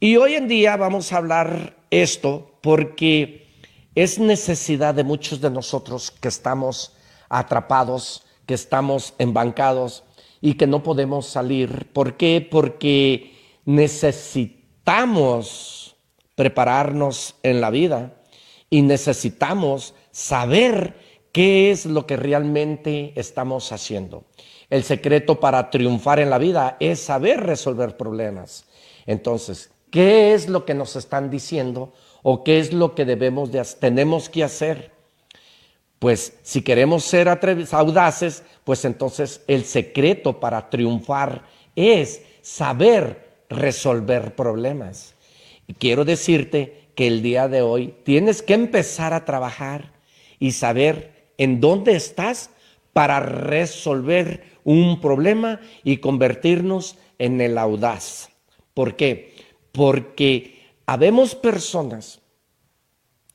Y 0.00 0.16
hoy 0.16 0.34
en 0.34 0.48
día 0.48 0.76
vamos 0.76 1.12
a 1.12 1.16
hablar 1.16 1.76
esto 1.90 2.58
porque 2.62 3.46
es 3.94 4.18
necesidad 4.18 4.94
de 4.94 5.04
muchos 5.04 5.40
de 5.40 5.50
nosotros 5.50 6.10
que 6.10 6.28
estamos 6.28 6.94
atrapados 7.28 8.24
que 8.48 8.54
estamos 8.54 9.14
embancados 9.18 10.02
y 10.40 10.54
que 10.54 10.66
no 10.66 10.82
podemos 10.82 11.26
salir. 11.26 11.92
¿Por 11.92 12.16
qué? 12.16 12.44
Porque 12.50 13.36
necesitamos 13.66 15.96
prepararnos 16.34 17.34
en 17.42 17.60
la 17.60 17.70
vida 17.70 18.17
y 18.70 18.82
necesitamos 18.82 19.94
saber 20.10 20.94
qué 21.32 21.70
es 21.70 21.86
lo 21.86 22.06
que 22.06 22.16
realmente 22.16 23.12
estamos 23.16 23.72
haciendo. 23.72 24.24
El 24.70 24.84
secreto 24.84 25.40
para 25.40 25.70
triunfar 25.70 26.20
en 26.20 26.30
la 26.30 26.38
vida 26.38 26.76
es 26.80 27.00
saber 27.00 27.40
resolver 27.40 27.96
problemas. 27.96 28.66
Entonces, 29.06 29.70
¿qué 29.90 30.34
es 30.34 30.48
lo 30.48 30.64
que 30.64 30.74
nos 30.74 30.96
están 30.96 31.30
diciendo 31.30 31.92
o 32.22 32.44
qué 32.44 32.58
es 32.58 32.72
lo 32.72 32.94
que 32.94 33.04
debemos 33.04 33.50
de 33.50 33.64
tenemos 33.80 34.28
que 34.28 34.44
hacer? 34.44 34.90
Pues 35.98 36.34
si 36.42 36.62
queremos 36.62 37.04
ser 37.04 37.28
audaces, 37.28 38.42
pues 38.64 38.84
entonces 38.84 39.42
el 39.48 39.64
secreto 39.64 40.38
para 40.38 40.70
triunfar 40.70 41.42
es 41.74 42.22
saber 42.42 43.44
resolver 43.48 44.34
problemas. 44.34 45.14
Y 45.66 45.74
quiero 45.74 46.04
decirte 46.04 46.87
que 46.98 47.06
el 47.06 47.22
día 47.22 47.46
de 47.46 47.62
hoy 47.62 47.94
tienes 48.02 48.42
que 48.42 48.54
empezar 48.54 49.14
a 49.14 49.24
trabajar 49.24 49.92
y 50.40 50.50
saber 50.50 51.30
en 51.38 51.60
dónde 51.60 51.94
estás 51.94 52.50
para 52.92 53.20
resolver 53.20 54.42
un 54.64 55.00
problema 55.00 55.60
y 55.84 55.98
convertirnos 55.98 56.96
en 57.20 57.40
el 57.40 57.56
audaz. 57.56 58.30
¿Por 58.74 58.96
qué? 58.96 59.36
Porque 59.70 60.60
habemos 60.86 61.36
personas 61.36 62.20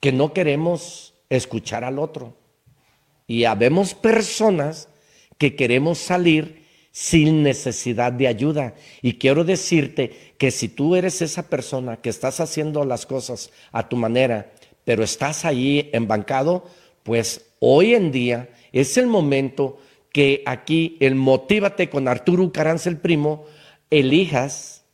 que 0.01 0.11
no 0.11 0.33
queremos 0.33 1.13
escuchar 1.29 1.85
al 1.85 1.99
otro 1.99 2.35
y 3.27 3.45
habemos 3.45 3.93
personas 3.93 4.89
que 5.37 5.55
queremos 5.55 5.99
salir 5.99 6.62
sin 6.93 7.41
necesidad 7.41 8.13
de 8.13 8.27
ayuda. 8.27 8.75
Y 9.01 9.15
quiero 9.15 9.43
decirte 9.43 10.35
que 10.37 10.51
si 10.51 10.69
tú 10.69 10.95
eres 10.95 11.23
esa 11.23 11.49
persona 11.49 11.97
que 11.97 12.09
estás 12.09 12.39
haciendo 12.39 12.85
las 12.85 13.07
cosas 13.07 13.51
a 13.71 13.89
tu 13.89 13.97
manera, 13.97 14.53
pero 14.85 15.03
estás 15.03 15.43
ahí 15.43 15.89
embancado, 15.91 16.69
pues 17.01 17.47
hoy 17.59 17.95
en 17.95 18.11
día 18.11 18.49
es 18.71 18.95
el 18.97 19.07
momento 19.07 19.79
que 20.11 20.43
aquí 20.45 20.95
el 20.99 21.15
Motívate 21.15 21.89
con 21.89 22.07
Arturo 22.07 22.51
Caranza 22.51 22.89
el 22.89 22.97
primo, 22.97 23.45
elijas 23.89 24.85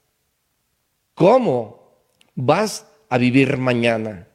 cómo 1.13 1.97
vas 2.33 2.85
a 3.09 3.17
vivir 3.17 3.57
mañana. 3.57 4.29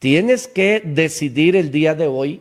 Tienes 0.00 0.48
que 0.48 0.82
decidir 0.84 1.54
el 1.54 1.70
día 1.70 1.94
de 1.94 2.08
hoy 2.08 2.40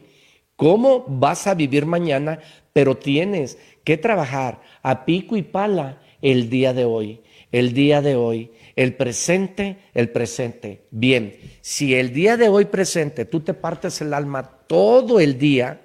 cómo 0.55 1.05
vas 1.07 1.45
a 1.45 1.53
vivir 1.53 1.85
mañana, 1.85 2.39
pero 2.73 2.97
tienes 2.97 3.59
que 3.83 3.97
trabajar 3.97 4.61
a 4.81 5.05
pico 5.05 5.35
y 5.35 5.41
pala 5.41 6.01
el 6.21 6.49
día 6.49 6.73
de 6.73 6.85
hoy, 6.85 7.21
el 7.51 7.73
día 7.73 8.01
de 8.01 8.15
hoy, 8.15 8.51
el 8.75 8.95
presente, 8.95 9.77
el 9.93 10.09
presente. 10.09 10.85
Bien, 10.91 11.37
si 11.61 11.95
el 11.95 12.13
día 12.13 12.37
de 12.37 12.49
hoy 12.49 12.65
presente 12.65 13.25
tú 13.25 13.41
te 13.41 13.53
partes 13.53 14.01
el 14.01 14.13
alma 14.13 14.43
todo 14.67 15.19
el 15.19 15.37
día, 15.37 15.81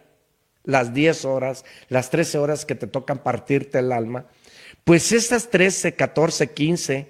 las 0.65 0.93
10 0.93 1.25
horas, 1.25 1.65
las 1.89 2.11
13 2.11 2.39
horas 2.39 2.65
que 2.65 2.75
te 2.75 2.87
tocan 2.87 3.23
partirte 3.23 3.79
el 3.79 3.91
alma, 3.91 4.27
pues 4.85 5.13
esas 5.13 5.51
13, 5.51 5.95
14, 5.95 6.53
15 6.53 7.09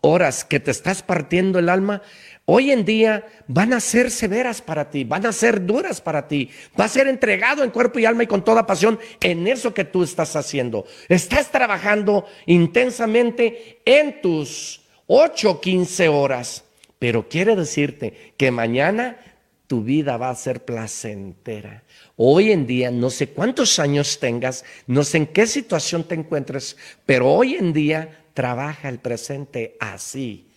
horas 0.00 0.44
que 0.44 0.60
te 0.60 0.70
estás 0.70 1.02
partiendo 1.02 1.58
el 1.58 1.68
alma, 1.68 2.02
hoy 2.44 2.70
en 2.70 2.84
día 2.84 3.26
van 3.48 3.72
a 3.72 3.80
ser 3.80 4.10
severas 4.10 4.60
para 4.60 4.90
ti, 4.90 5.04
van 5.04 5.26
a 5.26 5.32
ser 5.32 5.64
duras 5.64 6.00
para 6.00 6.28
ti, 6.28 6.50
va 6.78 6.84
a 6.84 6.88
ser 6.88 7.06
entregado 7.06 7.64
en 7.64 7.70
cuerpo 7.70 7.98
y 7.98 8.04
alma 8.04 8.24
y 8.24 8.26
con 8.26 8.44
toda 8.44 8.66
pasión 8.66 8.98
en 9.20 9.46
eso 9.46 9.72
que 9.74 9.84
tú 9.84 10.02
estás 10.02 10.36
haciendo. 10.36 10.84
Estás 11.08 11.50
trabajando 11.50 12.26
intensamente 12.46 13.80
en 13.84 14.20
tus 14.20 14.82
8, 15.06 15.60
15 15.60 16.08
horas, 16.08 16.64
pero 16.98 17.28
quiere 17.28 17.56
decirte 17.56 18.34
que 18.36 18.50
mañana 18.50 19.18
tu 19.66 19.82
vida 19.82 20.18
va 20.18 20.28
a 20.30 20.34
ser 20.34 20.64
placentera. 20.64 21.82
Hoy 22.16 22.52
en 22.52 22.66
día, 22.66 22.90
no 22.90 23.08
sé 23.08 23.28
cuántos 23.28 23.78
años 23.78 24.18
tengas, 24.20 24.64
no 24.86 25.02
sé 25.02 25.16
en 25.16 25.26
qué 25.28 25.46
situación 25.46 26.04
te 26.04 26.14
encuentres, 26.14 26.76
pero 27.06 27.32
hoy 27.32 27.54
en 27.54 27.72
día 27.72 28.26
trabaja 28.34 28.88
el 28.88 28.98
presente 28.98 29.76
así. 29.80 30.51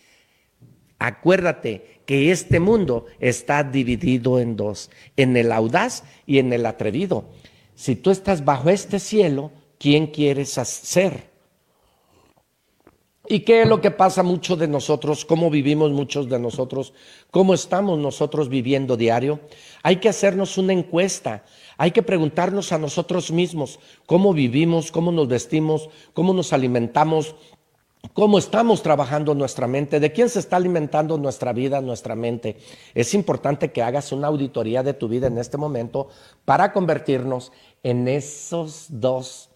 Acuérdate 0.98 2.00
que 2.06 2.30
este 2.30 2.60
mundo 2.60 3.06
está 3.20 3.62
dividido 3.64 4.38
en 4.38 4.56
dos, 4.56 4.90
en 5.16 5.36
el 5.36 5.52
audaz 5.52 6.04
y 6.26 6.38
en 6.38 6.52
el 6.52 6.64
atrevido. 6.66 7.26
Si 7.74 7.96
tú 7.96 8.10
estás 8.10 8.44
bajo 8.44 8.70
este 8.70 8.98
cielo, 8.98 9.52
¿quién 9.78 10.06
quieres 10.06 10.50
ser? 10.50 11.36
¿Y 13.28 13.40
qué 13.40 13.62
es 13.62 13.68
lo 13.68 13.80
que 13.80 13.90
pasa 13.90 14.22
mucho 14.22 14.56
de 14.56 14.68
nosotros? 14.68 15.24
¿Cómo 15.24 15.50
vivimos 15.50 15.90
muchos 15.90 16.28
de 16.28 16.38
nosotros? 16.38 16.92
¿Cómo 17.32 17.54
estamos 17.54 17.98
nosotros 17.98 18.48
viviendo 18.48 18.96
diario? 18.96 19.40
Hay 19.82 19.96
que 19.96 20.08
hacernos 20.08 20.58
una 20.58 20.72
encuesta. 20.72 21.44
Hay 21.76 21.90
que 21.90 22.02
preguntarnos 22.02 22.72
a 22.72 22.78
nosotros 22.78 23.32
mismos 23.32 23.80
cómo 24.06 24.32
vivimos, 24.32 24.92
cómo 24.92 25.10
nos 25.10 25.26
vestimos, 25.26 25.90
cómo 26.14 26.32
nos 26.32 26.52
alimentamos, 26.52 27.34
cómo 28.12 28.38
estamos 28.38 28.82
trabajando 28.82 29.34
nuestra 29.34 29.66
mente, 29.66 30.00
de 30.00 30.12
quién 30.12 30.28
se 30.28 30.38
está 30.38 30.56
alimentando 30.56 31.18
nuestra 31.18 31.52
vida, 31.52 31.80
nuestra 31.80 32.14
mente. 32.14 32.56
Es 32.94 33.14
importante 33.14 33.72
que 33.72 33.82
hagas 33.82 34.12
una 34.12 34.28
auditoría 34.28 34.82
de 34.82 34.94
tu 34.94 35.08
vida 35.08 35.26
en 35.26 35.38
este 35.38 35.56
momento 35.56 36.08
para 36.44 36.72
convertirnos 36.72 37.52
en 37.82 38.08
esos 38.08 38.86
dos 38.88 39.50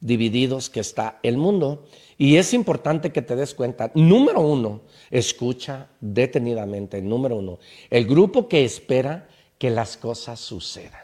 divididos 0.00 0.68
que 0.68 0.80
está 0.80 1.18
el 1.22 1.36
mundo. 1.36 1.86
Y 2.18 2.36
es 2.36 2.52
importante 2.52 3.12
que 3.12 3.22
te 3.22 3.36
des 3.36 3.54
cuenta, 3.54 3.90
número 3.94 4.40
uno, 4.40 4.82
escucha 5.10 5.88
detenidamente, 6.00 7.00
número 7.00 7.36
uno, 7.36 7.58
el 7.88 8.06
grupo 8.06 8.48
que 8.48 8.64
espera 8.64 9.28
que 9.58 9.70
las 9.70 9.96
cosas 9.96 10.40
sucedan. 10.40 11.00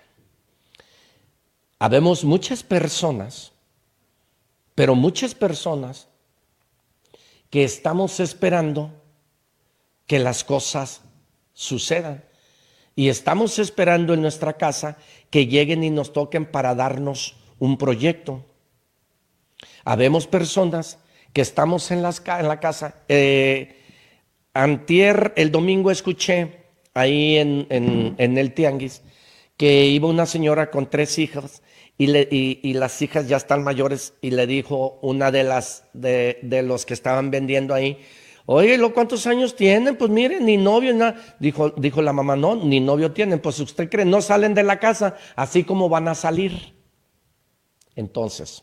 Habemos 1.78 2.24
muchas 2.24 2.62
personas, 2.62 3.52
pero 4.74 4.94
muchas 4.96 5.34
personas 5.34 6.07
que 7.50 7.64
estamos 7.64 8.20
esperando 8.20 8.92
que 10.06 10.18
las 10.18 10.44
cosas 10.44 11.02
sucedan. 11.52 12.24
Y 12.94 13.08
estamos 13.08 13.58
esperando 13.58 14.14
en 14.14 14.22
nuestra 14.22 14.54
casa 14.54 14.96
que 15.30 15.46
lleguen 15.46 15.84
y 15.84 15.90
nos 15.90 16.12
toquen 16.12 16.46
para 16.46 16.74
darnos 16.74 17.36
un 17.58 17.78
proyecto. 17.78 18.44
Habemos 19.84 20.26
personas 20.26 20.98
que 21.32 21.40
estamos 21.40 21.90
en, 21.90 22.02
las, 22.02 22.22
en 22.26 22.48
la 22.48 22.58
casa. 22.58 22.96
Eh, 23.08 23.80
antier, 24.52 25.32
el 25.36 25.52
domingo, 25.52 25.90
escuché 25.90 26.64
ahí 26.94 27.36
en, 27.36 27.66
en, 27.70 28.38
el 28.38 28.54
tianguis 28.54 29.02
que 29.56 29.86
iba 29.86 30.08
una 30.08 30.26
señora 30.26 30.70
con 30.70 30.88
tres 30.88 31.18
hijas 31.18 31.62
y, 32.00 32.06
le, 32.06 32.28
y, 32.30 32.72
las 32.74 33.02
hijas 33.02 33.26
ya 33.26 33.36
están 33.36 33.64
mayores 33.64 34.14
y 34.20 34.30
le 34.30 34.46
dijo 34.46 35.00
una 35.02 35.32
de 35.32 35.42
las 35.42 35.82
de, 35.92 36.38
los 36.64 36.86
que 36.86 36.94
estaban 36.94 37.32
vendiendo 37.32 37.74
ahí, 37.74 37.98
oye, 38.46 38.80
¿cuántos 38.92 39.26
años 39.26 39.56
tienen? 39.56 39.96
Pues 39.96 40.08
miren, 40.08 40.46
ni 40.46 40.56
novio, 40.56 40.94
nada. 40.94 41.36
Dijo, 41.40 41.70
dijo 41.70 42.00
la 42.00 42.12
mamá, 42.12 42.36
no, 42.36 42.54
ni 42.54 42.78
novio 42.78 43.10
tienen. 43.10 43.40
Pues 43.40 43.58
usted 43.58 43.90
cree, 43.90 44.04
no 44.04 44.22
salen 44.22 44.54
de 44.54 44.62
la 44.62 44.78
casa, 44.78 45.16
así 45.34 45.64
como 45.64 45.88
van 45.88 46.06
a 46.06 46.14
salir. 46.14 46.72
Entonces, 47.96 48.62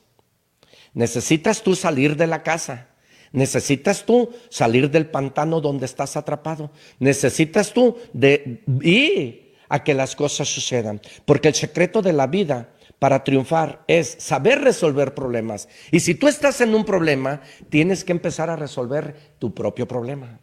necesitas 0.94 1.62
tú 1.62 1.76
salir 1.76 2.16
de 2.16 2.28
la 2.28 2.42
casa. 2.42 2.88
Necesitas 3.34 4.06
tú 4.06 4.30
salir 4.50 4.90
del 4.90 5.08
pantano 5.08 5.60
donde 5.60 5.86
estás 5.86 6.16
atrapado. 6.16 6.72
Necesitas 7.00 7.74
tú 7.74 7.98
de 8.14 8.64
ir 8.82 9.56
a 9.68 9.84
que 9.84 9.94
las 9.94 10.16
cosas 10.16 10.48
sucedan. 10.48 11.02
Porque 11.26 11.50
el 11.50 11.54
secreto 11.54 12.02
de 12.02 12.14
la 12.14 12.28
vida 12.28 12.70
para 13.00 13.24
triunfar 13.24 13.84
es 13.88 14.16
saber 14.20 14.62
resolver 14.62 15.14
problemas. 15.14 15.68
Y 15.91 16.00
si 16.00 16.16
tú 16.16 16.28
estás 16.28 16.62
en 16.62 16.74
un 16.74 16.86
problema, 16.86 17.41
tienes 17.70 18.04
que 18.04 18.12
empezar 18.12 18.50
a 18.50 18.56
resolver 18.56 19.36
tu 19.39 19.54
propio 19.54 19.88
problema. 19.88 20.39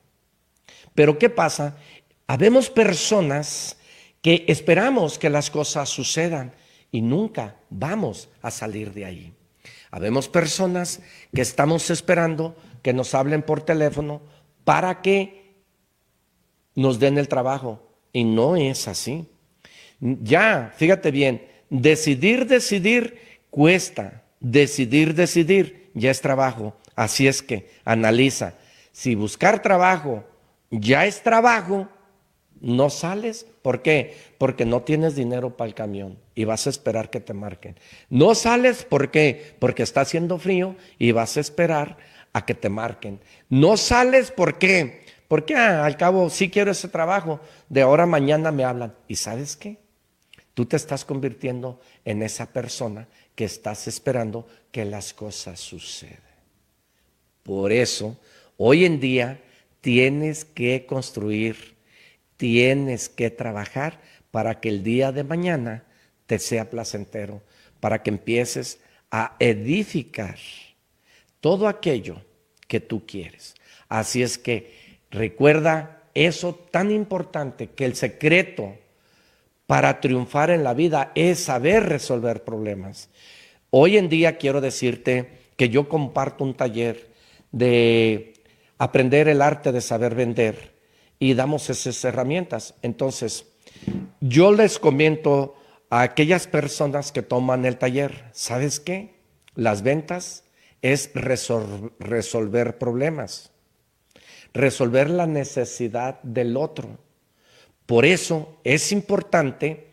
Pero 0.94 1.18
¿qué 1.18 1.30
pasa? 1.30 1.76
Habemos 2.26 2.70
personas 2.70 3.78
que 4.20 4.44
esperamos 4.48 5.18
que 5.18 5.30
las 5.30 5.50
cosas 5.50 5.88
sucedan 5.88 6.54
y 6.90 7.02
nunca 7.02 7.56
vamos 7.70 8.28
a 8.42 8.50
salir 8.50 8.92
de 8.92 9.04
ahí. 9.04 9.32
Habemos 9.90 10.28
personas 10.28 11.00
que 11.34 11.42
estamos 11.42 11.90
esperando 11.90 12.56
que 12.82 12.92
nos 12.92 13.14
hablen 13.14 13.42
por 13.42 13.62
teléfono 13.62 14.22
para 14.64 15.02
que 15.02 15.56
nos 16.74 16.98
den 16.98 17.18
el 17.18 17.28
trabajo. 17.28 17.88
Y 18.12 18.24
no 18.24 18.56
es 18.56 18.88
así. 18.88 19.26
Ya, 20.00 20.72
fíjate 20.76 21.10
bien, 21.10 21.46
Decidir, 21.72 22.46
decidir 22.46 23.40
cuesta. 23.48 24.24
Decidir, 24.40 25.14
decidir 25.14 25.90
ya 25.94 26.10
es 26.10 26.20
trabajo. 26.20 26.76
Así 26.94 27.26
es 27.26 27.40
que 27.40 27.70
analiza. 27.86 28.52
Si 28.92 29.14
buscar 29.14 29.62
trabajo 29.62 30.22
ya 30.70 31.06
es 31.06 31.22
trabajo, 31.22 31.88
no 32.60 32.90
sales. 32.90 33.46
¿Por 33.62 33.80
qué? 33.80 34.14
Porque 34.36 34.66
no 34.66 34.82
tienes 34.82 35.16
dinero 35.16 35.56
para 35.56 35.68
el 35.68 35.74
camión 35.74 36.18
y 36.34 36.44
vas 36.44 36.66
a 36.66 36.70
esperar 36.70 37.08
que 37.08 37.20
te 37.20 37.32
marquen. 37.32 37.76
No 38.10 38.34
sales, 38.34 38.84
¿por 38.84 39.10
qué? 39.10 39.54
Porque 39.58 39.82
está 39.82 40.02
haciendo 40.02 40.36
frío 40.36 40.76
y 40.98 41.12
vas 41.12 41.38
a 41.38 41.40
esperar 41.40 41.96
a 42.34 42.44
que 42.44 42.52
te 42.52 42.68
marquen. 42.68 43.18
No 43.48 43.78
sales, 43.78 44.30
¿por 44.30 44.58
qué? 44.58 45.06
Porque 45.26 45.54
ah, 45.54 45.86
al 45.86 45.96
cabo 45.96 46.28
sí 46.28 46.50
quiero 46.50 46.70
ese 46.70 46.88
trabajo. 46.88 47.40
De 47.70 47.80
ahora 47.80 48.02
a 48.02 48.06
mañana 48.06 48.52
me 48.52 48.62
hablan. 48.62 48.94
¿Y 49.08 49.16
sabes 49.16 49.56
qué? 49.56 49.78
Tú 50.54 50.66
te 50.66 50.76
estás 50.76 51.04
convirtiendo 51.04 51.80
en 52.04 52.22
esa 52.22 52.52
persona 52.52 53.08
que 53.34 53.44
estás 53.44 53.88
esperando 53.88 54.46
que 54.70 54.84
las 54.84 55.14
cosas 55.14 55.60
sucedan. 55.60 56.20
Por 57.42 57.72
eso, 57.72 58.18
hoy 58.56 58.84
en 58.84 59.00
día 59.00 59.40
tienes 59.80 60.44
que 60.44 60.86
construir, 60.86 61.76
tienes 62.36 63.08
que 63.08 63.30
trabajar 63.30 64.00
para 64.30 64.60
que 64.60 64.68
el 64.68 64.82
día 64.82 65.10
de 65.12 65.24
mañana 65.24 65.84
te 66.26 66.38
sea 66.38 66.70
placentero, 66.70 67.42
para 67.80 68.02
que 68.02 68.10
empieces 68.10 68.78
a 69.10 69.36
edificar 69.38 70.38
todo 71.40 71.66
aquello 71.66 72.22
que 72.68 72.80
tú 72.80 73.04
quieres. 73.06 73.54
Así 73.88 74.22
es 74.22 74.38
que 74.38 75.00
recuerda 75.10 76.02
eso 76.14 76.54
tan 76.54 76.90
importante 76.90 77.68
que 77.68 77.84
el 77.84 77.96
secreto 77.96 78.78
para 79.66 80.00
triunfar 80.00 80.50
en 80.50 80.64
la 80.64 80.74
vida 80.74 81.12
es 81.14 81.44
saber 81.44 81.88
resolver 81.88 82.44
problemas. 82.44 83.08
Hoy 83.70 83.96
en 83.96 84.08
día 84.08 84.36
quiero 84.36 84.60
decirte 84.60 85.30
que 85.56 85.68
yo 85.68 85.88
comparto 85.88 86.44
un 86.44 86.54
taller 86.54 87.10
de 87.52 88.34
aprender 88.78 89.28
el 89.28 89.42
arte 89.42 89.72
de 89.72 89.80
saber 89.80 90.14
vender 90.14 90.72
y 91.18 91.34
damos 91.34 91.70
esas 91.70 92.04
herramientas. 92.04 92.74
Entonces, 92.82 93.46
yo 94.20 94.52
les 94.52 94.78
comento 94.78 95.54
a 95.88 96.02
aquellas 96.02 96.46
personas 96.46 97.12
que 97.12 97.22
toman 97.22 97.64
el 97.64 97.78
taller, 97.78 98.24
¿sabes 98.32 98.80
qué? 98.80 99.14
Las 99.54 99.82
ventas 99.82 100.44
es 100.80 101.10
resolver 101.14 102.78
problemas, 102.78 103.52
resolver 104.52 105.10
la 105.10 105.26
necesidad 105.26 106.20
del 106.22 106.56
otro 106.56 106.98
por 107.86 108.04
eso 108.04 108.58
es 108.64 108.92
importante 108.92 109.92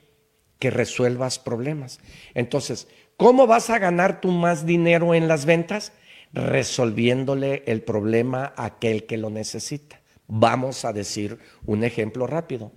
que 0.59 0.69
resuelvas 0.69 1.39
problemas. 1.39 1.99
Entonces, 2.33 2.87
¿cómo 3.17 3.47
vas 3.47 3.69
a 3.69 3.79
ganar 3.79 4.21
tú 4.21 4.31
más 4.31 4.65
dinero 4.65 5.15
en 5.15 5.27
las 5.27 5.45
ventas? 5.45 5.93
Resolviéndole 6.33 7.63
el 7.65 7.81
problema 7.81 8.53
a 8.55 8.65
aquel 8.65 9.05
que 9.05 9.17
lo 9.17 9.29
necesita. 9.29 10.01
Vamos 10.27 10.85
a 10.85 10.93
decir 10.93 11.39
un 11.65 11.83
ejemplo 11.83 12.27
rápido. 12.27 12.71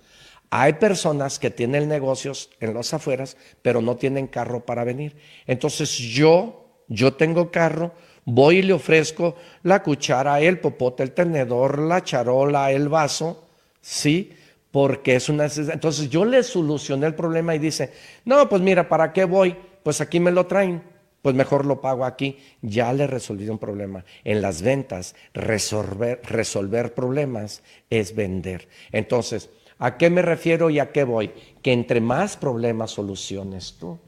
Hay 0.49 0.75
personas 0.75 1.39
que 1.39 1.51
tienen 1.51 1.89
negocios 1.89 2.51
en 2.61 2.75
los 2.75 2.95
afueras, 2.95 3.37
pero 3.63 3.81
no 3.81 3.97
tienen 3.97 4.27
carro 4.27 4.65
para 4.65 4.85
venir. 4.85 5.17
Entonces 5.47 5.91
yo, 5.97 6.85
yo 6.89 7.15
tengo 7.15 7.51
carro, 7.51 7.93
voy 8.25 8.59
y 8.59 8.63
le 8.63 8.75
ofrezco 8.75 9.35
la 9.63 9.83
cuchara, 9.83 10.41
el 10.41 10.61
popote, 10.61 11.03
el 11.03 11.13
tenedor, 11.13 11.79
la 11.79 12.05
charola, 12.05 12.71
el 12.71 12.89
vaso, 12.89 13.49
¿sí? 13.81 14.33
Porque 14.73 15.15
es 15.15 15.29
una. 15.29 15.47
Entonces 15.47 16.11
yo 16.11 16.25
le 16.25 16.43
solucioné 16.43 17.07
el 17.07 17.15
problema 17.15 17.55
y 17.55 17.61
dice, 17.61 17.93
no, 18.25 18.49
pues 18.49 18.61
mira, 18.61 18.89
¿para 18.89 19.13
qué 19.13 19.25
voy? 19.25 19.55
Pues 19.85 20.01
aquí 20.01 20.19
me 20.19 20.33
lo 20.33 20.47
traen, 20.47 20.83
pues 21.21 21.37
mejor 21.37 21.67
lo 21.67 21.81
pago 21.81 22.05
aquí. 22.05 22.39
Ya 22.63 22.93
le 22.93 23.07
resolví 23.07 23.49
un 23.49 23.59
problema. 23.59 24.05
En 24.25 24.43
las 24.43 24.63
ventas, 24.63 25.15
resolver, 25.35 26.21
resolver 26.25 26.95
problemas 26.95 27.63
es 27.91 28.17
vender. 28.17 28.67
Entonces, 28.91 29.51
¿a 29.79 29.99
qué 29.99 30.09
me 30.09 30.23
refiero 30.23 30.71
y 30.71 30.79
a 30.79 30.91
qué 30.91 31.05
voy? 31.05 31.33
Que 31.63 31.73
entre 31.73 32.01
más 32.01 32.37
problemas 32.39 32.93
soluciones 32.93 33.77
tú, 33.79 34.01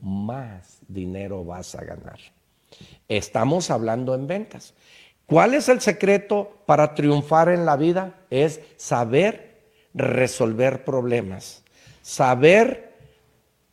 más 0.00 0.78
dinero 0.88 1.44
vas 1.44 1.74
a 1.74 1.84
ganar. 1.84 2.18
Estamos 3.06 3.70
hablando 3.70 4.14
en 4.14 4.26
ventas. 4.26 4.72
¿Cuál 5.26 5.54
es 5.54 5.68
el 5.68 5.80
secreto 5.80 6.62
para 6.66 6.94
triunfar 6.94 7.48
en 7.48 7.66
la 7.66 7.76
vida? 7.76 8.14
Es 8.30 8.60
saber 8.76 9.45
resolver 9.96 10.84
problemas, 10.84 11.64
saber 12.02 12.94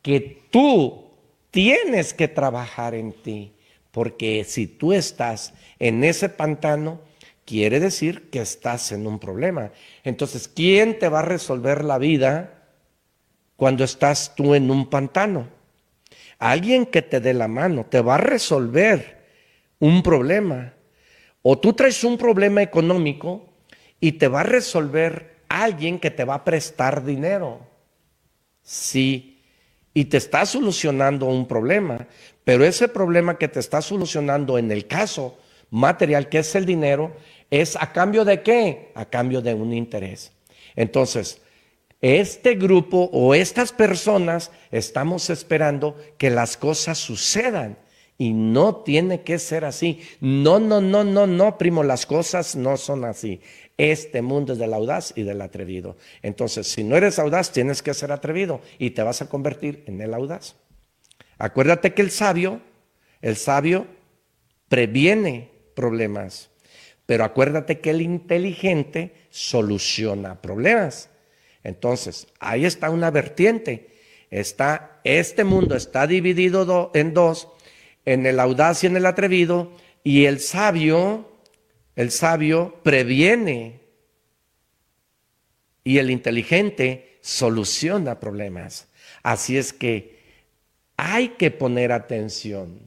que 0.02 0.42
tú 0.50 1.12
tienes 1.52 2.14
que 2.14 2.28
trabajar 2.28 2.96
en 2.96 3.12
ti, 3.12 3.54
porque 3.92 4.44
si 4.44 4.66
tú 4.66 4.94
estás 4.94 5.54
en 5.80 6.04
ese 6.04 6.30
pantano, 6.30 7.02
quiere 7.46 7.80
decir 7.80 8.30
que 8.30 8.42
estás 8.42 8.92
en 8.92 9.06
un 9.06 9.20
problema. 9.20 9.72
Entonces, 10.04 10.48
¿quién 10.48 10.98
te 10.98 11.10
va 11.10 11.20
a 11.20 11.24
resolver 11.24 11.84
la 11.84 11.98
vida 11.98 12.70
cuando 13.58 13.84
estás 13.84 14.34
tú 14.36 14.56
en 14.56 14.72
un 14.72 14.90
pantano? 14.90 15.48
Alguien 16.40 16.86
que 16.86 17.02
te 17.02 17.20
dé 17.20 17.34
la 17.34 17.48
mano, 17.48 17.86
te 17.86 18.02
va 18.02 18.16
a 18.16 18.20
resolver 18.20 19.24
un 19.80 20.02
problema. 20.02 20.74
O 21.42 21.60
tú 21.60 21.74
traes 21.74 22.04
un 22.04 22.18
problema 22.18 22.62
económico 22.62 23.50
y 24.00 24.14
te 24.14 24.28
va 24.30 24.42
a 24.42 24.44
resolver 24.44 25.33
alguien 25.48 26.00
que 26.00 26.12
te 26.12 26.24
va 26.24 26.36
a 26.36 26.44
prestar 26.44 27.04
dinero. 27.04 27.62
Sí, 28.62 29.42
y 29.94 30.06
te 30.06 30.18
está 30.18 30.46
solucionando 30.46 31.28
un 31.28 31.48
problema, 31.48 32.08
pero 32.44 32.66
ese 32.66 32.88
problema 32.88 33.38
que 33.38 33.48
te 33.48 33.60
está 33.60 33.82
solucionando 33.82 34.58
en 34.58 34.72
el 34.72 34.88
caso 34.88 35.38
material, 35.70 36.30
que 36.30 36.40
es 36.40 36.56
el 36.56 36.66
dinero, 36.66 37.16
es 37.50 37.76
a 37.76 37.92
cambio 37.92 38.26
de 38.26 38.42
qué? 38.42 38.92
A 38.96 39.06
cambio 39.06 39.42
de 39.42 39.54
un 39.54 39.74
interés. 39.74 40.32
Entonces, 40.76 41.42
este 42.02 42.56
grupo 42.56 43.10
o 43.14 43.34
estas 43.34 43.72
personas 43.72 44.52
estamos 44.72 45.30
esperando 45.30 45.96
que 46.18 46.30
las 46.30 46.58
cosas 46.58 46.98
sucedan. 46.98 47.78
Y 48.18 48.34
no 48.34 48.76
tiene 48.78 49.22
que 49.22 49.40
ser 49.40 49.66
así. 49.66 50.02
No, 50.20 50.60
no, 50.60 50.82
no, 50.82 51.04
no, 51.04 51.26
no, 51.26 51.58
primo, 51.58 51.82
las 51.82 52.06
cosas 52.06 52.56
no 52.56 52.78
son 52.78 53.06
así. 53.06 53.42
Este 53.78 54.22
mundo 54.22 54.54
es 54.54 54.60
del 54.60 54.74
audaz 54.74 55.14
y 55.16 55.24
del 55.24 55.42
atrevido. 55.42 55.98
Entonces, 56.22 56.68
si 56.68 56.84
no 56.84 56.96
eres 56.96 57.18
audaz, 57.20 57.52
tienes 57.52 57.82
que 57.82 57.94
ser 57.94 58.12
atrevido 58.12 58.62
y 58.78 58.92
te 58.92 59.04
vas 59.04 59.22
a 59.22 59.30
convertir 59.30 59.84
en 59.88 60.02
el 60.02 60.14
audaz. 60.14 60.56
Acuérdate 61.38 61.94
que 61.94 62.04
el 62.04 62.12
sabio, 62.12 62.62
el 63.22 63.36
sabio 63.36 63.88
previene 64.70 65.50
problemas, 65.76 66.52
pero 67.06 67.24
acuérdate 67.24 67.80
que 67.80 67.90
el 67.90 68.02
inteligente 68.02 69.14
soluciona 69.30 70.42
problemas. 70.42 71.10
Entonces, 71.64 72.28
ahí 72.40 72.66
está 72.66 72.90
una 72.90 73.10
vertiente. 73.12 73.90
Está, 74.30 75.00
este 75.04 75.44
mundo 75.44 75.76
está 75.76 76.08
dividido 76.08 76.92
en 76.94 77.14
dos, 77.14 77.50
en 78.06 78.26
el 78.26 78.40
audaz 78.40 78.84
y 78.84 78.88
en 78.88 78.98
el 78.98 79.06
atrevido, 79.06 79.72
y 80.04 80.26
el 80.26 80.40
sabio, 80.40 81.30
el 81.96 82.12
sabio 82.12 82.80
previene 82.84 83.82
y 85.84 85.98
el 85.98 86.10
inteligente 86.10 87.18
soluciona 87.22 88.20
problemas. 88.20 88.88
Así 89.22 89.58
es 89.58 89.74
que 89.74 90.20
hay 90.98 91.30
que 91.30 91.52
poner 91.52 91.92
atención 91.92 92.80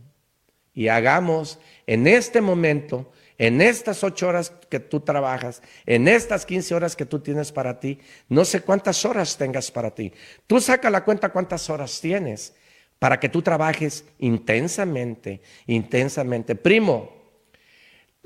y 0.74 0.88
hagamos 0.88 1.58
en 1.86 2.06
este 2.06 2.40
momento, 2.40 3.10
en 3.38 3.60
estas 3.60 4.04
ocho 4.04 4.28
horas 4.28 4.52
que 4.68 4.80
tú 4.80 5.00
trabajas, 5.00 5.62
en 5.86 6.08
estas 6.08 6.44
quince 6.44 6.74
horas 6.74 6.96
que 6.96 7.06
tú 7.06 7.20
tienes 7.20 7.52
para 7.52 7.80
ti, 7.80 7.98
no 8.28 8.44
sé 8.44 8.60
cuántas 8.60 9.04
horas 9.04 9.36
tengas 9.36 9.70
para 9.70 9.94
ti. 9.94 10.12
Tú 10.46 10.60
saca 10.60 10.90
la 10.90 11.04
cuenta 11.04 11.30
cuántas 11.30 11.68
horas 11.70 12.00
tienes 12.00 12.54
para 12.98 13.20
que 13.20 13.28
tú 13.28 13.42
trabajes 13.42 14.04
intensamente, 14.18 15.40
intensamente. 15.66 16.54
Primo, 16.54 17.15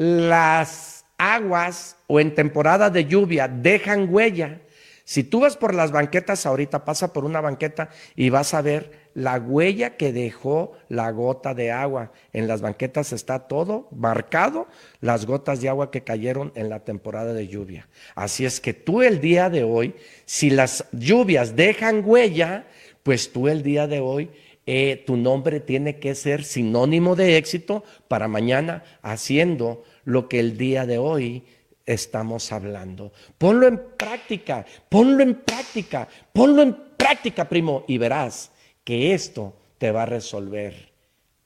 las 0.01 1.05
aguas 1.19 1.99
o 2.07 2.21
en 2.21 2.35
temporada 2.35 2.89
de 2.89 3.05
lluvia 3.05 3.49
dejan 3.49 4.09
huella. 4.11 4.63
Si 5.05 5.25
tú 5.25 5.41
vas 5.41 5.59
por 5.59 5.75
las 5.75 5.93
banquetas 5.93 6.47
ahorita, 6.47 6.87
pasa 6.87 7.13
por 7.13 7.27
una 7.27 7.43
banqueta 7.43 7.91
y 8.17 8.31
vas 8.31 8.55
a 8.55 8.63
ver 8.63 9.11
la 9.13 9.37
huella 9.37 9.99
que 9.99 10.15
dejó 10.15 10.73
la 10.89 11.11
gota 11.11 11.53
de 11.53 11.71
agua. 11.71 12.13
En 12.33 12.49
las 12.49 12.63
banquetas 12.63 13.13
está 13.13 13.41
todo 13.41 13.89
marcado, 13.91 14.69
las 15.03 15.27
gotas 15.27 15.61
de 15.61 15.69
agua 15.69 15.91
que 15.91 16.03
cayeron 16.03 16.51
en 16.55 16.71
la 16.71 16.81
temporada 16.81 17.35
de 17.35 17.49
lluvia. 17.49 17.87
Así 18.15 18.47
es 18.47 18.59
que 18.59 18.73
tú 18.73 19.03
el 19.03 19.21
día 19.21 19.51
de 19.51 19.65
hoy, 19.65 19.97
si 20.25 20.49
las 20.49 20.87
lluvias 20.93 21.57
dejan 21.57 22.05
huella, 22.07 22.65
pues 23.03 23.35
tú 23.35 23.49
el 23.49 23.63
día 23.63 23.87
de 23.87 24.01
hoy 24.01 24.31
eh, 24.73 25.03
tu 25.05 25.17
nombre 25.17 25.59
tiene 25.59 25.99
que 25.99 26.15
ser 26.15 26.45
sinónimo 26.45 27.17
de 27.17 27.37
éxito 27.37 27.83
para 28.07 28.29
mañana 28.29 28.85
haciendo 29.03 29.83
lo 30.11 30.29
que 30.29 30.41
el 30.41 30.57
día 30.57 30.87
de 30.87 30.99
hoy 30.99 31.45
estamos 31.87 32.53
hablando. 32.53 33.13
Ponlo 33.39 33.67
en 33.67 33.81
práctica, 33.97 34.65
ponlo 34.89 35.23
en 35.23 35.37
práctica, 35.37 36.09
ponlo 36.33 36.63
en 36.63 36.77
práctica, 36.97 37.49
primo, 37.49 37.85
y 37.89 37.99
verás 37.99 38.51
que 38.85 39.15
esto 39.15 39.55
te 39.79 39.91
va 39.91 40.03
a 40.03 40.07
resolver 40.07 40.91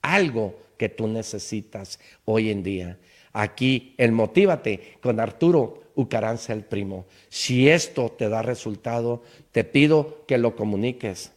algo 0.03 0.59
que 0.77 0.89
tú 0.89 1.07
necesitas 1.07 1.99
hoy 2.25 2.51
en 2.51 2.63
día. 2.63 2.99
Aquí 3.33 3.95
el 3.97 4.13
Motívate 4.13 4.99
con 5.01 5.21
Arturo 5.21 5.83
Ucaranza 5.97 6.53
el 6.53 6.65
primo. 6.65 7.07
Si 7.29 7.69
esto 7.69 8.11
te 8.11 8.29
da 8.29 8.43
resultado, 8.43 9.23
te 9.53 9.63
pido 9.63 10.25
que 10.27 10.39
lo 10.39 10.57
comuniques. 10.57 11.33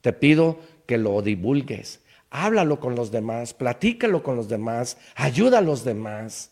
Te 0.00 0.12
pido 0.12 0.58
que 0.86 0.98
lo 0.98 1.22
divulgues. 1.22 2.00
Háblalo 2.30 2.80
con 2.80 2.94
los 2.94 3.10
demás, 3.10 3.54
platícalo 3.54 4.22
con 4.22 4.36
los 4.36 4.48
demás, 4.48 4.98
ayuda 5.14 5.58
a 5.58 5.62
los 5.62 5.84
demás. 5.84 6.49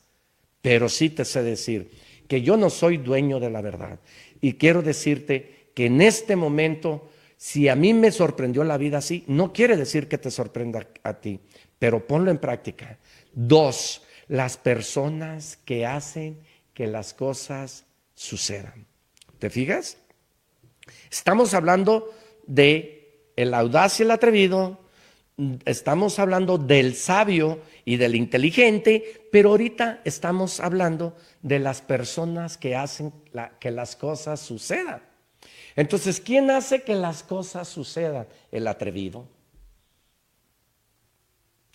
Pero 0.63 0.89
sí 0.89 1.11
te 1.11 1.25
sé 1.25 1.43
decir 1.43 1.91
que 2.27 2.43
yo 2.43 2.57
no 2.57 2.71
soy 2.71 2.99
dueño 2.99 3.41
de 3.41 3.51
la 3.51 3.63
verdad. 3.63 3.99
Y 4.41 4.55
quiero 4.55 4.83
decirte 4.83 5.71
que 5.75 5.87
en 5.87 6.01
este 6.01 6.37
momento, 6.37 7.09
si 7.37 7.69
a 7.69 7.75
mí 7.75 7.95
me 7.95 8.13
sorprendió 8.13 8.65
la 8.65 8.77
vida 8.77 8.99
así, 8.99 9.25
no 9.27 9.53
quiere 9.53 9.77
decir 9.77 10.09
que 10.09 10.19
te 10.19 10.31
sorprenda 10.31 10.87
a 11.03 11.15
ti, 11.15 11.41
pero 11.79 12.07
ponlo 12.07 12.31
en 12.31 12.39
práctica. 12.39 12.99
Dos, 13.33 14.03
las 14.29 14.57
personas 14.57 15.57
que 15.65 15.87
hacen 15.87 16.39
que 16.75 16.87
las 16.87 17.15
cosas 17.15 17.87
sucedan. 18.15 18.87
¿Te 19.39 19.51
fijas? 19.51 19.97
Estamos 21.11 21.55
hablando 21.55 22.13
de 22.47 23.31
el 23.37 23.55
audaz 23.55 24.01
y 24.01 24.03
el 24.03 24.11
atrevido, 24.11 24.81
estamos 25.65 26.19
hablando 26.19 26.59
del 26.59 26.95
sabio 26.95 27.61
y 27.85 27.97
del 27.97 28.15
inteligente, 28.15 29.29
pero 29.31 29.51
ahorita 29.51 30.01
estamos 30.05 30.61
hablando 30.61 31.17
de 31.43 31.59
las 31.59 31.81
personas 31.81 32.59
que 32.59 32.75
hacen 32.75 33.13
que 33.61 33.71
las 33.71 33.97
cosas 33.97 34.41
sucedan. 34.41 35.03
Entonces, 35.77 36.21
¿quién 36.21 36.51
hace 36.51 36.83
que 36.83 36.95
las 36.95 37.23
cosas 37.23 37.69
sucedan? 37.69 38.27
El 38.51 38.67
atrevido. 38.67 39.29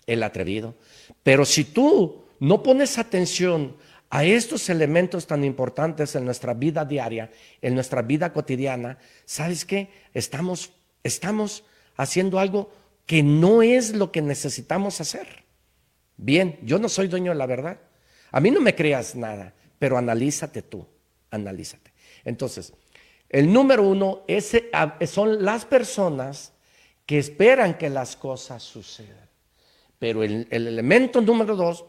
El 0.06 0.22
atrevido. 0.22 0.74
Pero 1.22 1.46
si 1.46 1.64
tú 1.64 2.26
no 2.38 2.62
pones 2.62 2.98
atención 2.98 3.76
a 4.10 4.24
estos 4.24 4.68
elementos 4.68 5.26
tan 5.26 5.42
importantes 5.42 6.14
en 6.14 6.26
nuestra 6.26 6.52
vida 6.52 6.84
diaria, 6.84 7.30
en 7.62 7.74
nuestra 7.74 8.02
vida 8.02 8.32
cotidiana, 8.32 8.98
¿sabes 9.24 9.64
qué? 9.64 9.88
Estamos 10.12 10.70
estamos 11.04 11.64
haciendo 11.96 12.40
algo 12.40 12.72
que 13.06 13.22
no 13.22 13.62
es 13.62 13.94
lo 13.94 14.10
que 14.12 14.22
necesitamos 14.22 15.00
hacer. 15.00 15.44
Bien, 16.16 16.58
yo 16.62 16.78
no 16.78 16.88
soy 16.88 17.08
dueño 17.08 17.32
de 17.32 17.38
la 17.38 17.46
verdad. 17.46 17.78
A 18.30 18.40
mí 18.40 18.50
no 18.50 18.60
me 18.60 18.74
creas 18.74 19.14
nada, 19.14 19.54
pero 19.78 19.98
analízate 19.98 20.62
tú, 20.62 20.86
analízate. 21.30 21.92
Entonces, 22.24 22.72
el 23.28 23.52
número 23.52 23.82
uno 23.82 24.22
es, 24.26 24.56
son 25.06 25.44
las 25.44 25.64
personas 25.64 26.52
que 27.06 27.18
esperan 27.18 27.76
que 27.76 27.90
las 27.90 28.16
cosas 28.16 28.62
sucedan. 28.62 29.28
Pero 29.98 30.22
el, 30.22 30.46
el 30.50 30.66
elemento 30.66 31.20
número 31.20 31.56
dos, 31.56 31.84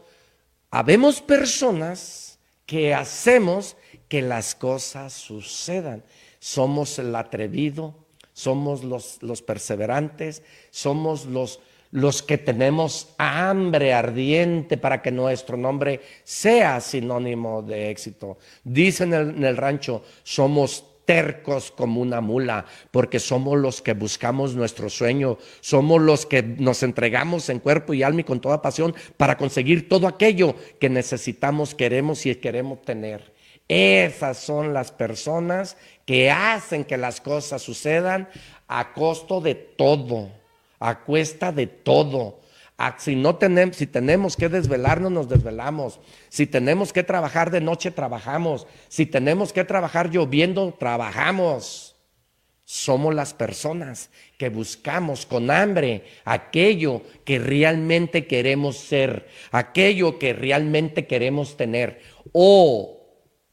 habemos 0.70 1.20
personas 1.20 2.38
que 2.66 2.94
hacemos 2.94 3.76
que 4.08 4.22
las 4.22 4.54
cosas 4.54 5.12
sucedan. 5.12 6.04
Somos 6.38 6.98
el 6.98 7.14
atrevido, 7.14 8.05
somos 8.36 8.84
los, 8.84 9.22
los 9.22 9.40
perseverantes, 9.40 10.42
somos 10.70 11.24
los, 11.24 11.58
los 11.90 12.22
que 12.22 12.36
tenemos 12.36 13.14
hambre 13.16 13.94
ardiente 13.94 14.76
para 14.76 15.00
que 15.00 15.10
nuestro 15.10 15.56
nombre 15.56 16.02
sea 16.22 16.82
sinónimo 16.82 17.62
de 17.62 17.88
éxito. 17.88 18.36
Dicen 18.62 19.14
en 19.14 19.42
el, 19.42 19.56
rancho, 19.56 20.04
somos 20.22 20.84
tercos 21.06 21.70
como 21.70 22.02
una 22.02 22.20
mula, 22.20 22.66
porque 22.90 23.20
somos 23.20 23.56
los 23.58 23.80
que 23.80 23.94
buscamos 23.94 24.54
nuestro 24.54 24.90
sueño, 24.90 25.38
somos 25.62 26.02
los 26.02 26.26
que 26.26 26.42
nos 26.42 26.82
entregamos 26.82 27.48
en 27.48 27.58
cuerpo 27.58 27.94
y 27.94 28.02
alma 28.02 28.20
y 28.20 28.24
con 28.24 28.42
toda 28.42 28.60
pasión 28.60 28.94
para 29.16 29.38
conseguir 29.38 29.88
todo 29.88 30.06
aquello 30.06 30.56
que 30.78 30.90
necesitamos, 30.90 31.74
queremos 31.74 32.26
y 32.26 32.34
queremos 32.34 32.82
tener. 32.82 33.35
Esas 33.68 34.38
son 34.38 34.72
las 34.72 34.92
personas 34.92 35.76
que 36.04 36.30
hacen 36.30 36.84
que 36.84 36.96
las 36.96 37.20
cosas 37.20 37.62
sucedan 37.62 38.28
a 38.68 38.92
costo 38.92 39.40
de 39.40 39.54
todo, 39.54 40.30
a 40.78 41.00
cuesta 41.00 41.50
de 41.50 41.66
todo. 41.66 42.40
si 42.98 43.16
no 43.16 43.36
tenemos, 43.36 43.76
si 43.76 43.86
tenemos 43.86 44.36
que 44.36 44.48
desvelarnos, 44.48 45.10
nos 45.10 45.28
desvelamos. 45.28 45.98
Si 46.28 46.46
tenemos 46.46 46.92
que 46.92 47.02
trabajar 47.02 47.50
de 47.50 47.60
noche, 47.60 47.90
trabajamos. 47.90 48.68
Si 48.88 49.06
tenemos 49.06 49.52
que 49.52 49.64
trabajar 49.64 50.10
lloviendo, 50.10 50.72
trabajamos. 50.78 51.96
Somos 52.64 53.14
las 53.14 53.32
personas 53.32 54.10
que 54.38 54.48
buscamos 54.48 55.24
con 55.24 55.52
hambre 55.52 56.04
aquello 56.24 57.02
que 57.24 57.38
realmente 57.38 58.26
queremos 58.26 58.76
ser, 58.76 59.28
aquello 59.52 60.18
que 60.18 60.32
realmente 60.32 61.06
queremos 61.06 61.56
tener. 61.56 62.00
O 62.32 62.95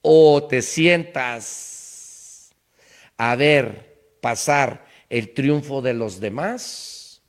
o 0.04 0.46
te 0.48 0.62
sientas 0.62 2.52
a 3.18 3.36
ver 3.36 4.18
pasar 4.22 4.86
el 5.10 5.34
triunfo 5.34 5.82
de 5.82 5.94
los 5.94 6.20
demás 6.20 7.24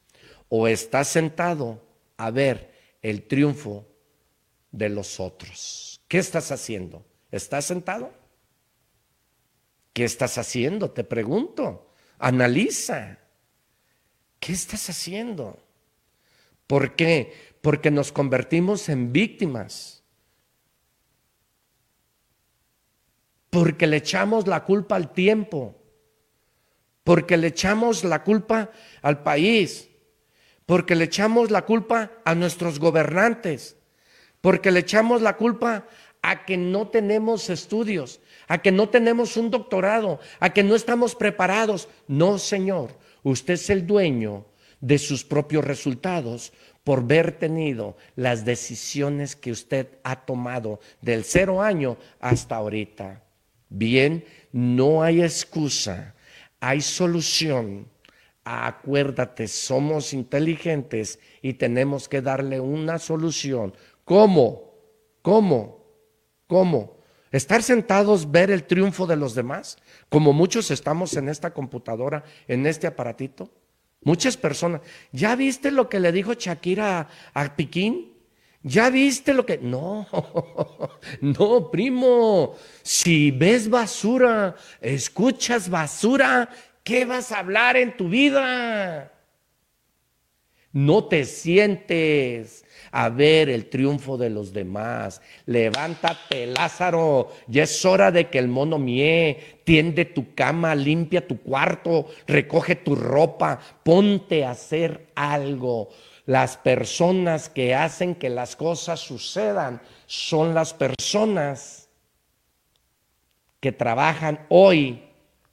o 0.49 0.69
estás 0.69 1.09
sentado 1.09 1.83
a 2.17 2.31
ver 2.31 2.75
el 3.01 3.27
triunfo 3.27 3.87
de 4.73 4.89
los 4.89 5.21
otros. 5.21 6.01
¿Qué 6.09 6.19
estás 6.19 6.51
haciendo? 6.51 7.07
¿Estás 7.31 7.65
sentado? 7.65 8.13
¿Qué 9.93 10.05
estás 10.05 10.37
haciendo? 10.37 10.91
Te 10.91 11.05
pregunto. 11.05 11.91
Analiza. 12.19 13.19
¿Qué 14.41 14.53
estás 14.53 14.91
haciendo? 14.91 15.59
¿Por 16.67 16.97
qué? 16.97 17.55
Porque 17.63 17.93
nos 17.93 18.11
convertimos 18.11 18.89
en 18.89 19.13
víctimas 19.13 20.04
porque 23.55 23.87
le 23.87 23.99
echamos 23.99 24.49
la 24.49 24.65
culpa 24.65 24.97
al 24.97 25.13
tiempo, 25.13 25.77
porque 27.05 27.37
le 27.37 27.47
echamos 27.47 28.03
la 28.03 28.25
culpa 28.25 28.73
al 29.01 29.23
país, 29.23 29.89
porque 30.67 30.97
le 30.97 31.05
echamos 31.05 31.53
la 31.53 31.63
culpa 31.65 32.11
a 32.25 32.35
nuestros 32.35 32.81
gobernantes, 32.81 33.77
porque 34.41 34.73
le 34.73 34.81
echamos 34.81 35.23
la 35.23 35.37
culpa 35.37 35.87
a 36.21 36.45
que 36.45 36.57
no 36.57 36.89
tenemos 36.89 37.49
estudios, 37.49 38.21
a 38.49 38.59
que 38.59 38.73
no 38.73 38.89
tenemos 38.89 39.37
un 39.37 39.53
doctorado, 39.53 40.19
a 40.41 40.53
que 40.53 40.65
no 40.65 40.75
estamos 40.75 41.15
preparados. 41.15 41.89
No, 42.09 42.39
Señor, 42.39 42.99
usted 43.23 43.55
es 43.55 43.71
el 43.71 43.87
dueño 43.87 44.47
de 44.81 44.99
sus 44.99 45.23
propios 45.23 45.65
resultados 45.65 46.53
por 46.83 46.99
haber 46.99 47.39
tenido 47.39 47.97
las 48.17 48.45
decisiones 48.45 49.37
que 49.37 49.53
usted 49.53 49.91
ha 50.03 50.27
tomado 50.27 50.81
del 51.01 51.23
cero 51.23 51.63
año 51.63 51.99
hasta 52.19 52.57
ahorita. 52.57 53.24
Bien, 53.77 54.25
no 54.53 55.03
hay 55.03 55.21
excusa, 55.21 56.15
hay 56.61 56.81
solución. 56.81 57.89
Acuérdate, 58.45 59.49
somos 59.49 60.13
inteligentes 60.13 61.19
y 61.43 61.55
tenemos 61.55 62.09
que 62.09 62.23
darle 62.23 62.61
una 62.61 63.01
solución. 63.01 63.75
¿Cómo? 64.05 64.75
¿Cómo? 65.23 65.85
¿Cómo? 66.47 66.99
Estar 67.33 67.65
sentados, 67.65 68.31
ver 68.31 68.53
el 68.53 68.63
triunfo 68.63 69.09
de 69.09 69.17
los 69.17 69.35
demás, 69.35 69.77
como 70.09 70.33
muchos 70.33 70.71
estamos 70.71 71.17
en 71.17 71.29
esta 71.29 71.53
computadora, 71.53 72.23
en 72.47 72.67
este 72.67 72.87
aparatito. 72.87 73.51
Muchas 74.03 74.37
personas. 74.37 74.83
¿Ya 75.11 75.35
viste 75.35 75.73
lo 75.73 75.89
que 75.89 75.99
le 75.99 76.13
dijo 76.13 76.35
Shakira 76.35 77.09
a, 77.35 77.43
a 77.43 77.57
Piquín? 77.57 78.14
¿Ya 78.67 78.89
viste 78.89 79.35
lo 79.35 79.45
que.? 79.45 79.59
No, 79.59 80.07
no, 81.21 81.71
primo. 81.71 82.57
Si 82.83 83.31
ves 83.31 83.69
basura, 83.69 84.57
escuchas 84.81 85.69
basura, 85.69 86.49
¿qué 86.83 87.05
vas 87.05 87.31
a 87.31 87.41
hablar 87.41 87.77
en 87.77 87.95
tu 87.95 88.09
vida? 88.09 89.13
No 90.73 91.05
te 91.05 91.27
sientes 91.27 92.65
a 92.91 93.11
ver 93.11 93.51
el 93.51 93.67
triunfo 93.67 94.17
de 94.17 94.31
los 94.31 94.53
demás. 94.55 95.21
Levántate, 95.45 96.47
Lázaro. 96.47 97.29
Ya 97.47 97.65
es 97.65 97.85
hora 97.85 98.11
de 98.11 98.31
que 98.31 98.39
el 98.39 98.49
mono 98.49 98.79
mie. 98.79 99.61
Tiende 99.65 100.07
tu 100.07 100.35
cama, 100.35 100.75
limpia 100.75 101.27
tu 101.27 101.41
cuarto, 101.41 102.07
recoge 102.27 102.77
tu 102.77 102.95
ropa, 102.95 103.61
ponte 103.83 104.45
a 104.45 104.53
hacer 104.53 105.09
algo. 105.15 105.91
Las 106.27 106.57
personas 106.57 107.49
que 107.49 107.75
hacen 107.75 108.15
que 108.15 108.31
las 108.31 108.57
cosas 108.57 109.01
sucedan 109.01 109.81
son 110.07 110.55
las 110.55 110.73
personas 110.73 111.89
que 113.61 113.73
trabajan 113.73 114.47
hoy 114.49 115.03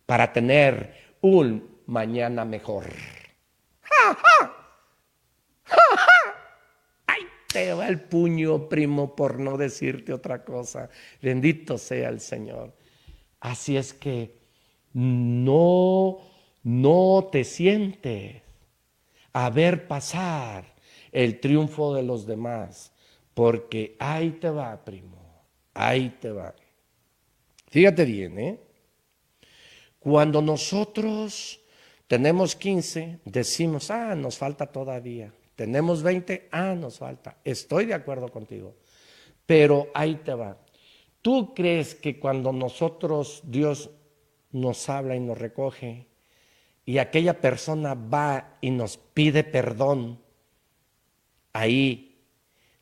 para 0.05 0.31
tener 0.31 1.15
un 1.21 1.81
mañana 1.85 2.45
mejor. 2.45 2.85
¡Ja, 3.81 4.15
ja! 4.15 4.55
¡Ay, 7.07 7.21
te 7.47 7.73
va 7.73 7.87
el 7.87 8.01
puño, 8.01 8.69
primo, 8.69 9.15
por 9.15 9.39
no 9.39 9.57
decirte 9.57 10.13
otra 10.13 10.43
cosa! 10.43 10.89
Bendito 11.21 11.77
sea 11.77 12.09
el 12.09 12.21
Señor. 12.21 12.73
Así 13.41 13.75
es 13.75 13.93
que 13.93 14.37
no, 14.93 16.19
no 16.63 17.29
te 17.31 17.43
sientes 17.43 18.40
a 19.33 19.49
ver 19.49 19.87
pasar 19.87 20.65
el 21.11 21.39
triunfo 21.39 21.93
de 21.93 22.03
los 22.03 22.25
demás, 22.25 22.91
porque 23.33 23.95
ahí 23.99 24.31
te 24.31 24.49
va, 24.49 24.83
primo, 24.83 25.17
ahí 25.73 26.09
te 26.19 26.31
va. 26.31 26.53
Fíjate 27.69 28.05
bien, 28.05 28.39
¿eh? 28.39 28.59
Cuando 29.99 30.41
nosotros 30.41 31.61
tenemos 32.07 32.55
15, 32.55 33.19
decimos, 33.23 33.91
ah, 33.91 34.15
nos 34.15 34.37
falta 34.37 34.65
todavía. 34.65 35.31
Tenemos 35.55 36.03
20, 36.03 36.49
ah, 36.51 36.75
nos 36.75 36.97
falta. 36.97 37.37
Estoy 37.43 37.85
de 37.85 37.93
acuerdo 37.93 38.27
contigo. 38.29 38.75
Pero 39.45 39.89
ahí 39.93 40.15
te 40.15 40.33
va. 40.33 40.57
¿Tú 41.21 41.53
crees 41.53 41.93
que 41.93 42.19
cuando 42.19 42.51
nosotros, 42.51 43.41
Dios 43.45 43.91
nos 44.51 44.89
habla 44.89 45.15
y 45.15 45.19
nos 45.19 45.37
recoge, 45.37 46.07
y 46.85 46.97
aquella 46.97 47.39
persona 47.39 47.93
va 47.93 48.57
y 48.61 48.71
nos 48.71 48.97
pide 48.97 49.43
perdón, 49.43 50.19
ahí, 51.53 52.23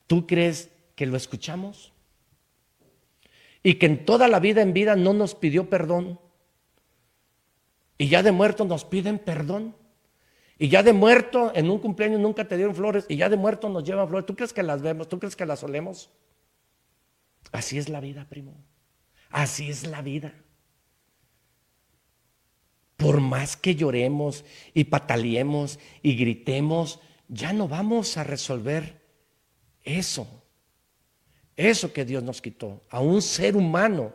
¿tú 0.08 0.26
crees 0.26 0.72
que 0.96 1.06
lo 1.06 1.18
escuchamos? 1.18 1.94
Y 3.62 3.76
que 3.76 3.88
en 3.88 4.06
toda 4.06 4.28
la 4.28 4.40
vida 4.40 4.62
en 4.62 4.74
vida 4.74 4.96
no 4.96 5.14
nos 5.14 5.36
pidió 5.36 5.70
perdón. 5.70 6.20
Y 7.98 8.08
ya 8.08 8.24
de 8.24 8.32
muerto 8.32 8.64
nos 8.64 8.86
piden 8.86 9.20
perdón. 9.20 9.76
Y 10.58 10.70
ya 10.70 10.84
de 10.84 10.94
muerto 10.94 11.52
en 11.54 11.70
un 11.70 11.80
cumpleaños 11.80 12.20
nunca 12.20 12.48
te 12.48 12.56
dieron 12.56 12.76
flores. 12.76 13.06
Y 13.10 13.18
ya 13.18 13.30
de 13.30 13.36
muerto 13.36 13.68
nos 13.70 13.84
llevan 13.84 14.08
flores. 14.08 14.26
¿Tú 14.26 14.36
crees 14.36 14.54
que 14.54 14.64
las 14.64 14.82
vemos? 14.82 15.10
¿Tú 15.10 15.20
crees 15.20 15.36
que 15.36 15.46
las 15.46 15.64
olemos? 15.64 16.10
Así 17.52 17.78
es 17.78 17.90
la 17.90 18.00
vida, 18.00 18.26
primo. 18.30 18.56
Así 19.30 19.70
es 19.70 19.86
la 19.86 20.02
vida. 20.02 20.34
Por 23.00 23.22
más 23.22 23.56
que 23.56 23.76
lloremos 23.76 24.44
y 24.74 24.84
pataleemos 24.84 25.80
y 26.02 26.18
gritemos, 26.18 27.00
ya 27.30 27.54
no 27.54 27.70
vamos 27.70 28.18
a 28.18 28.26
resolver 28.26 29.00
eso. 29.84 30.28
Eso 31.56 31.94
que 31.94 32.04
Dios 32.04 32.24
nos 32.24 32.42
quitó 32.42 32.84
a 32.90 33.00
un 33.00 33.22
ser 33.22 33.56
humano. 33.56 34.12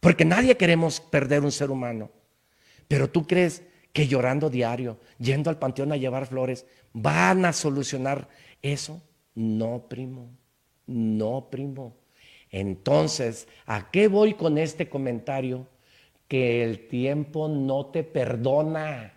Porque 0.00 0.24
nadie 0.24 0.56
queremos 0.56 1.00
perder 1.00 1.42
un 1.42 1.52
ser 1.52 1.70
humano. 1.70 2.10
Pero 2.88 3.10
tú 3.10 3.26
crees 3.26 3.62
que 3.92 4.08
llorando 4.08 4.48
diario, 4.48 4.98
yendo 5.18 5.50
al 5.50 5.58
panteón 5.58 5.92
a 5.92 5.98
llevar 5.98 6.24
flores, 6.24 6.64
van 6.94 7.44
a 7.44 7.52
solucionar 7.52 8.26
eso. 8.62 9.02
No, 9.34 9.86
primo. 9.86 10.30
No, 10.86 11.50
primo. 11.50 11.94
Entonces, 12.48 13.48
¿a 13.66 13.90
qué 13.90 14.08
voy 14.08 14.32
con 14.32 14.56
este 14.56 14.88
comentario? 14.88 15.68
Que 16.34 16.64
el 16.64 16.88
tiempo 16.88 17.46
no 17.46 17.86
te 17.86 18.02
perdona. 18.02 19.12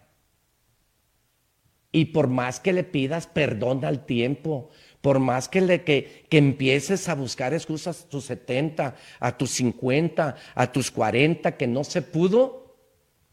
Y 1.92 2.06
por 2.06 2.28
más 2.28 2.60
que 2.60 2.74
le 2.74 2.84
pidas 2.84 3.26
perdón 3.26 3.84
al 3.86 4.06
tiempo, 4.06 4.70
por 5.02 5.18
más 5.18 5.50
que, 5.50 5.62
le, 5.62 5.84
que, 5.84 6.28
que 6.30 6.38
empieces 6.38 7.10
a 7.10 7.16
buscar 7.16 7.56
excusas 7.56 8.04
a 8.04 8.10
tus 8.10 8.26
70, 8.26 8.96
a 9.20 9.36
tus 9.36 9.50
50, 9.50 10.36
a 10.54 10.72
tus 10.72 10.92
40, 10.92 11.58
que 11.58 11.66
no 11.66 11.84
se 11.84 12.04
pudo, 12.04 12.76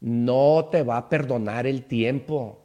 no 0.01 0.71
te 0.73 0.83
va 0.83 0.97
a 0.97 1.09
perdonar 1.11 1.67
el 1.67 1.85
tiempo. 1.85 2.65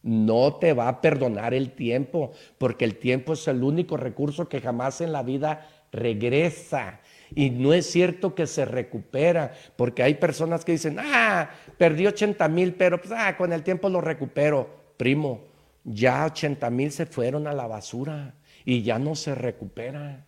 No 0.00 0.54
te 0.54 0.72
va 0.72 0.88
a 0.88 1.02
perdonar 1.02 1.52
el 1.52 1.72
tiempo, 1.72 2.32
porque 2.56 2.86
el 2.86 2.96
tiempo 2.96 3.34
es 3.34 3.46
el 3.48 3.62
único 3.62 3.98
recurso 3.98 4.48
que 4.48 4.62
jamás 4.62 5.02
en 5.02 5.12
la 5.12 5.22
vida 5.22 5.68
regresa. 5.92 7.00
Y 7.34 7.50
no 7.50 7.72
es 7.72 7.86
cierto 7.90 8.34
que 8.34 8.46
se 8.46 8.64
recupera, 8.64 9.52
porque 9.76 10.02
hay 10.02 10.14
personas 10.14 10.64
que 10.64 10.72
dicen, 10.72 10.98
ah, 10.98 11.50
perdí 11.78 12.06
80 12.06 12.48
mil, 12.48 12.74
pero 12.74 13.00
pues, 13.00 13.12
ah, 13.16 13.36
con 13.36 13.52
el 13.52 13.62
tiempo 13.62 13.88
lo 13.88 14.00
recupero. 14.00 14.82
Primo, 14.96 15.44
ya 15.84 16.26
80 16.26 16.70
mil 16.70 16.90
se 16.90 17.06
fueron 17.06 17.46
a 17.46 17.52
la 17.52 17.66
basura 17.66 18.34
y 18.64 18.82
ya 18.82 18.98
no 18.98 19.14
se 19.14 19.34
recupera. 19.34 20.26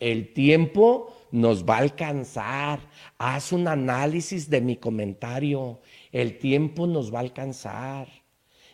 El 0.00 0.32
tiempo 0.32 1.14
nos 1.30 1.64
va 1.64 1.76
a 1.76 1.80
alcanzar. 1.80 2.80
Haz 3.16 3.52
un 3.52 3.68
análisis 3.68 4.50
de 4.50 4.60
mi 4.60 4.76
comentario. 4.76 5.80
El 6.12 6.38
tiempo 6.38 6.86
nos 6.86 7.12
va 7.12 7.18
a 7.18 7.22
alcanzar 7.22 8.08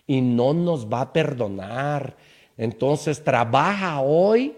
y 0.06 0.20
no 0.20 0.54
nos 0.54 0.90
va 0.90 1.02
a 1.02 1.12
perdonar. 1.12 2.16
Entonces 2.56 3.22
trabaja 3.22 4.00
hoy 4.00 4.56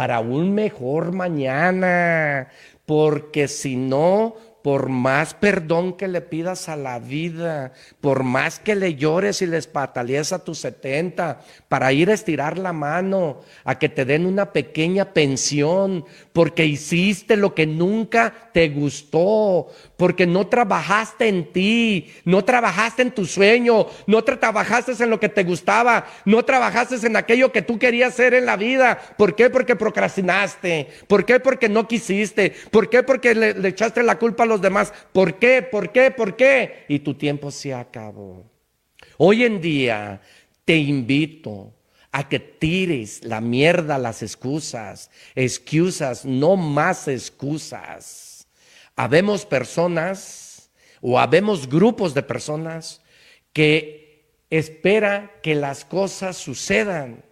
para 0.00 0.20
un 0.20 0.54
mejor 0.54 1.12
mañana, 1.12 2.48
porque 2.86 3.48
si 3.48 3.76
no, 3.76 4.34
por 4.62 4.88
más 4.88 5.34
perdón 5.34 5.92
que 5.92 6.08
le 6.08 6.22
pidas 6.22 6.70
a 6.70 6.76
la 6.76 6.98
vida, 6.98 7.74
por 8.00 8.22
más 8.22 8.60
que 8.60 8.76
le 8.76 8.94
llores 8.94 9.42
y 9.42 9.46
les 9.46 9.66
patalees 9.66 10.32
a 10.32 10.42
tus 10.42 10.56
70, 10.60 11.42
para 11.68 11.92
ir 11.92 12.08
a 12.08 12.14
estirar 12.14 12.56
la 12.56 12.72
mano, 12.72 13.42
a 13.62 13.78
que 13.78 13.90
te 13.90 14.06
den 14.06 14.24
una 14.24 14.54
pequeña 14.54 15.12
pensión, 15.12 16.06
porque 16.32 16.64
hiciste 16.64 17.36
lo 17.36 17.54
que 17.54 17.66
nunca 17.66 18.50
te 18.52 18.68
gustó, 18.68 19.68
porque 19.96 20.26
no 20.26 20.46
trabajaste 20.46 21.28
en 21.28 21.52
ti, 21.52 22.12
no 22.24 22.44
trabajaste 22.44 23.02
en 23.02 23.10
tu 23.10 23.26
sueño, 23.26 23.86
no 24.06 24.22
trabajaste 24.22 24.92
en 25.02 25.10
lo 25.10 25.18
que 25.18 25.28
te 25.28 25.42
gustaba, 25.42 26.06
no 26.24 26.44
trabajaste 26.44 27.04
en 27.06 27.16
aquello 27.16 27.50
que 27.50 27.62
tú 27.62 27.78
querías 27.78 28.12
hacer 28.12 28.34
en 28.34 28.46
la 28.46 28.56
vida. 28.56 28.98
¿Por 29.16 29.34
qué? 29.34 29.50
Porque 29.50 29.76
procrastinaste. 29.76 30.88
¿Por 31.08 31.24
qué? 31.24 31.40
Porque 31.40 31.68
no 31.68 31.88
quisiste. 31.88 32.54
¿Por 32.70 32.88
qué? 32.88 33.02
Porque 33.02 33.34
le, 33.34 33.54
le 33.54 33.68
echaste 33.68 34.02
la 34.02 34.18
culpa 34.18 34.44
a 34.44 34.46
los 34.46 34.60
demás. 34.60 34.92
¿Por 35.12 35.34
qué? 35.34 35.62
¿Por 35.62 35.90
qué? 35.90 36.10
¿Por 36.10 36.36
qué? 36.36 36.84
Y 36.88 37.00
tu 37.00 37.14
tiempo 37.14 37.50
se 37.50 37.74
acabó. 37.74 38.44
Hoy 39.18 39.44
en 39.44 39.60
día 39.60 40.20
te 40.64 40.76
invito 40.76 41.74
a 42.12 42.28
que 42.28 42.40
tires 42.40 43.24
la 43.24 43.40
mierda, 43.40 43.98
las 43.98 44.22
excusas, 44.22 45.10
excusas, 45.34 46.24
no 46.24 46.56
más 46.56 47.08
excusas. 47.08 48.46
habemos 48.96 49.46
personas 49.46 50.70
o 51.00 51.18
habemos 51.18 51.68
grupos 51.68 52.12
de 52.12 52.22
personas 52.22 53.02
que 53.52 54.34
espera 54.50 55.40
que 55.42 55.54
las 55.54 55.84
cosas 55.84 56.36
sucedan, 56.36 57.24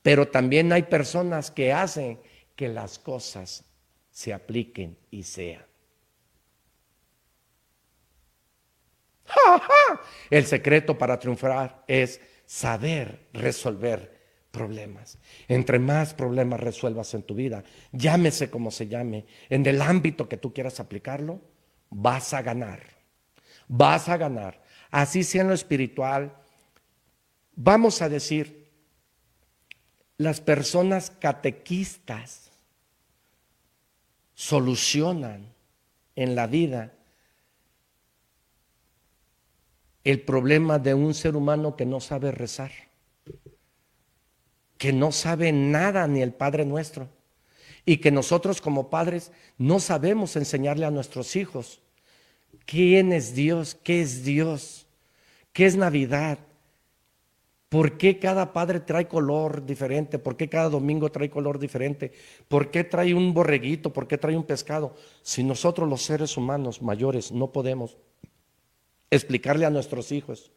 pero 0.00 0.28
también 0.28 0.72
hay 0.72 0.84
personas 0.84 1.50
que 1.50 1.72
hacen 1.72 2.20
que 2.56 2.68
las 2.68 2.98
cosas 2.98 3.64
se 4.10 4.32
apliquen 4.32 4.96
y 5.10 5.24
sean. 5.24 5.64
El 10.30 10.46
secreto 10.46 10.96
para 10.96 11.18
triunfar 11.18 11.84
es 11.86 12.20
saber 12.52 13.28
resolver 13.32 14.20
problemas. 14.50 15.16
Entre 15.48 15.78
más 15.78 16.12
problemas 16.12 16.60
resuelvas 16.60 17.14
en 17.14 17.22
tu 17.22 17.34
vida, 17.34 17.64
llámese 17.92 18.50
como 18.50 18.70
se 18.70 18.88
llame, 18.88 19.24
en 19.48 19.64
el 19.64 19.80
ámbito 19.80 20.28
que 20.28 20.36
tú 20.36 20.52
quieras 20.52 20.78
aplicarlo, 20.78 21.40
vas 21.88 22.34
a 22.34 22.42
ganar. 22.42 22.82
Vas 23.68 24.10
a 24.10 24.18
ganar. 24.18 24.62
Así 24.90 25.24
sea 25.24 25.40
en 25.40 25.48
lo 25.48 25.54
espiritual. 25.54 26.36
Vamos 27.54 28.02
a 28.02 28.10
decir, 28.10 28.68
las 30.18 30.42
personas 30.42 31.10
catequistas 31.10 32.50
solucionan 34.34 35.54
en 36.16 36.34
la 36.34 36.46
vida 36.46 36.92
el 40.04 40.20
problema 40.20 40.78
de 40.78 40.94
un 40.94 41.14
ser 41.14 41.36
humano 41.36 41.76
que 41.76 41.86
no 41.86 42.00
sabe 42.00 42.32
rezar, 42.32 42.72
que 44.78 44.92
no 44.92 45.12
sabe 45.12 45.52
nada 45.52 46.06
ni 46.06 46.22
el 46.22 46.32
Padre 46.32 46.64
nuestro, 46.64 47.08
y 47.84 47.98
que 47.98 48.10
nosotros 48.10 48.60
como 48.60 48.90
padres 48.90 49.32
no 49.58 49.80
sabemos 49.80 50.36
enseñarle 50.36 50.86
a 50.86 50.90
nuestros 50.90 51.34
hijos 51.34 51.80
quién 52.64 53.12
es 53.12 53.34
Dios, 53.34 53.76
qué 53.82 54.02
es 54.02 54.24
Dios, 54.24 54.86
qué 55.52 55.66
es 55.66 55.76
Navidad, 55.76 56.38
¿Por 57.72 57.96
qué 57.96 58.18
cada 58.18 58.52
padre 58.52 58.80
trae 58.80 59.08
color 59.08 59.64
diferente? 59.64 60.18
¿Por 60.18 60.36
qué 60.36 60.46
cada 60.46 60.68
domingo 60.68 61.10
trae 61.10 61.30
color 61.30 61.58
diferente? 61.58 62.12
¿Por 62.46 62.70
qué 62.70 62.84
trae 62.84 63.14
un 63.14 63.32
borreguito? 63.32 63.94
¿Por 63.94 64.06
qué 64.06 64.18
trae 64.18 64.36
un 64.36 64.44
pescado? 64.44 64.94
Si 65.22 65.42
nosotros 65.42 65.88
los 65.88 66.02
seres 66.02 66.36
humanos 66.36 66.82
mayores 66.82 67.32
no 67.32 67.50
podemos 67.50 67.96
explicarle 69.12 69.66
a 69.66 69.70
nuestros 69.70 70.10
hijos. 70.10 70.50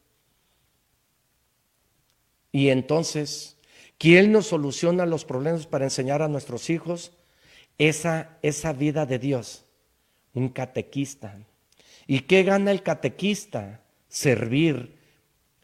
Y 2.54 2.70
entonces, 2.70 3.58
¿quién 3.98 4.32
nos 4.32 4.48
soluciona 4.48 5.06
los 5.06 5.26
problemas 5.26 5.68
para 5.68 5.84
enseñar 5.84 6.22
a 6.22 6.30
nuestros 6.30 6.70
hijos 6.70 7.12
esa, 7.78 8.38
esa 8.42 8.72
vida 8.72 9.06
de 9.06 9.20
Dios? 9.20 9.66
Un 10.34 10.50
catequista. 10.50 11.38
¿Y 12.08 12.22
qué 12.22 12.44
gana 12.44 12.72
el 12.72 12.82
catequista? 12.82 13.82
Servir. 14.08 14.96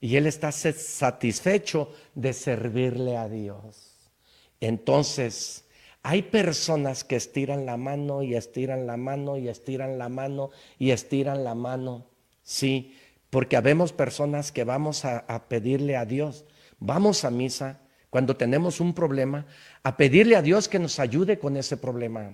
Y 0.02 0.18
él 0.18 0.28
está 0.28 0.52
satisfecho 0.52 1.94
de 2.14 2.34
servirle 2.34 3.16
a 3.16 3.30
Dios. 3.30 4.12
Entonces, 4.60 5.64
hay 6.04 6.24
personas 6.24 7.06
que 7.06 7.16
estiran 7.16 7.66
la 7.66 7.78
mano 7.78 8.22
y 8.22 8.36
estiran 8.36 8.86
la 8.86 8.98
mano 8.98 9.38
y 9.38 9.48
estiran 9.48 9.98
la 9.98 10.10
mano 10.10 10.50
y 10.78 10.92
estiran 10.92 11.46
la 11.46 11.56
mano 11.56 12.11
Sí, 12.52 12.98
porque 13.30 13.56
habemos 13.56 13.94
personas 13.94 14.52
que 14.52 14.66
vamos 14.66 15.06
a, 15.06 15.48
pedirle 15.48 15.96
a 15.96 16.04
Dios, 16.04 16.44
vamos 16.80 17.24
a 17.24 17.32
misa 17.32 17.80
cuando 18.10 18.36
tenemos 18.36 18.82
un 18.82 18.94
problema, 18.94 19.46
a 19.84 19.96
pedirle 19.96 20.36
a 20.36 20.42
Dios 20.42 20.68
que 20.68 20.78
nos 20.78 21.00
ayude 21.00 21.40
con 21.40 21.56
ese 21.56 21.78
problema. 21.78 22.34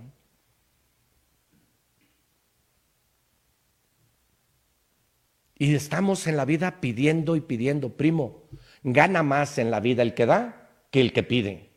Y 5.59 5.75
estamos 5.75 6.25
en 6.25 6.35
la 6.35 6.45
vida 6.45 6.81
pidiendo 6.81 7.35
y 7.35 7.41
pidiendo, 7.41 7.95
primo, 7.95 8.49
gana 8.81 9.21
más 9.21 9.59
en 9.59 9.69
la 9.69 9.79
vida 9.79 10.01
el 10.01 10.15
que 10.15 10.25
da 10.25 10.71
que 10.89 10.99
el 10.99 11.13
que 11.13 11.21
pide. 11.21 11.69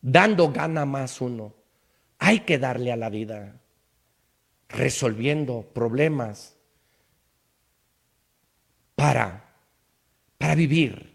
Dando 0.00 0.50
gana 0.52 0.86
más 0.86 1.20
uno. 1.20 1.54
Hay 2.18 2.40
que 2.40 2.58
darle 2.58 2.92
a 2.92 2.96
la 2.96 3.10
vida 3.10 3.60
resolviendo 4.68 5.62
problemas 5.72 6.56
para, 8.94 9.54
para 10.38 10.54
vivir, 10.54 11.12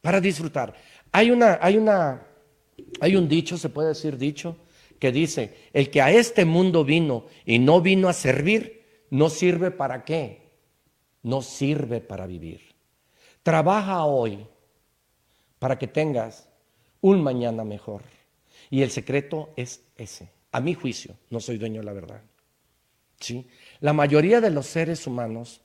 para 0.00 0.20
disfrutar. 0.20 0.74
Hay 1.12 1.30
una, 1.30 1.58
hay 1.60 1.76
una, 1.76 2.26
hay 3.00 3.16
un 3.16 3.28
dicho, 3.28 3.58
se 3.58 3.68
puede 3.68 3.88
decir 3.88 4.16
dicho, 4.16 4.56
que 4.98 5.12
dice, 5.12 5.68
el 5.72 5.90
que 5.90 6.00
a 6.00 6.10
este 6.10 6.44
mundo 6.44 6.84
vino 6.84 7.26
y 7.44 7.58
no 7.58 7.80
vino 7.80 8.08
a 8.08 8.12
servir, 8.12 9.04
no 9.10 9.28
sirve 9.28 9.70
para 9.70 10.04
qué, 10.04 10.50
no 11.22 11.42
sirve 11.42 12.00
para 12.00 12.26
vivir. 12.26 12.60
Trabaja 13.42 14.04
hoy 14.04 14.46
para 15.58 15.78
que 15.78 15.86
tengas 15.86 16.48
un 17.00 17.22
mañana 17.22 17.64
mejor. 17.64 18.02
Y 18.70 18.82
el 18.82 18.90
secreto 18.90 19.50
es 19.56 19.82
ese. 19.96 20.30
A 20.52 20.60
mi 20.60 20.74
juicio, 20.74 21.16
no 21.30 21.40
soy 21.40 21.58
dueño 21.58 21.80
de 21.80 21.86
la 21.86 21.92
verdad. 21.92 22.22
¿Sí? 23.20 23.46
La 23.80 23.92
mayoría 23.92 24.40
de 24.40 24.50
los 24.50 24.66
seres 24.66 25.06
humanos 25.06 25.62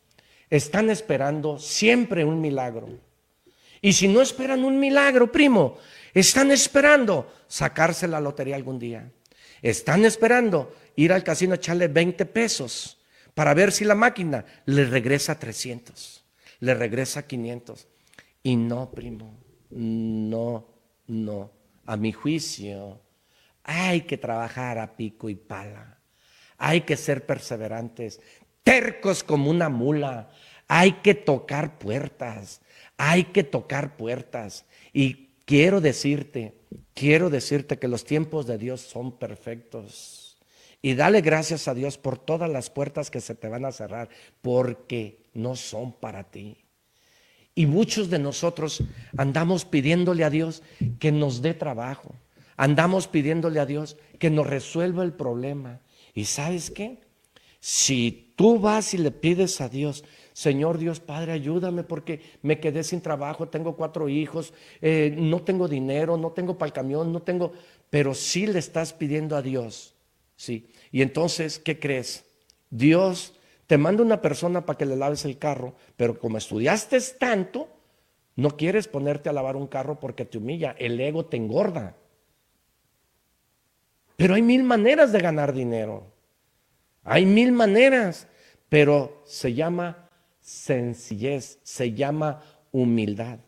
están 0.49 0.89
esperando 0.89 1.59
siempre 1.59 2.25
un 2.25 2.41
milagro. 2.41 2.89
Y 3.81 3.93
si 3.93 4.07
no 4.07 4.21
esperan 4.21 4.63
un 4.63 4.79
milagro, 4.79 5.31
primo, 5.31 5.77
están 6.13 6.51
esperando 6.51 7.31
sacarse 7.47 8.07
la 8.07 8.19
lotería 8.19 8.55
algún 8.55 8.77
día. 8.77 9.11
Están 9.61 10.05
esperando 10.05 10.75
ir 10.95 11.13
al 11.13 11.23
casino 11.23 11.53
a 11.53 11.55
echarle 11.55 11.87
20 11.87 12.25
pesos 12.25 12.99
para 13.33 13.53
ver 13.53 13.71
si 13.71 13.85
la 13.85 13.95
máquina 13.95 14.45
le 14.65 14.85
regresa 14.85 15.39
300, 15.39 16.23
le 16.59 16.73
regresa 16.73 17.25
500. 17.25 17.87
Y 18.43 18.55
no, 18.55 18.91
primo, 18.91 19.37
no, 19.69 20.67
no. 21.07 21.51
A 21.85 21.97
mi 21.97 22.11
juicio, 22.11 23.01
hay 23.63 24.01
que 24.01 24.17
trabajar 24.17 24.77
a 24.79 24.95
pico 24.95 25.29
y 25.29 25.35
pala. 25.35 26.00
Hay 26.63 26.81
que 26.81 26.95
ser 26.95 27.25
perseverantes, 27.25 28.21
tercos 28.63 29.23
como 29.23 29.49
una 29.49 29.67
mula. 29.67 30.29
Hay 30.67 30.91
que 31.01 31.15
tocar 31.15 31.79
puertas, 31.79 32.61
hay 32.97 33.23
que 33.23 33.43
tocar 33.43 33.97
puertas. 33.97 34.65
Y 34.93 35.29
quiero 35.45 35.81
decirte, 35.81 36.53
quiero 36.93 37.31
decirte 37.31 37.79
que 37.79 37.87
los 37.87 38.05
tiempos 38.05 38.45
de 38.45 38.59
Dios 38.59 38.81
son 38.81 39.17
perfectos. 39.17 40.37
Y 40.83 40.93
dale 40.93 41.21
gracias 41.21 41.67
a 41.67 41.73
Dios 41.73 41.97
por 41.97 42.19
todas 42.19 42.47
las 42.47 42.69
puertas 42.69 43.09
que 43.09 43.21
se 43.21 43.33
te 43.33 43.47
van 43.47 43.65
a 43.65 43.71
cerrar, 43.71 44.09
porque 44.43 45.23
no 45.33 45.55
son 45.55 45.91
para 45.91 46.25
ti. 46.25 46.63
Y 47.55 47.65
muchos 47.65 48.11
de 48.11 48.19
nosotros 48.19 48.83
andamos 49.17 49.65
pidiéndole 49.65 50.23
a 50.23 50.29
Dios 50.29 50.61
que 50.99 51.11
nos 51.11 51.41
dé 51.41 51.55
trabajo. 51.55 52.13
Andamos 52.55 53.07
pidiéndole 53.07 53.59
a 53.59 53.65
Dios 53.65 53.97
que 54.19 54.29
nos 54.29 54.45
resuelva 54.45 55.03
el 55.03 55.13
problema. 55.13 55.81
¿Y 56.13 56.25
sabes 56.25 56.71
qué? 56.71 56.99
Si 57.59 58.33
tú 58.35 58.59
vas 58.59 58.93
y 58.93 58.97
le 58.97 59.11
pides 59.11 59.61
a 59.61 59.69
Dios, 59.69 60.03
Señor 60.33 60.77
Dios 60.77 60.99
Padre, 60.99 61.33
ayúdame 61.33 61.83
porque 61.83 62.21
me 62.41 62.59
quedé 62.59 62.83
sin 62.83 63.01
trabajo, 63.01 63.49
tengo 63.49 63.75
cuatro 63.75 64.09
hijos, 64.09 64.53
eh, 64.81 65.13
no 65.17 65.43
tengo 65.43 65.67
dinero, 65.67 66.17
no 66.17 66.31
tengo 66.31 66.57
para 66.57 66.67
el 66.67 66.73
camión, 66.73 67.11
no 67.13 67.21
tengo, 67.21 67.53
pero 67.89 68.13
sí 68.13 68.47
le 68.47 68.59
estás 68.59 68.93
pidiendo 68.93 69.35
a 69.35 69.41
Dios, 69.41 69.93
sí. 70.35 70.71
Y 70.91 71.01
entonces, 71.01 71.59
¿qué 71.59 71.79
crees? 71.79 72.25
Dios 72.69 73.33
te 73.67 73.77
manda 73.77 74.03
una 74.03 74.21
persona 74.21 74.65
para 74.65 74.77
que 74.77 74.85
le 74.85 74.95
laves 74.95 75.25
el 75.25 75.37
carro, 75.37 75.75
pero 75.95 76.17
como 76.17 76.37
estudiaste 76.37 76.99
tanto, 77.19 77.69
no 78.35 78.57
quieres 78.57 78.87
ponerte 78.87 79.29
a 79.29 79.33
lavar 79.33 79.55
un 79.55 79.67
carro 79.67 79.99
porque 79.99 80.25
te 80.25 80.37
humilla, 80.37 80.75
el 80.79 80.99
ego 80.99 81.25
te 81.25 81.37
engorda. 81.37 81.95
Pero 84.21 84.35
hay 84.35 84.43
mil 84.43 84.61
maneras 84.61 85.11
de 85.11 85.19
ganar 85.19 85.51
dinero. 85.51 86.05
Hay 87.03 87.25
mil 87.25 87.51
maneras, 87.51 88.27
pero 88.69 89.23
se 89.25 89.55
llama 89.55 90.09
sencillez, 90.39 91.57
se 91.63 91.93
llama 91.93 92.43
humildad. 92.71 93.39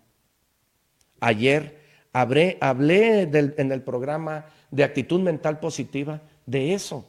Ayer 1.19 1.79
hablé, 2.11 2.57
en 2.59 3.71
el 3.71 3.83
programa 3.83 4.47
de 4.71 4.83
actitud 4.83 5.19
mental 5.19 5.59
positiva 5.59 6.23
de 6.47 6.73
eso. 6.73 7.05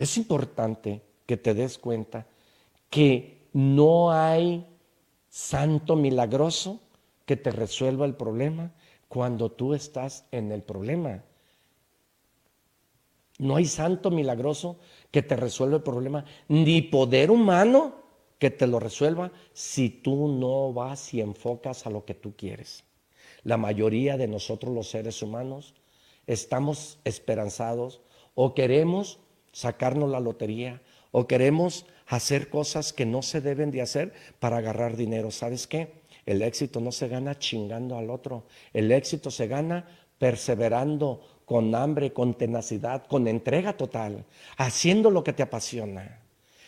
Es 0.00 0.16
importante 0.16 1.02
que 1.24 1.36
te 1.36 1.54
des 1.54 1.78
cuenta 1.78 2.26
que 2.90 3.46
no 3.52 4.10
hay 4.10 4.66
santo 5.28 5.94
milagroso 5.94 6.80
que 7.24 7.36
te 7.36 7.52
resuelva 7.52 8.06
el 8.06 8.16
problema, 8.16 8.72
cuando 9.08 9.50
tú 9.50 9.74
estás 9.74 10.26
en 10.30 10.52
el 10.52 10.62
problema. 10.62 11.22
No 13.38 13.56
hay 13.56 13.66
santo 13.66 14.10
milagroso 14.10 14.78
que 15.10 15.22
te 15.22 15.36
resuelva 15.36 15.76
el 15.76 15.82
problema, 15.82 16.24
ni 16.48 16.82
poder 16.82 17.30
humano 17.30 17.94
que 18.38 18.50
te 18.50 18.66
lo 18.66 18.80
resuelva 18.80 19.32
si 19.52 19.88
tú 19.88 20.28
no 20.28 20.72
vas 20.72 21.12
y 21.14 21.20
enfocas 21.20 21.86
a 21.86 21.90
lo 21.90 22.04
que 22.04 22.14
tú 22.14 22.34
quieres. 22.36 22.84
La 23.42 23.56
mayoría 23.56 24.16
de 24.16 24.28
nosotros 24.28 24.74
los 24.74 24.90
seres 24.90 25.22
humanos 25.22 25.74
estamos 26.26 26.98
esperanzados 27.04 28.00
o 28.34 28.54
queremos 28.54 29.18
sacarnos 29.52 30.10
la 30.10 30.20
lotería 30.20 30.82
o 31.12 31.26
queremos 31.26 31.86
hacer 32.06 32.50
cosas 32.50 32.92
que 32.92 33.06
no 33.06 33.22
se 33.22 33.40
deben 33.40 33.70
de 33.70 33.82
hacer 33.82 34.12
para 34.38 34.58
agarrar 34.58 34.96
dinero. 34.96 35.30
¿Sabes 35.30 35.66
qué? 35.66 36.05
El 36.26 36.42
éxito 36.42 36.80
no 36.80 36.90
se 36.90 37.08
gana 37.08 37.38
chingando 37.38 37.96
al 37.96 38.10
otro. 38.10 38.46
El 38.72 38.90
éxito 38.90 39.30
se 39.30 39.46
gana 39.46 39.86
perseverando 40.18 41.22
con 41.44 41.74
hambre, 41.74 42.12
con 42.12 42.34
tenacidad, 42.34 43.06
con 43.06 43.28
entrega 43.28 43.76
total, 43.76 44.24
haciendo 44.56 45.10
lo 45.10 45.22
que 45.22 45.32
te 45.32 45.44
apasiona. 45.44 46.20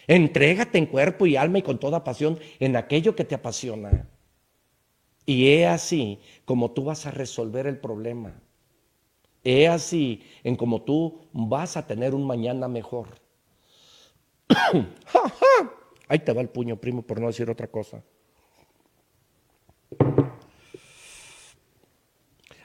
Entrégate 0.07 0.79
en 0.79 0.87
cuerpo 0.87 1.27
y 1.27 1.37
alma 1.37 1.59
y 1.59 1.63
con 1.63 1.79
toda 1.79 2.05
pasión 2.05 2.39
en 2.61 2.77
aquello 2.77 3.17
que 3.17 3.25
te 3.25 3.35
apasiona. 3.35 4.09
Y 5.27 5.49
he 5.49 5.67
así 5.67 6.21
como 6.45 6.71
tú 6.71 6.85
vas 6.85 7.05
a 7.07 7.11
resolver 7.11 7.67
el 7.67 7.79
problema. 7.79 8.41
He 9.45 9.69
así 9.69 10.23
en 10.45 10.57
como 10.57 10.83
tú 10.83 11.29
vas 11.33 11.77
a 11.77 11.87
tener 11.87 12.15
un 12.15 12.27
mañana 12.27 12.69
mejor. 12.69 13.09
Ahí 16.09 16.21
te 16.21 16.33
va 16.33 16.41
el 16.41 16.49
puño, 16.49 16.77
primo, 16.77 17.03
por 17.03 17.21
no 17.21 17.27
decir 17.27 17.51
otra 17.51 17.67
cosa. 17.67 18.03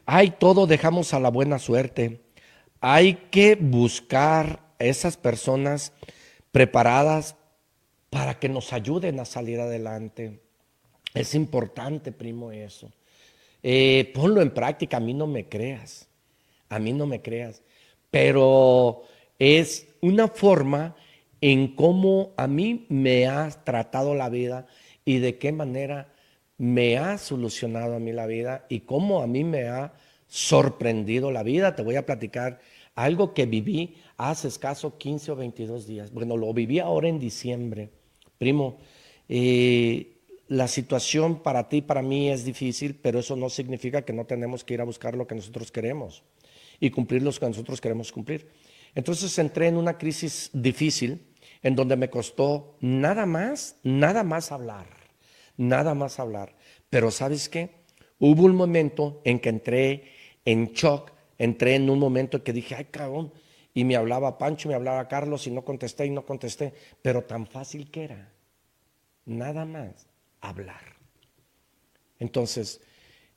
Hay 0.05 0.31
todo 0.31 0.67
dejamos 0.67 1.13
a 1.13 1.19
la 1.19 1.29
buena 1.29 1.59
suerte. 1.59 2.21
Hay 2.81 3.15
que 3.31 3.55
buscar 3.55 4.59
a 4.79 4.83
esas 4.83 5.17
personas 5.17 5.93
preparadas 6.51 7.35
para 8.09 8.39
que 8.39 8.49
nos 8.49 8.73
ayuden 8.73 9.19
a 9.19 9.25
salir 9.25 9.59
adelante. 9.59 10.39
Es 11.13 11.35
importante, 11.35 12.11
primo, 12.11 12.51
eso. 12.51 12.91
Eh, 13.61 14.11
ponlo 14.13 14.41
en 14.41 14.51
práctica, 14.51 14.97
a 14.97 14.99
mí 14.99 15.13
no 15.13 15.25
me 15.25 15.47
creas, 15.47 16.09
a 16.67 16.79
mí 16.79 16.91
no 16.91 17.07
me 17.07 17.21
creas, 17.21 17.61
pero 18.11 19.03
es 19.39 19.87
una 20.01 20.27
forma 20.27 20.95
en 21.39 21.75
cómo 21.75 22.33
a 22.35 22.45
mí 22.45 22.85
me 22.89 23.25
ha 23.27 23.49
tratado 23.49 24.15
la 24.15 24.29
vida 24.29 24.67
y 25.05 25.19
de 25.19 25.37
qué 25.37 25.53
manera 25.53 26.12
me 26.63 26.97
ha 26.97 27.17
solucionado 27.17 27.93
a 27.93 27.99
mí 27.99 28.13
la 28.13 28.25
vida 28.25 28.65
y 28.69 28.79
cómo 28.81 29.21
a 29.21 29.27
mí 29.27 29.43
me 29.43 29.67
ha 29.67 29.91
sorprendido 30.29 31.29
la 31.29 31.43
vida. 31.43 31.75
Te 31.75 31.83
voy 31.83 31.97
a 31.97 32.05
platicar 32.05 32.61
algo 32.95 33.33
que 33.33 33.45
viví 33.45 33.97
hace 34.15 34.47
escaso 34.47 34.97
15 34.97 35.33
o 35.33 35.35
22 35.35 35.85
días. 35.87 36.13
Bueno, 36.13 36.37
lo 36.37 36.53
viví 36.53 36.79
ahora 36.79 37.09
en 37.09 37.19
diciembre. 37.19 37.89
Primo, 38.37 38.77
eh, 39.27 40.21
la 40.47 40.69
situación 40.69 41.43
para 41.43 41.67
ti, 41.67 41.81
para 41.81 42.01
mí 42.01 42.29
es 42.29 42.45
difícil, 42.45 42.95
pero 42.95 43.19
eso 43.19 43.35
no 43.35 43.49
significa 43.49 44.03
que 44.03 44.13
no 44.13 44.23
tenemos 44.23 44.63
que 44.63 44.75
ir 44.75 44.79
a 44.79 44.85
buscar 44.85 45.15
lo 45.15 45.27
que 45.27 45.35
nosotros 45.35 45.69
queremos 45.69 46.23
y 46.79 46.91
cumplir 46.91 47.23
lo 47.23 47.33
que 47.33 47.45
nosotros 47.45 47.81
queremos 47.81 48.09
cumplir. 48.13 48.47
Entonces 48.95 49.37
entré 49.37 49.67
en 49.67 49.75
una 49.75 49.97
crisis 49.97 50.49
difícil 50.53 51.25
en 51.61 51.75
donde 51.75 51.97
me 51.97 52.09
costó 52.09 52.77
nada 52.79 53.25
más, 53.25 53.75
nada 53.83 54.23
más 54.23 54.53
hablar, 54.53 55.02
nada 55.57 55.93
más 55.93 56.19
hablar. 56.19 56.55
Pero 56.89 57.11
sabes 57.11 57.49
qué? 57.49 57.83
Hubo 58.19 58.43
un 58.43 58.55
momento 58.55 59.21
en 59.23 59.39
que 59.39 59.49
entré 59.49 60.03
en 60.45 60.73
shock, 60.73 61.11
entré 61.37 61.75
en 61.75 61.89
un 61.89 61.99
momento 61.99 62.43
que 62.43 62.53
dije, 62.53 62.75
ay 62.75 62.85
cabrón, 62.85 63.31
y 63.73 63.83
me 63.83 63.95
hablaba 63.95 64.37
Pancho, 64.37 64.69
me 64.69 64.75
hablaba 64.75 65.07
Carlos 65.07 65.47
y 65.47 65.51
no 65.51 65.63
contesté 65.65 66.05
y 66.05 66.11
no 66.11 66.25
contesté, 66.25 66.73
pero 67.01 67.23
tan 67.23 67.47
fácil 67.47 67.89
que 67.89 68.03
era, 68.03 68.31
nada 69.25 69.65
más 69.65 70.07
hablar. 70.41 70.93
Entonces, 72.19 72.81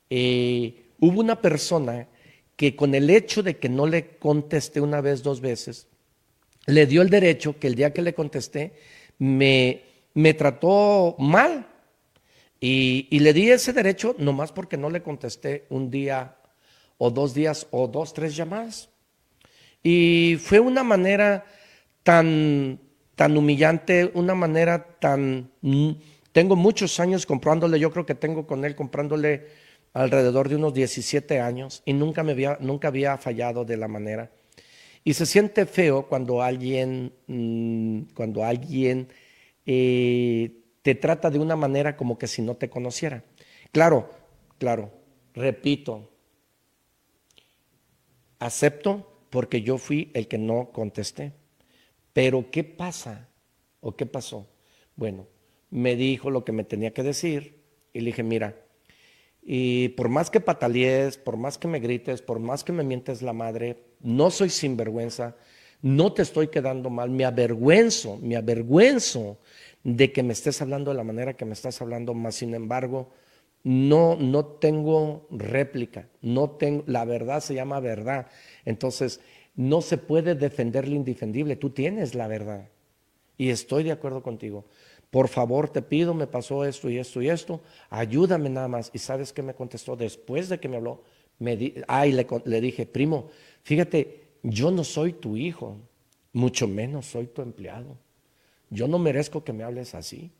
eh, 0.09 0.91
hubo 0.99 1.19
una 1.19 1.41
persona 1.41 2.07
que 2.55 2.75
con 2.75 2.95
el 2.95 3.09
hecho 3.09 3.43
de 3.43 3.57
que 3.57 3.69
no 3.69 3.87
le 3.87 4.17
contesté 4.17 4.81
una 4.81 5.01
vez, 5.01 5.23
dos 5.23 5.41
veces, 5.41 5.87
le 6.65 6.85
dio 6.85 7.01
el 7.01 7.09
derecho 7.09 7.59
que 7.59 7.67
el 7.67 7.75
día 7.75 7.93
que 7.93 8.01
le 8.01 8.13
contesté 8.13 8.73
me, 9.19 9.81
me 10.13 10.33
trató 10.33 11.15
mal. 11.17 11.67
Y, 12.59 13.19
le 13.19 13.33
di 13.33 13.51
ese 13.51 13.73
derecho 13.73 14.15
nomás 14.17 14.51
porque 14.51 14.77
no 14.77 14.89
le 14.89 15.03
contesté 15.03 15.65
un 15.69 15.91
día 15.91 16.37
o 16.97 17.11
dos 17.11 17.33
días 17.33 17.67
o 17.71 17.87
dos, 17.87 18.13
tres 18.13 18.35
llamadas. 18.35 18.89
Y 19.83 20.37
fue 20.41 20.59
una 20.59 20.83
manera 20.83 21.45
tan, 22.03 22.79
tan 23.15 23.37
humillante, 23.37 24.11
una 24.13 24.33
manera 24.33 24.97
tan... 24.99 25.51
Mm, 25.61 25.91
tengo 26.31 26.55
muchos 26.55 26.99
años 26.99 27.25
comprándole, 27.25 27.79
yo 27.79 27.91
creo 27.91 28.05
que 28.05 28.15
tengo 28.15 28.45
con 28.47 28.65
él 28.65 28.75
comprándole 28.75 29.47
alrededor 29.93 30.49
de 30.49 30.55
unos 30.55 30.73
17 30.73 31.39
años 31.39 31.81
y 31.85 31.93
nunca, 31.93 32.23
me 32.23 32.33
había, 32.33 32.57
nunca 32.59 32.89
había 32.89 33.17
fallado 33.17 33.65
de 33.65 33.77
la 33.77 33.87
manera. 33.87 34.31
Y 35.03 35.13
se 35.13 35.25
siente 35.25 35.65
feo 35.65 36.07
cuando 36.07 36.41
alguien, 36.41 37.13
mm, 37.27 38.13
cuando 38.13 38.43
alguien 38.43 39.07
eh, 39.65 40.56
te 40.87 40.95
trata 40.95 41.29
de 41.29 41.37
una 41.37 41.57
manera 41.57 41.97
como 41.97 42.17
que 42.17 42.27
si 42.27 42.41
no 42.41 42.55
te 42.55 42.69
conociera. 42.69 43.21
Claro, 43.73 44.09
claro, 44.57 44.89
repito, 45.33 46.09
acepto 48.39 49.25
porque 49.29 49.63
yo 49.63 49.79
fui 49.79 50.11
el 50.13 50.29
que 50.29 50.37
no 50.37 50.69
contesté. 50.71 51.33
Pero 52.13 52.49
¿qué 52.51 52.63
pasa? 52.63 53.27
¿O 53.81 53.97
qué 53.97 54.05
pasó? 54.05 54.47
Bueno, 54.95 55.27
me 55.71 55.97
dijo 55.97 56.29
lo 56.29 56.45
que 56.45 56.53
me 56.53 56.63
tenía 56.63 56.93
que 56.93 57.03
decir 57.03 57.65
y 57.91 57.99
le 57.99 58.05
dije, 58.05 58.23
mira, 58.23 58.55
y 59.43 59.89
por 59.89 60.07
más 60.07 60.29
que 60.29 60.39
patalees, 60.39 61.17
por 61.17 61.35
más 61.35 61.57
que 61.57 61.67
me 61.67 61.81
grites, 61.81 62.21
por 62.21 62.39
más 62.39 62.63
que 62.63 62.71
me 62.71 62.85
mientes 62.85 63.21
la 63.21 63.33
madre, 63.33 63.83
no 63.99 64.31
soy 64.31 64.49
sinvergüenza, 64.49 65.35
no 65.81 66.13
te 66.13 66.21
estoy 66.21 66.47
quedando 66.47 66.89
mal, 66.89 67.09
me 67.09 67.25
avergüenzo, 67.25 68.17
me 68.21 68.37
avergüenzo 68.37 69.37
de 69.87 70.11
que 70.11 70.21
me 70.21 70.33
estés 70.33 70.61
hablando 70.61 70.91
de 70.91 70.97
la 70.97 71.03
manera 71.03 71.37
que 71.37 71.45
me 71.45 71.53
estás 71.53 71.81
hablando, 71.81 72.13
más 72.13 72.35
sin 72.35 72.53
embargo, 72.53 73.09
no, 73.63 74.17
no 74.17 74.45
tengo 74.45 75.27
réplica, 75.31 76.09
no 76.21 76.51
tengo, 76.51 76.83
la 76.87 77.05
verdad 77.05 77.39
se 77.39 77.55
llama 77.55 77.79
verdad. 77.79 78.27
Entonces, 78.65 79.21
no 79.55 79.81
se 79.81 79.97
puede 79.97 80.35
defender 80.35 80.87
lo 80.87 80.95
indefendible, 80.95 81.55
tú 81.55 81.69
tienes 81.69 82.15
la 82.15 82.27
verdad. 82.27 82.67
Y 83.37 83.49
estoy 83.49 83.83
de 83.83 83.91
acuerdo 83.91 84.21
contigo 84.21 84.65
por 85.09 85.29
favor 85.29 85.69
te 85.69 85.81
pido, 85.81 86.13
me 86.13 86.27
pasó 86.27 86.65
esto 86.65 86.89
y 86.89 86.97
esto 86.97 87.21
y 87.21 87.29
esto, 87.29 87.61
ayúdame 87.89 88.49
nada 88.49 88.67
más. 88.67 88.91
¿Y 88.93 88.99
sabes 88.99 89.31
qué 89.31 89.41
me 89.41 89.53
contestó 89.53 89.95
después 89.95 90.49
de 90.49 90.59
que 90.59 90.67
me 90.67 90.77
habló? 90.77 91.03
Me 91.39 91.55
le, 91.55 92.27
le 92.45 92.61
dije, 92.61 92.85
primo, 92.85 93.29
fíjate, 93.63 94.27
yo 94.43 94.71
no 94.71 94.83
soy 94.83 95.13
tu 95.13 95.37
hijo, 95.37 95.77
mucho 96.33 96.67
menos 96.67 97.05
soy 97.05 97.27
tu 97.27 97.41
empleado. 97.41 97.97
Yo 98.69 98.87
no 98.87 98.99
merezco 98.99 99.43
que 99.43 99.53
me 99.53 99.63
hables 99.63 99.95
así. 99.95 100.31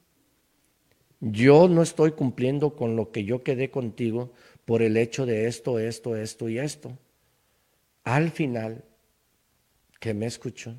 Yo 1.19 1.67
no 1.67 1.81
estoy 1.81 2.11
cumpliendo 2.11 2.75
con 2.75 2.95
lo 2.95 3.11
que 3.11 3.23
yo 3.23 3.43
quedé 3.43 3.71
contigo 3.71 4.33
por 4.65 4.81
el 4.81 4.97
hecho 4.97 5.25
de 5.25 5.47
esto, 5.47 5.79
esto, 5.79 6.15
esto 6.15 6.49
y 6.49 6.59
esto. 6.59 6.97
Al 8.03 8.29
final, 8.29 8.83
que 9.99 10.13
me 10.13 10.27
escuchó, 10.27 10.75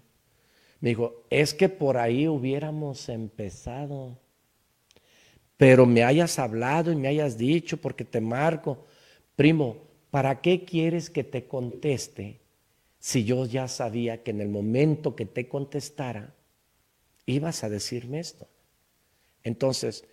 me 0.80 0.90
dijo, 0.90 1.24
es 1.28 1.54
que 1.54 1.68
por 1.68 1.96
ahí 1.96 2.28
hubiéramos 2.28 3.08
empezado. 3.08 4.18
Pero 5.56 5.86
me 5.86 6.04
hayas 6.04 6.38
hablado 6.38 6.92
y 6.92 6.96
me 6.96 7.08
hayas 7.08 7.36
dicho 7.36 7.78
porque 7.78 8.04
te 8.04 8.20
marco. 8.20 8.86
Primo, 9.34 9.88
¿para 10.10 10.40
qué 10.40 10.64
quieres 10.64 11.10
que 11.10 11.24
te 11.24 11.48
conteste 11.48 12.40
si 13.00 13.24
yo 13.24 13.44
ya 13.44 13.66
sabía 13.66 14.22
que 14.22 14.30
en 14.30 14.40
el 14.40 14.48
momento 14.48 15.16
que 15.16 15.26
te 15.26 15.48
contestara 15.48 16.34
ibas 17.32 17.64
a 17.64 17.68
decirme 17.68 18.20
esto? 18.20 18.48
Entonces, 19.42 20.04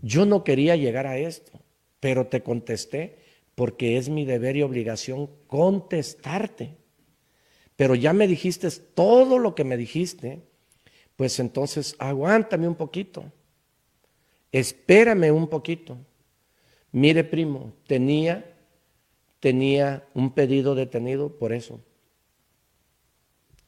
yo 0.00 0.26
no 0.26 0.44
quería 0.44 0.76
llegar 0.76 1.06
a 1.06 1.18
esto, 1.18 1.60
pero 2.00 2.26
te 2.26 2.42
contesté 2.42 3.18
porque 3.54 3.96
es 3.96 4.08
mi 4.08 4.24
deber 4.24 4.56
y 4.56 4.62
obligación 4.62 5.28
contestarte 5.46 6.78
pero 7.78 7.94
ya 7.94 8.12
me 8.12 8.26
dijiste 8.26 8.68
todo 8.72 9.38
lo 9.38 9.54
que 9.54 9.62
me 9.62 9.76
dijiste, 9.76 10.42
pues 11.14 11.38
entonces 11.38 11.94
aguántame 12.00 12.66
un 12.66 12.74
poquito, 12.74 13.30
espérame 14.50 15.30
un 15.30 15.46
poquito. 15.46 15.96
Mire, 16.90 17.22
primo, 17.22 17.72
tenía, 17.86 18.52
tenía 19.38 20.08
un 20.12 20.34
pedido 20.34 20.74
detenido 20.74 21.38
por 21.38 21.52
eso. 21.52 21.80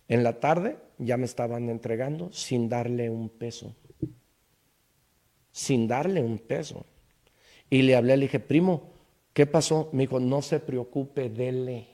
En 0.09 0.25
la 0.25 0.41
tarde 0.41 0.77
ya 1.01 1.17
me 1.17 1.25
estaban 1.25 1.69
entregando 1.69 2.33
sin 2.33 2.69
darle 2.69 3.11
un 3.11 3.29
peso. 3.29 3.75
Sin 5.53 5.89
darle 5.89 6.23
un 6.23 6.39
peso. 6.39 6.87
Y 7.69 7.83
le 7.83 7.97
hablé, 7.97 8.17
le 8.17 8.27
dije, 8.27 8.41
primo, 8.41 8.93
¿qué 9.33 9.47
pasó? 9.47 9.91
Me 9.93 10.05
dijo, 10.05 10.21
no 10.21 10.43
se 10.43 10.61
preocupe, 10.61 11.29
dele 11.29 11.91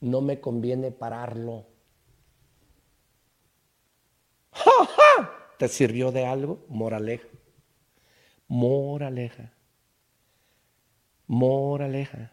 no 0.00 0.20
me 0.20 0.40
conviene 0.40 0.90
pararlo. 0.90 1.66
¡Ja, 4.52 5.30
te 5.58 5.68
sirvió 5.68 6.10
de 6.10 6.26
algo? 6.26 6.64
Moraleja. 6.68 7.28
Moraleja. 8.48 9.52
Moraleja. 11.26 12.32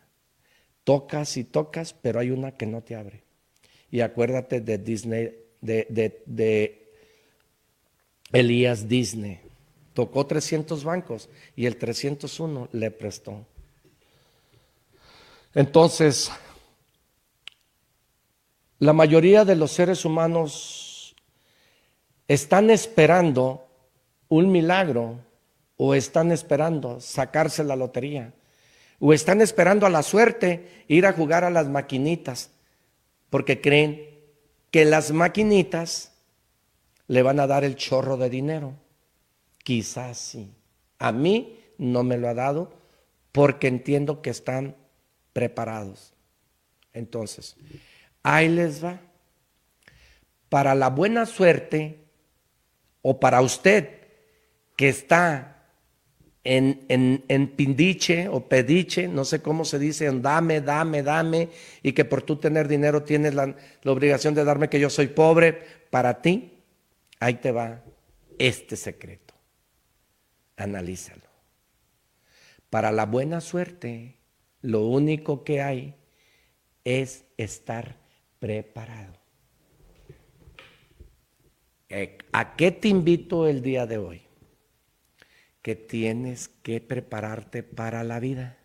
tocas 0.84 1.36
y 1.38 1.44
tocas, 1.44 1.94
pero 1.94 2.20
hay 2.20 2.32
una 2.32 2.54
que 2.54 2.66
no 2.66 2.82
te 2.82 2.96
abre. 2.96 3.24
Y 3.92 4.00
acuérdate 4.00 4.62
de 4.62 4.78
Disney, 4.78 5.36
de, 5.62 5.88
de 6.26 6.88
Elías 8.32 8.88
Disney. 8.88 9.40
Tocó 9.94 10.26
300 10.26 10.84
bancos 10.84 11.30
y 11.56 11.66
el 11.66 11.78
301 11.78 12.70
le 12.72 12.92
prestó. 12.92 13.46
Entonces, 15.56 16.32
la 18.80 18.94
mayoría 18.94 19.44
de 19.44 19.56
los 19.56 19.72
seres 19.72 20.06
humanos 20.06 21.16
están 22.28 22.70
esperando 22.70 23.66
un 24.30 24.52
milagro 24.52 25.20
o 25.78 25.96
están 25.96 26.32
esperando 26.32 27.00
sacarse 27.00 27.64
la 27.64 27.76
lotería 27.76 28.34
o 29.00 29.14
están 29.14 29.42
esperando 29.42 29.86
a 29.86 29.90
la 29.90 30.04
suerte 30.04 30.84
ir 30.88 31.06
a 31.06 31.14
jugar 31.14 31.44
a 31.44 31.50
las 31.50 31.68
maquinitas 31.68 32.50
porque 33.30 33.62
creen 33.62 34.17
que 34.72 34.86
las 34.86 35.12
maquinitas 35.12 36.12
le 37.08 37.22
van 37.22 37.40
a 37.40 37.48
dar 37.48 37.64
el 37.64 37.76
chorro 37.76 38.18
de 38.18 38.30
dinero. 38.30 38.74
Quizás 39.64 40.18
sí. 40.18 40.54
A 41.00 41.12
mí 41.12 41.60
no 41.78 42.04
me 42.04 42.18
lo 42.18 42.28
ha 42.28 42.34
dado 42.34 42.74
porque 43.32 43.68
entiendo 43.68 44.22
que 44.22 44.30
están 44.30 44.76
preparados. 45.34 46.14
Entonces, 46.94 47.56
ahí 48.24 48.50
les 48.50 48.84
va. 48.84 49.00
Para 50.50 50.76
la 50.76 50.90
buena 50.90 51.26
suerte 51.26 52.06
o 53.02 53.20
para 53.20 53.42
usted 53.42 54.08
que 54.76 54.90
está 54.90 55.57
en, 56.48 57.26
en, 57.28 57.48
pindiche 57.50 58.30
o 58.30 58.48
pediche, 58.48 59.10
no 59.10 59.26
sé 59.26 59.42
cómo 59.42 59.66
se 59.66 59.78
dice, 59.78 60.06
en 60.06 60.22
dame, 60.22 60.62
dame, 60.62 61.04
dame, 61.04 61.50
y 61.84 61.92
que 61.92 62.06
por 62.06 62.22
tú 62.22 62.38
tener 62.38 62.70
dinero 62.70 63.04
tienes 63.04 63.36
la, 63.36 63.54
la 63.84 63.92
obligación 63.92 64.34
de 64.34 64.46
darme 64.46 64.70
que 64.70 64.80
yo 64.80 64.90
soy 64.90 65.08
pobre, 65.08 65.62
para 65.90 66.22
ti, 66.22 66.54
ahí 67.20 67.34
te 67.36 67.52
va 67.52 67.84
este 68.40 68.78
secreto. 68.78 69.34
Analízalo. 70.56 71.28
Para 72.70 72.94
la 72.94 73.06
buena 73.06 73.42
suerte, 73.42 74.16
lo 74.62 74.88
único 74.88 75.44
que 75.44 75.62
hay 75.62 75.96
es 76.86 77.26
estar 77.36 77.98
preparado. 78.40 79.14
Eh, 81.90 82.18
¿A 82.32 82.56
qué 82.56 82.72
te 82.72 82.88
invito 82.88 83.48
el 83.48 83.62
día 83.62 83.86
de 83.86 83.98
hoy? 83.98 84.27
Que 85.62 85.76
tienes 85.76 86.48
que 86.48 86.80
prepararte 86.82 87.64
para 87.64 88.04
la 88.04 88.20
vida, 88.20 88.58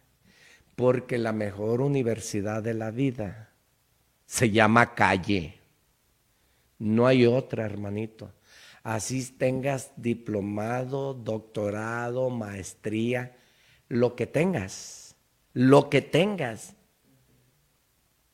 porque 0.77 1.19
la 1.19 1.33
mejor 1.33 1.81
universidad 1.81 2.63
de 2.63 2.75
la 2.75 2.91
vida 2.91 3.51
se 4.27 4.51
llama 4.51 4.95
calle. 4.95 5.59
No 6.79 7.07
hay 7.07 7.27
otra, 7.27 7.65
hermanito. 7.65 8.33
Así 8.83 9.25
tengas 9.25 9.93
diplomado, 9.97 11.15
doctorado, 11.15 12.31
maestría, 12.31 13.37
lo 13.89 14.17
que 14.17 14.27
tengas, 14.27 15.15
lo 15.53 15.89
que 15.89 16.03
tengas, 16.03 16.75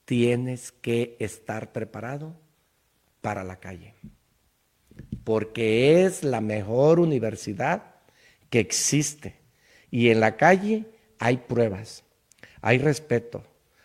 tienes 0.04 0.72
que 0.72 1.16
estar 1.20 1.72
preparado 1.72 2.34
para 3.20 3.44
la 3.44 3.56
calle. 3.56 3.94
Porque 5.24 6.04
es 6.04 6.24
la 6.24 6.40
mejor 6.40 7.00
universidad 7.00 7.97
que 8.50 8.60
existe. 8.60 9.36
Y 9.90 10.10
en 10.10 10.20
la 10.20 10.36
calle 10.36 10.86
hay 11.18 11.38
pruebas, 11.38 12.04
hay 12.60 12.78
respeto, 12.78 13.42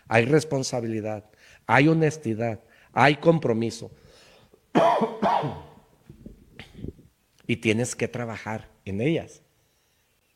hay 0.08 0.26
responsabilidad, 0.26 1.30
hay 1.66 1.88
honestidad, 1.88 2.60
hay 2.92 3.16
compromiso. 3.16 3.92
y 7.48 7.58
tienes 7.58 7.96
que 7.96 8.08
trabajar 8.08 8.70
en 8.86 9.02
ellas. 9.02 9.42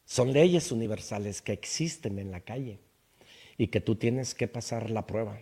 Son 0.06 0.32
leyes 0.32 0.72
universales 0.72 1.41
que 1.41 1.52
existen 1.52 2.20
en 2.20 2.32
la 2.32 2.40
calle 2.40 2.80
y 3.58 3.68
que 3.68 3.82
tú 3.82 3.95
tienes 3.95 4.34
que 4.34 4.48
pasar 4.48 4.90
la 4.90 5.06
prueba. 5.06 5.40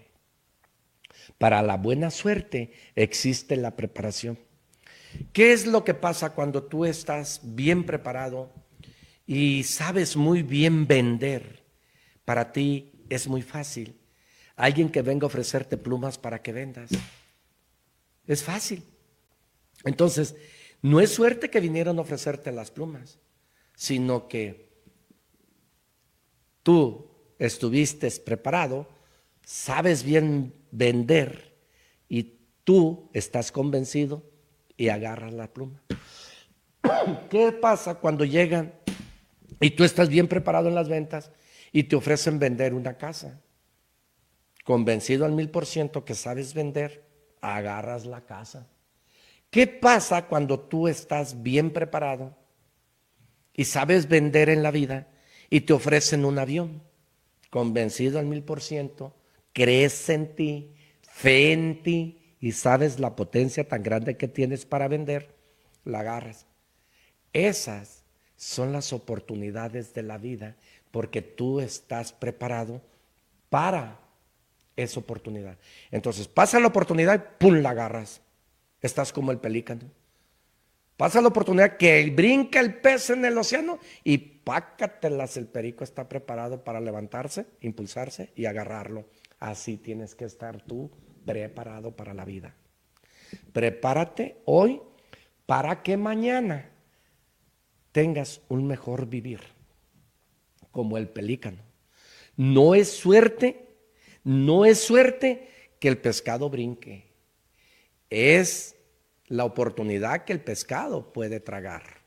Para 1.37 1.61
la 1.61 1.77
buena 1.77 2.11
suerte 2.11 2.71
existe 2.95 3.55
la 3.57 3.75
preparación. 3.75 4.39
¿Qué 5.33 5.53
es 5.53 5.65
lo 5.65 5.83
que 5.83 5.93
pasa 5.93 6.31
cuando 6.31 6.63
tú 6.63 6.85
estás 6.85 7.41
bien 7.43 7.85
preparado 7.85 8.51
y 9.27 9.63
sabes 9.63 10.15
muy 10.15 10.43
bien 10.43 10.87
vender, 10.87 11.63
para 12.25 12.51
ti 12.51 12.91
es 13.09 13.27
muy 13.27 13.41
fácil. 13.41 13.99
Alguien 14.55 14.89
que 14.89 15.01
venga 15.01 15.25
a 15.25 15.27
ofrecerte 15.27 15.77
plumas 15.77 16.17
para 16.17 16.41
que 16.41 16.53
vendas. 16.53 16.91
Es 18.25 18.43
fácil. 18.43 18.83
Entonces, 19.83 20.35
no 20.81 20.99
es 21.01 21.11
suerte 21.11 21.49
que 21.49 21.59
vinieron 21.59 21.97
a 21.97 22.01
ofrecerte 22.01 22.51
las 22.51 22.71
plumas, 22.71 23.19
sino 23.75 24.27
que 24.27 24.69
tú 26.63 27.09
estuviste 27.37 28.09
preparado, 28.23 28.87
sabes 29.43 30.03
bien 30.03 30.53
vender 30.71 31.55
y 32.07 32.37
tú 32.63 33.09
estás 33.13 33.51
convencido 33.51 34.23
y 34.77 34.89
agarras 34.89 35.33
la 35.33 35.51
pluma. 35.51 35.83
¿Qué 37.29 37.51
pasa 37.51 37.95
cuando 37.95 38.25
llegan 38.25 38.73
y 39.59 39.71
tú 39.71 39.83
estás 39.83 40.09
bien 40.09 40.27
preparado 40.27 40.69
en 40.69 40.75
las 40.75 40.89
ventas 40.89 41.31
y 41.71 41.83
te 41.83 41.95
ofrecen 41.95 42.39
vender 42.39 42.73
una 42.73 42.97
casa. 42.97 43.41
Convencido 44.63 45.25
al 45.25 45.33
mil 45.33 45.49
por 45.49 45.65
ciento 45.65 46.05
que 46.05 46.15
sabes 46.15 46.53
vender, 46.53 47.05
agarras 47.41 48.05
la 48.05 48.21
casa. 48.21 48.67
¿Qué 49.49 49.67
pasa 49.67 50.27
cuando 50.27 50.59
tú 50.59 50.87
estás 50.87 51.43
bien 51.43 51.71
preparado 51.71 52.35
y 53.53 53.65
sabes 53.65 54.07
vender 54.07 54.49
en 54.49 54.63
la 54.63 54.71
vida 54.71 55.07
y 55.49 55.61
te 55.61 55.73
ofrecen 55.73 56.25
un 56.25 56.39
avión? 56.39 56.81
Convencido 57.49 58.19
al 58.19 58.25
mil 58.25 58.43
por 58.43 58.61
ciento, 58.61 59.15
crees 59.53 60.09
en 60.09 60.35
ti, 60.35 60.73
fe 61.01 61.53
en 61.53 61.83
ti 61.83 62.35
y 62.39 62.51
sabes 62.53 62.99
la 62.99 63.15
potencia 63.15 63.67
tan 63.67 63.83
grande 63.83 64.17
que 64.17 64.27
tienes 64.27 64.65
para 64.65 64.87
vender, 64.87 65.35
la 65.83 65.99
agarras. 65.99 66.47
Esas 67.31 68.04
son 68.35 68.71
las 68.71 68.93
oportunidades 68.93 69.93
de 69.93 70.03
la 70.03 70.17
vida 70.17 70.55
porque 70.91 71.21
tú 71.21 71.59
estás 71.59 72.13
preparado 72.13 72.81
para 73.49 73.99
esa 74.75 74.99
oportunidad. 74.99 75.57
Entonces 75.91 76.27
pasa 76.27 76.59
la 76.59 76.67
oportunidad 76.67 77.15
y 77.15 77.43
¡pum! 77.43 77.55
la 77.55 77.71
agarras. 77.71 78.21
Estás 78.81 79.13
como 79.13 79.31
el 79.31 79.39
pelícano. 79.39 79.83
Pasa 80.97 81.21
la 81.21 81.27
oportunidad 81.27 81.77
que 81.77 82.09
brinca 82.09 82.59
el 82.59 82.75
pez 82.75 83.09
en 83.09 83.25
el 83.25 83.37
océano 83.37 83.79
y 84.03 84.17
pácatelas, 84.17 85.35
el 85.35 85.47
perico 85.47 85.83
está 85.83 86.07
preparado 86.07 86.63
para 86.63 86.79
levantarse, 86.79 87.45
impulsarse 87.59 88.31
y 88.35 88.45
agarrarlo. 88.45 89.05
Así 89.39 89.75
tienes 89.75 90.15
que 90.15 90.23
estar 90.23 90.61
tú 90.61 90.89
preparado 91.25 91.91
para 91.91 92.13
la 92.13 92.23
vida. 92.23 92.53
Prepárate 93.51 94.37
hoy 94.45 94.81
para 95.45 95.83
que 95.83 95.97
mañana 95.97 96.69
tengas 97.95 98.41
un 98.49 98.67
mejor 98.67 99.07
vivir, 99.07 99.39
como 100.71 100.97
el 100.97 101.07
pelícano. 101.07 101.63
No 102.35 102.75
es 102.75 102.91
suerte, 102.91 103.69
no 104.21 104.65
es 104.65 104.81
suerte 104.81 105.47
que 105.79 105.87
el 105.87 105.97
pescado 105.99 106.49
brinque, 106.49 107.05
es 108.09 108.75
la 109.27 109.45
oportunidad 109.45 110.25
que 110.25 110.33
el 110.33 110.41
pescado 110.41 111.13
puede 111.13 111.39
tragar. 111.39 112.01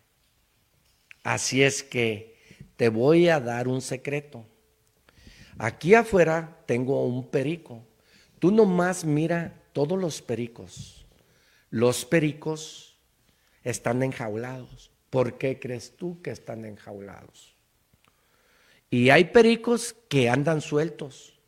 Así 1.23 1.63
es 1.63 1.83
que 1.83 2.37
te 2.77 2.91
voy 2.91 3.31
a 3.31 3.41
dar 3.41 3.67
un 3.67 3.81
secreto. 3.81 4.45
Aquí 5.57 5.95
afuera 5.95 6.65
tengo 6.67 7.03
un 7.07 7.31
perico. 7.31 7.83
Tú 8.39 8.51
nomás 8.51 9.07
mira 9.07 9.63
todos 9.73 9.99
los 9.99 10.21
pericos. 10.21 11.07
Los 11.71 12.05
pericos 12.05 12.99
están 13.65 14.03
enjaulados. 14.03 14.93
¿Por 15.11 15.39
qué 15.39 15.59
crees 15.59 15.97
tú 15.97 16.21
que 16.23 16.31
están 16.31 16.65
enjaulados? 16.65 17.57
Y 18.91 19.11
hay 19.11 19.25
pericos 19.25 19.95
que 20.09 20.29
andan 20.29 20.61
sueltos 20.61 21.39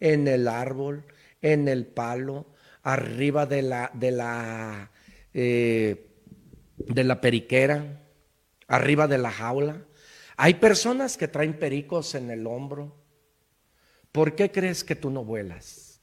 en 0.00 0.28
el 0.28 0.48
árbol, 0.48 1.04
en 1.42 1.68
el 1.68 1.86
palo, 1.86 2.46
arriba 2.82 3.46
de 3.46 3.62
la, 3.62 3.90
de 3.94 4.10
la, 4.10 4.90
eh, 5.32 6.06
de 6.76 7.04
la 7.04 7.20
periquera, 7.20 8.02
arriba 8.68 9.08
de 9.08 9.18
la 9.18 9.30
jaula. 9.30 9.84
Hay 10.36 10.54
personas 10.54 11.16
que 11.16 11.28
traen 11.28 11.58
pericos 11.58 12.14
en 12.14 12.30
el 12.30 12.46
hombro. 12.46 12.96
¿Por 14.12 14.34
qué 14.34 14.50
crees 14.52 14.84
que 14.84 14.94
tú 14.94 15.10
no 15.10 15.24
vuelas? 15.24 16.00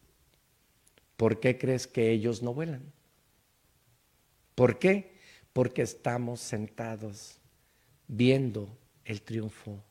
¿Por 1.15 1.39
qué 1.39 1.57
crees 1.57 1.87
que 1.87 2.09
ellos 2.11 2.41
no 2.41 2.53
vuelan? 2.53 2.91
¿Por 4.55 4.79
qué? 4.79 5.20
Porque 5.53 5.81
estamos 5.81 6.39
sentados 6.39 7.39
viendo 8.07 8.77
el 9.05 9.21
triunfo 9.21 9.83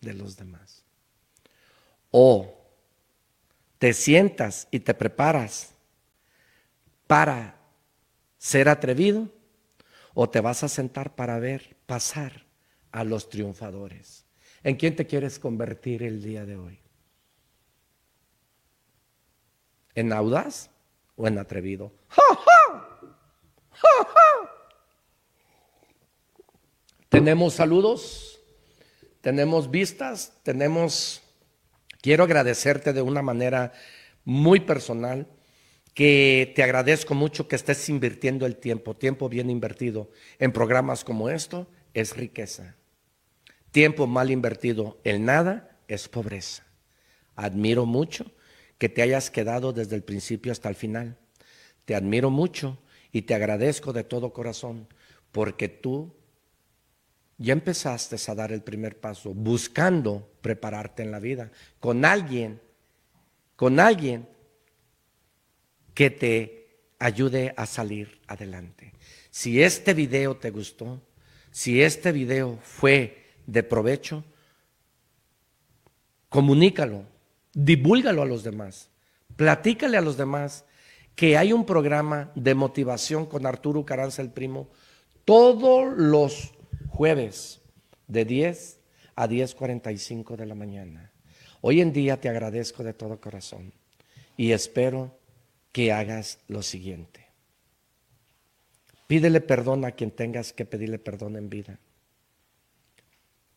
de 0.00 0.14
los 0.14 0.36
demás. 0.36 0.84
O 2.10 2.66
te 3.78 3.92
sientas 3.92 4.68
y 4.70 4.80
te 4.80 4.94
preparas 4.94 5.72
para 7.06 7.56
ser 8.38 8.68
atrevido 8.68 9.28
o 10.14 10.28
te 10.28 10.40
vas 10.40 10.62
a 10.64 10.68
sentar 10.68 11.14
para 11.14 11.38
ver 11.38 11.76
pasar 11.86 12.46
a 12.92 13.04
los 13.04 13.28
triunfadores. 13.28 14.24
¿En 14.62 14.76
quién 14.76 14.96
te 14.96 15.06
quieres 15.06 15.38
convertir 15.38 16.02
el 16.02 16.22
día 16.22 16.46
de 16.46 16.56
hoy? 16.56 16.78
¿En 19.94 20.12
audaz 20.12 20.70
o 21.16 21.26
en 21.26 21.38
atrevido? 21.38 21.92
Tenemos 27.08 27.54
saludos, 27.54 28.40
tenemos 29.20 29.70
vistas, 29.70 30.32
tenemos... 30.42 31.22
Quiero 32.00 32.24
agradecerte 32.24 32.92
de 32.92 33.02
una 33.02 33.22
manera 33.22 33.72
muy 34.24 34.60
personal 34.60 35.26
que 35.94 36.52
te 36.54 36.62
agradezco 36.62 37.14
mucho 37.14 37.48
que 37.48 37.56
estés 37.56 37.88
invirtiendo 37.88 38.44
el 38.44 38.56
tiempo, 38.56 38.94
tiempo 38.94 39.28
bien 39.28 39.50
invertido 39.50 40.10
en 40.38 40.52
programas 40.52 41.04
como 41.04 41.30
esto 41.30 41.68
es 41.94 42.16
riqueza. 42.16 42.76
Tiempo 43.70 44.06
mal 44.06 44.30
invertido 44.30 45.00
en 45.04 45.24
nada 45.24 45.78
es 45.88 46.08
pobreza. 46.08 46.64
Admiro 47.34 47.86
mucho 47.86 48.30
que 48.78 48.88
te 48.88 49.02
hayas 49.02 49.30
quedado 49.30 49.72
desde 49.72 49.96
el 49.96 50.02
principio 50.02 50.52
hasta 50.52 50.68
el 50.68 50.74
final. 50.74 51.18
Te 51.86 51.94
admiro 51.94 52.30
mucho 52.30 52.78
y 53.10 53.22
te 53.22 53.34
agradezco 53.34 53.92
de 53.92 54.04
todo 54.04 54.32
corazón 54.32 54.88
porque 55.32 55.68
tú 55.68 56.14
ya 57.38 57.52
empezaste 57.52 58.16
a 58.30 58.34
dar 58.34 58.52
el 58.52 58.62
primer 58.62 58.98
paso 58.98 59.34
buscando 59.34 60.30
prepararte 60.40 61.02
en 61.02 61.10
la 61.10 61.20
vida 61.20 61.50
con 61.80 62.04
alguien, 62.04 62.60
con 63.56 63.78
alguien 63.78 64.28
que 65.94 66.10
te 66.10 66.68
ayude 66.98 67.54
a 67.56 67.66
salir 67.66 68.20
adelante. 68.26 68.92
Si 69.30 69.62
este 69.62 69.92
video 69.92 70.36
te 70.36 70.50
gustó, 70.50 71.02
si 71.50 71.82
este 71.82 72.12
video 72.12 72.58
fue 72.62 73.34
de 73.46 73.62
provecho, 73.62 74.24
comunícalo, 76.28 77.04
divúlgalo 77.52 78.22
a 78.22 78.26
los 78.26 78.44
demás, 78.44 78.88
platícale 79.36 79.96
a 79.96 80.02
los 80.02 80.16
demás 80.16 80.64
que 81.14 81.36
hay 81.36 81.52
un 81.52 81.64
programa 81.64 82.30
de 82.34 82.54
motivación 82.54 83.26
con 83.26 83.46
Arturo 83.46 83.84
Caranza 83.84 84.20
el 84.20 84.30
primo 84.30 84.68
todos 85.24 85.92
los 85.96 86.55
jueves 86.96 87.60
de 88.06 88.24
10 88.24 88.80
a 89.16 89.28
10.45 89.28 90.34
de 90.34 90.46
la 90.46 90.54
mañana. 90.54 91.12
Hoy 91.60 91.82
en 91.82 91.92
día 91.92 92.18
te 92.18 92.30
agradezco 92.30 92.82
de 92.82 92.94
todo 92.94 93.20
corazón 93.20 93.74
y 94.34 94.52
espero 94.52 95.14
que 95.72 95.92
hagas 95.92 96.38
lo 96.48 96.62
siguiente. 96.62 97.26
Pídele 99.06 99.42
perdón 99.42 99.84
a 99.84 99.92
quien 99.92 100.10
tengas 100.10 100.54
que 100.54 100.64
pedirle 100.64 100.98
perdón 100.98 101.36
en 101.36 101.50
vida. 101.50 101.78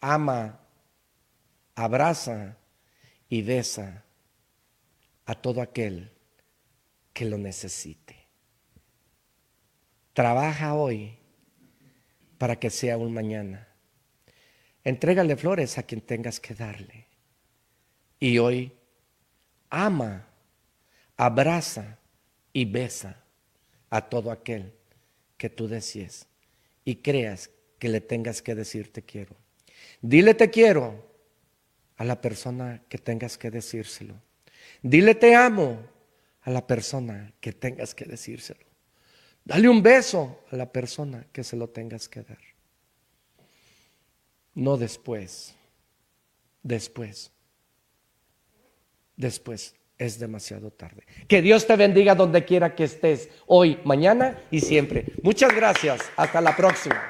Ama, 0.01 0.59
abraza 1.75 2.57
y 3.29 3.41
besa 3.41 4.03
a 5.25 5.35
todo 5.35 5.61
aquel 5.61 6.11
que 7.13 7.23
lo 7.23 7.37
necesite. 7.37 8.27
Trabaja 10.11 10.73
hoy 10.73 11.19
para 12.39 12.57
que 12.57 12.71
sea 12.71 12.97
un 12.97 13.13
mañana. 13.13 13.67
Entrégale 14.83 15.35
flores 15.35 15.77
a 15.77 15.83
quien 15.83 16.01
tengas 16.01 16.39
que 16.39 16.55
darle. 16.55 17.05
Y 18.19 18.39
hoy 18.39 18.71
ama, 19.69 20.25
abraza 21.15 21.99
y 22.51 22.65
besa 22.65 23.23
a 23.89 24.09
todo 24.09 24.31
aquel 24.31 24.73
que 25.37 25.49
tú 25.49 25.67
desees 25.67 26.27
y 26.83 26.95
creas 26.95 27.51
que 27.77 27.89
le 27.89 28.01
tengas 28.01 28.41
que 28.41 28.55
decir 28.55 28.91
te 28.91 29.03
quiero. 29.03 29.35
Dile 30.01 30.33
te 30.33 30.49
quiero 30.49 31.07
a 31.97 32.05
la 32.05 32.21
persona 32.21 32.81
que 32.87 32.97
tengas 32.97 33.37
que 33.37 33.51
decírselo. 33.51 34.15
Dile 34.81 35.13
te 35.13 35.35
amo 35.35 35.77
a 36.41 36.51
la 36.51 36.65
persona 36.65 37.33
que 37.41 37.51
tengas 37.51 37.93
que 37.93 38.05
decírselo. 38.05 38.68
Dale 39.49 39.67
un 39.67 39.81
beso 39.81 40.43
a 40.51 40.55
la 40.55 40.71
persona 40.71 41.25
que 41.33 41.43
se 41.43 41.55
lo 41.55 41.69
tengas 41.69 42.07
que 42.07 42.21
dar. 42.21 42.37
No 44.53 44.77
después, 44.77 45.55
después, 46.61 47.31
después 49.15 49.73
es 49.97 50.19
demasiado 50.19 50.69
tarde. 50.69 51.03
Que 51.27 51.41
Dios 51.41 51.65
te 51.65 51.75
bendiga 51.75 52.13
donde 52.13 52.45
quiera 52.45 52.75
que 52.75 52.83
estés, 52.83 53.29
hoy, 53.47 53.79
mañana 53.85 54.39
y 54.51 54.59
siempre. 54.59 55.13
Muchas 55.23 55.55
gracias. 55.55 55.99
Hasta 56.15 56.41
la 56.41 56.55
próxima. 56.55 57.09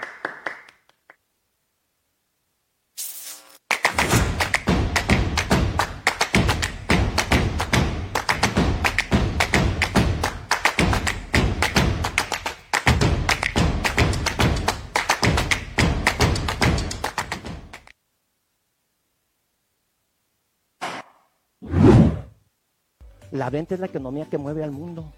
La 23.39 23.49
venta 23.49 23.73
es 23.73 23.79
la 23.79 23.85
economía 23.85 24.25
que 24.25 24.37
mueve 24.37 24.65
al 24.65 24.71
mundo. 24.71 25.13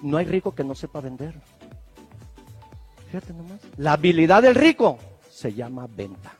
No 0.00 0.16
hay 0.16 0.26
rico 0.26 0.54
que 0.54 0.62
no 0.62 0.76
sepa 0.76 1.00
vender. 1.00 1.34
Fíjate 3.08 3.32
nomás. 3.32 3.58
La 3.78 3.94
habilidad 3.94 4.42
del 4.42 4.54
rico 4.54 4.96
se 5.28 5.52
llama 5.52 5.88
venta. 5.90 6.30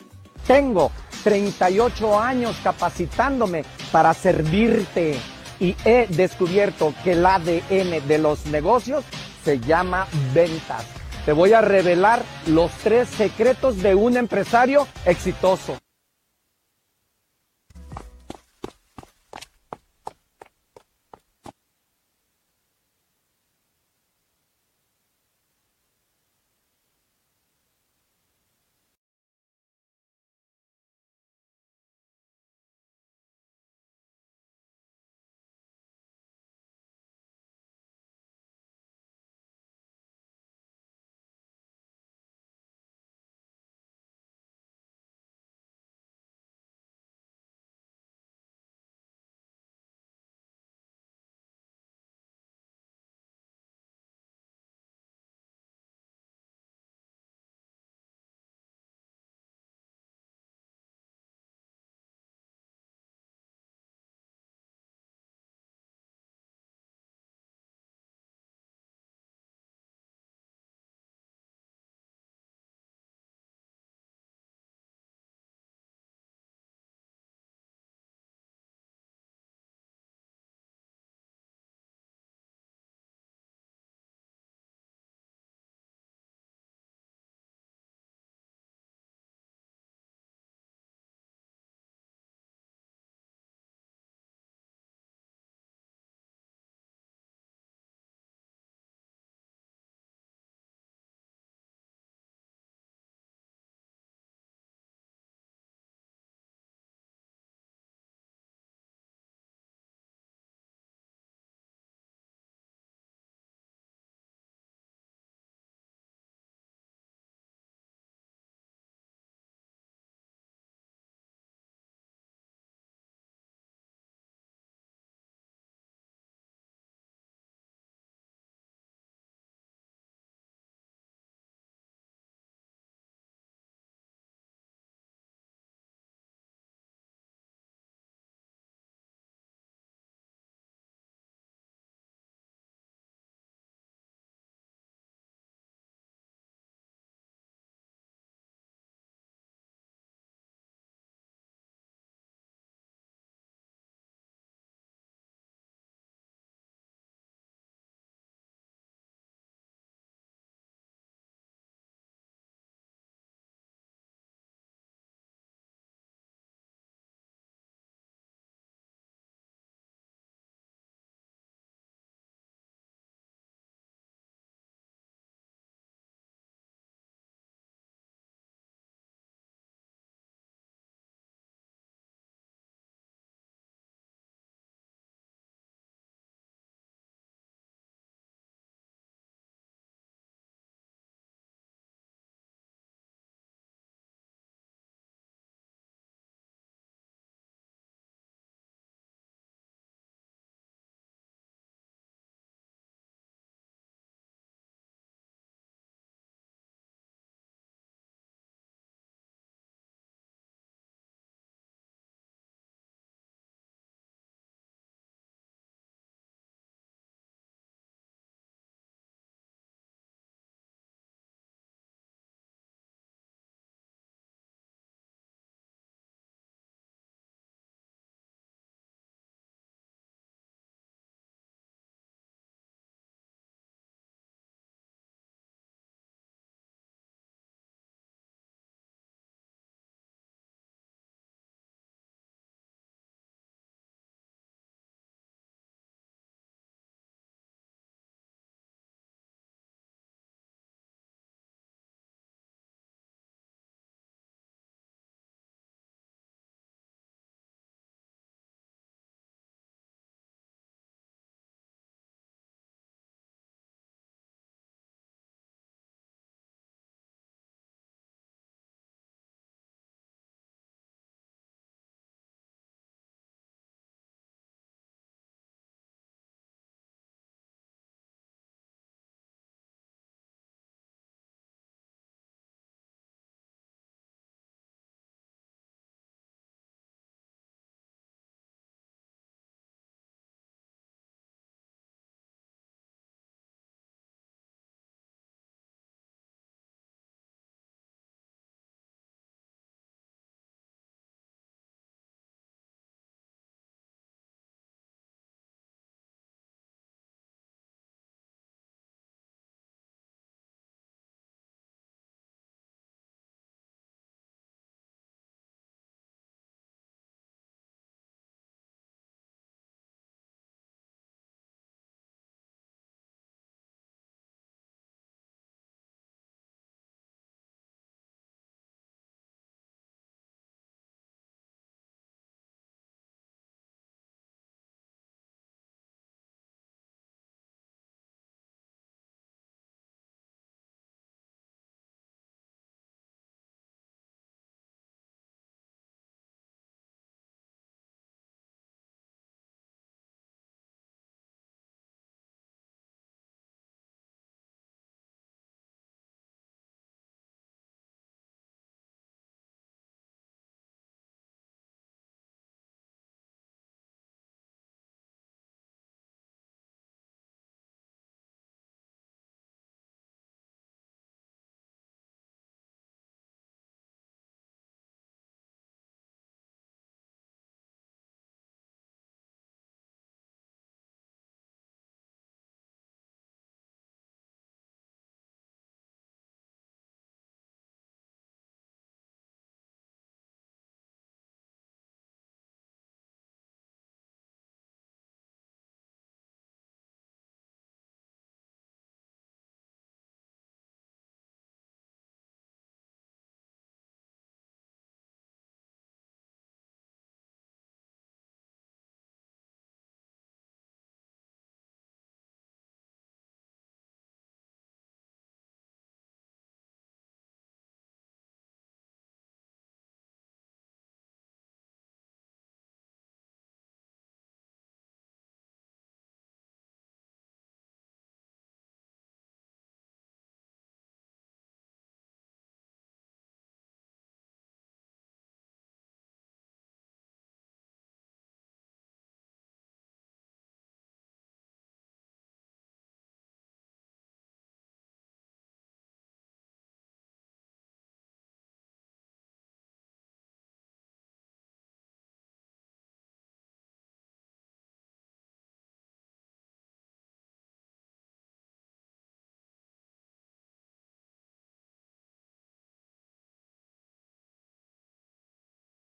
Tengo 0.46 0.92
38 1.24 2.20
años 2.20 2.56
capacitándome 2.62 3.64
para 3.90 4.14
servirte 4.14 5.16
y 5.58 5.74
he 5.84 6.06
descubierto 6.06 6.94
que 7.02 7.12
el 7.14 7.26
ADN 7.26 8.06
de 8.06 8.18
los 8.18 8.46
negocios 8.46 9.04
se 9.42 9.58
llama 9.58 10.06
ventas. 10.32 10.86
Te 11.26 11.32
voy 11.32 11.52
a 11.52 11.62
revelar 11.62 12.22
los 12.46 12.70
tres 12.84 13.08
secretos 13.08 13.82
de 13.82 13.96
un 13.96 14.16
empresario 14.16 14.86
exitoso. 15.04 15.78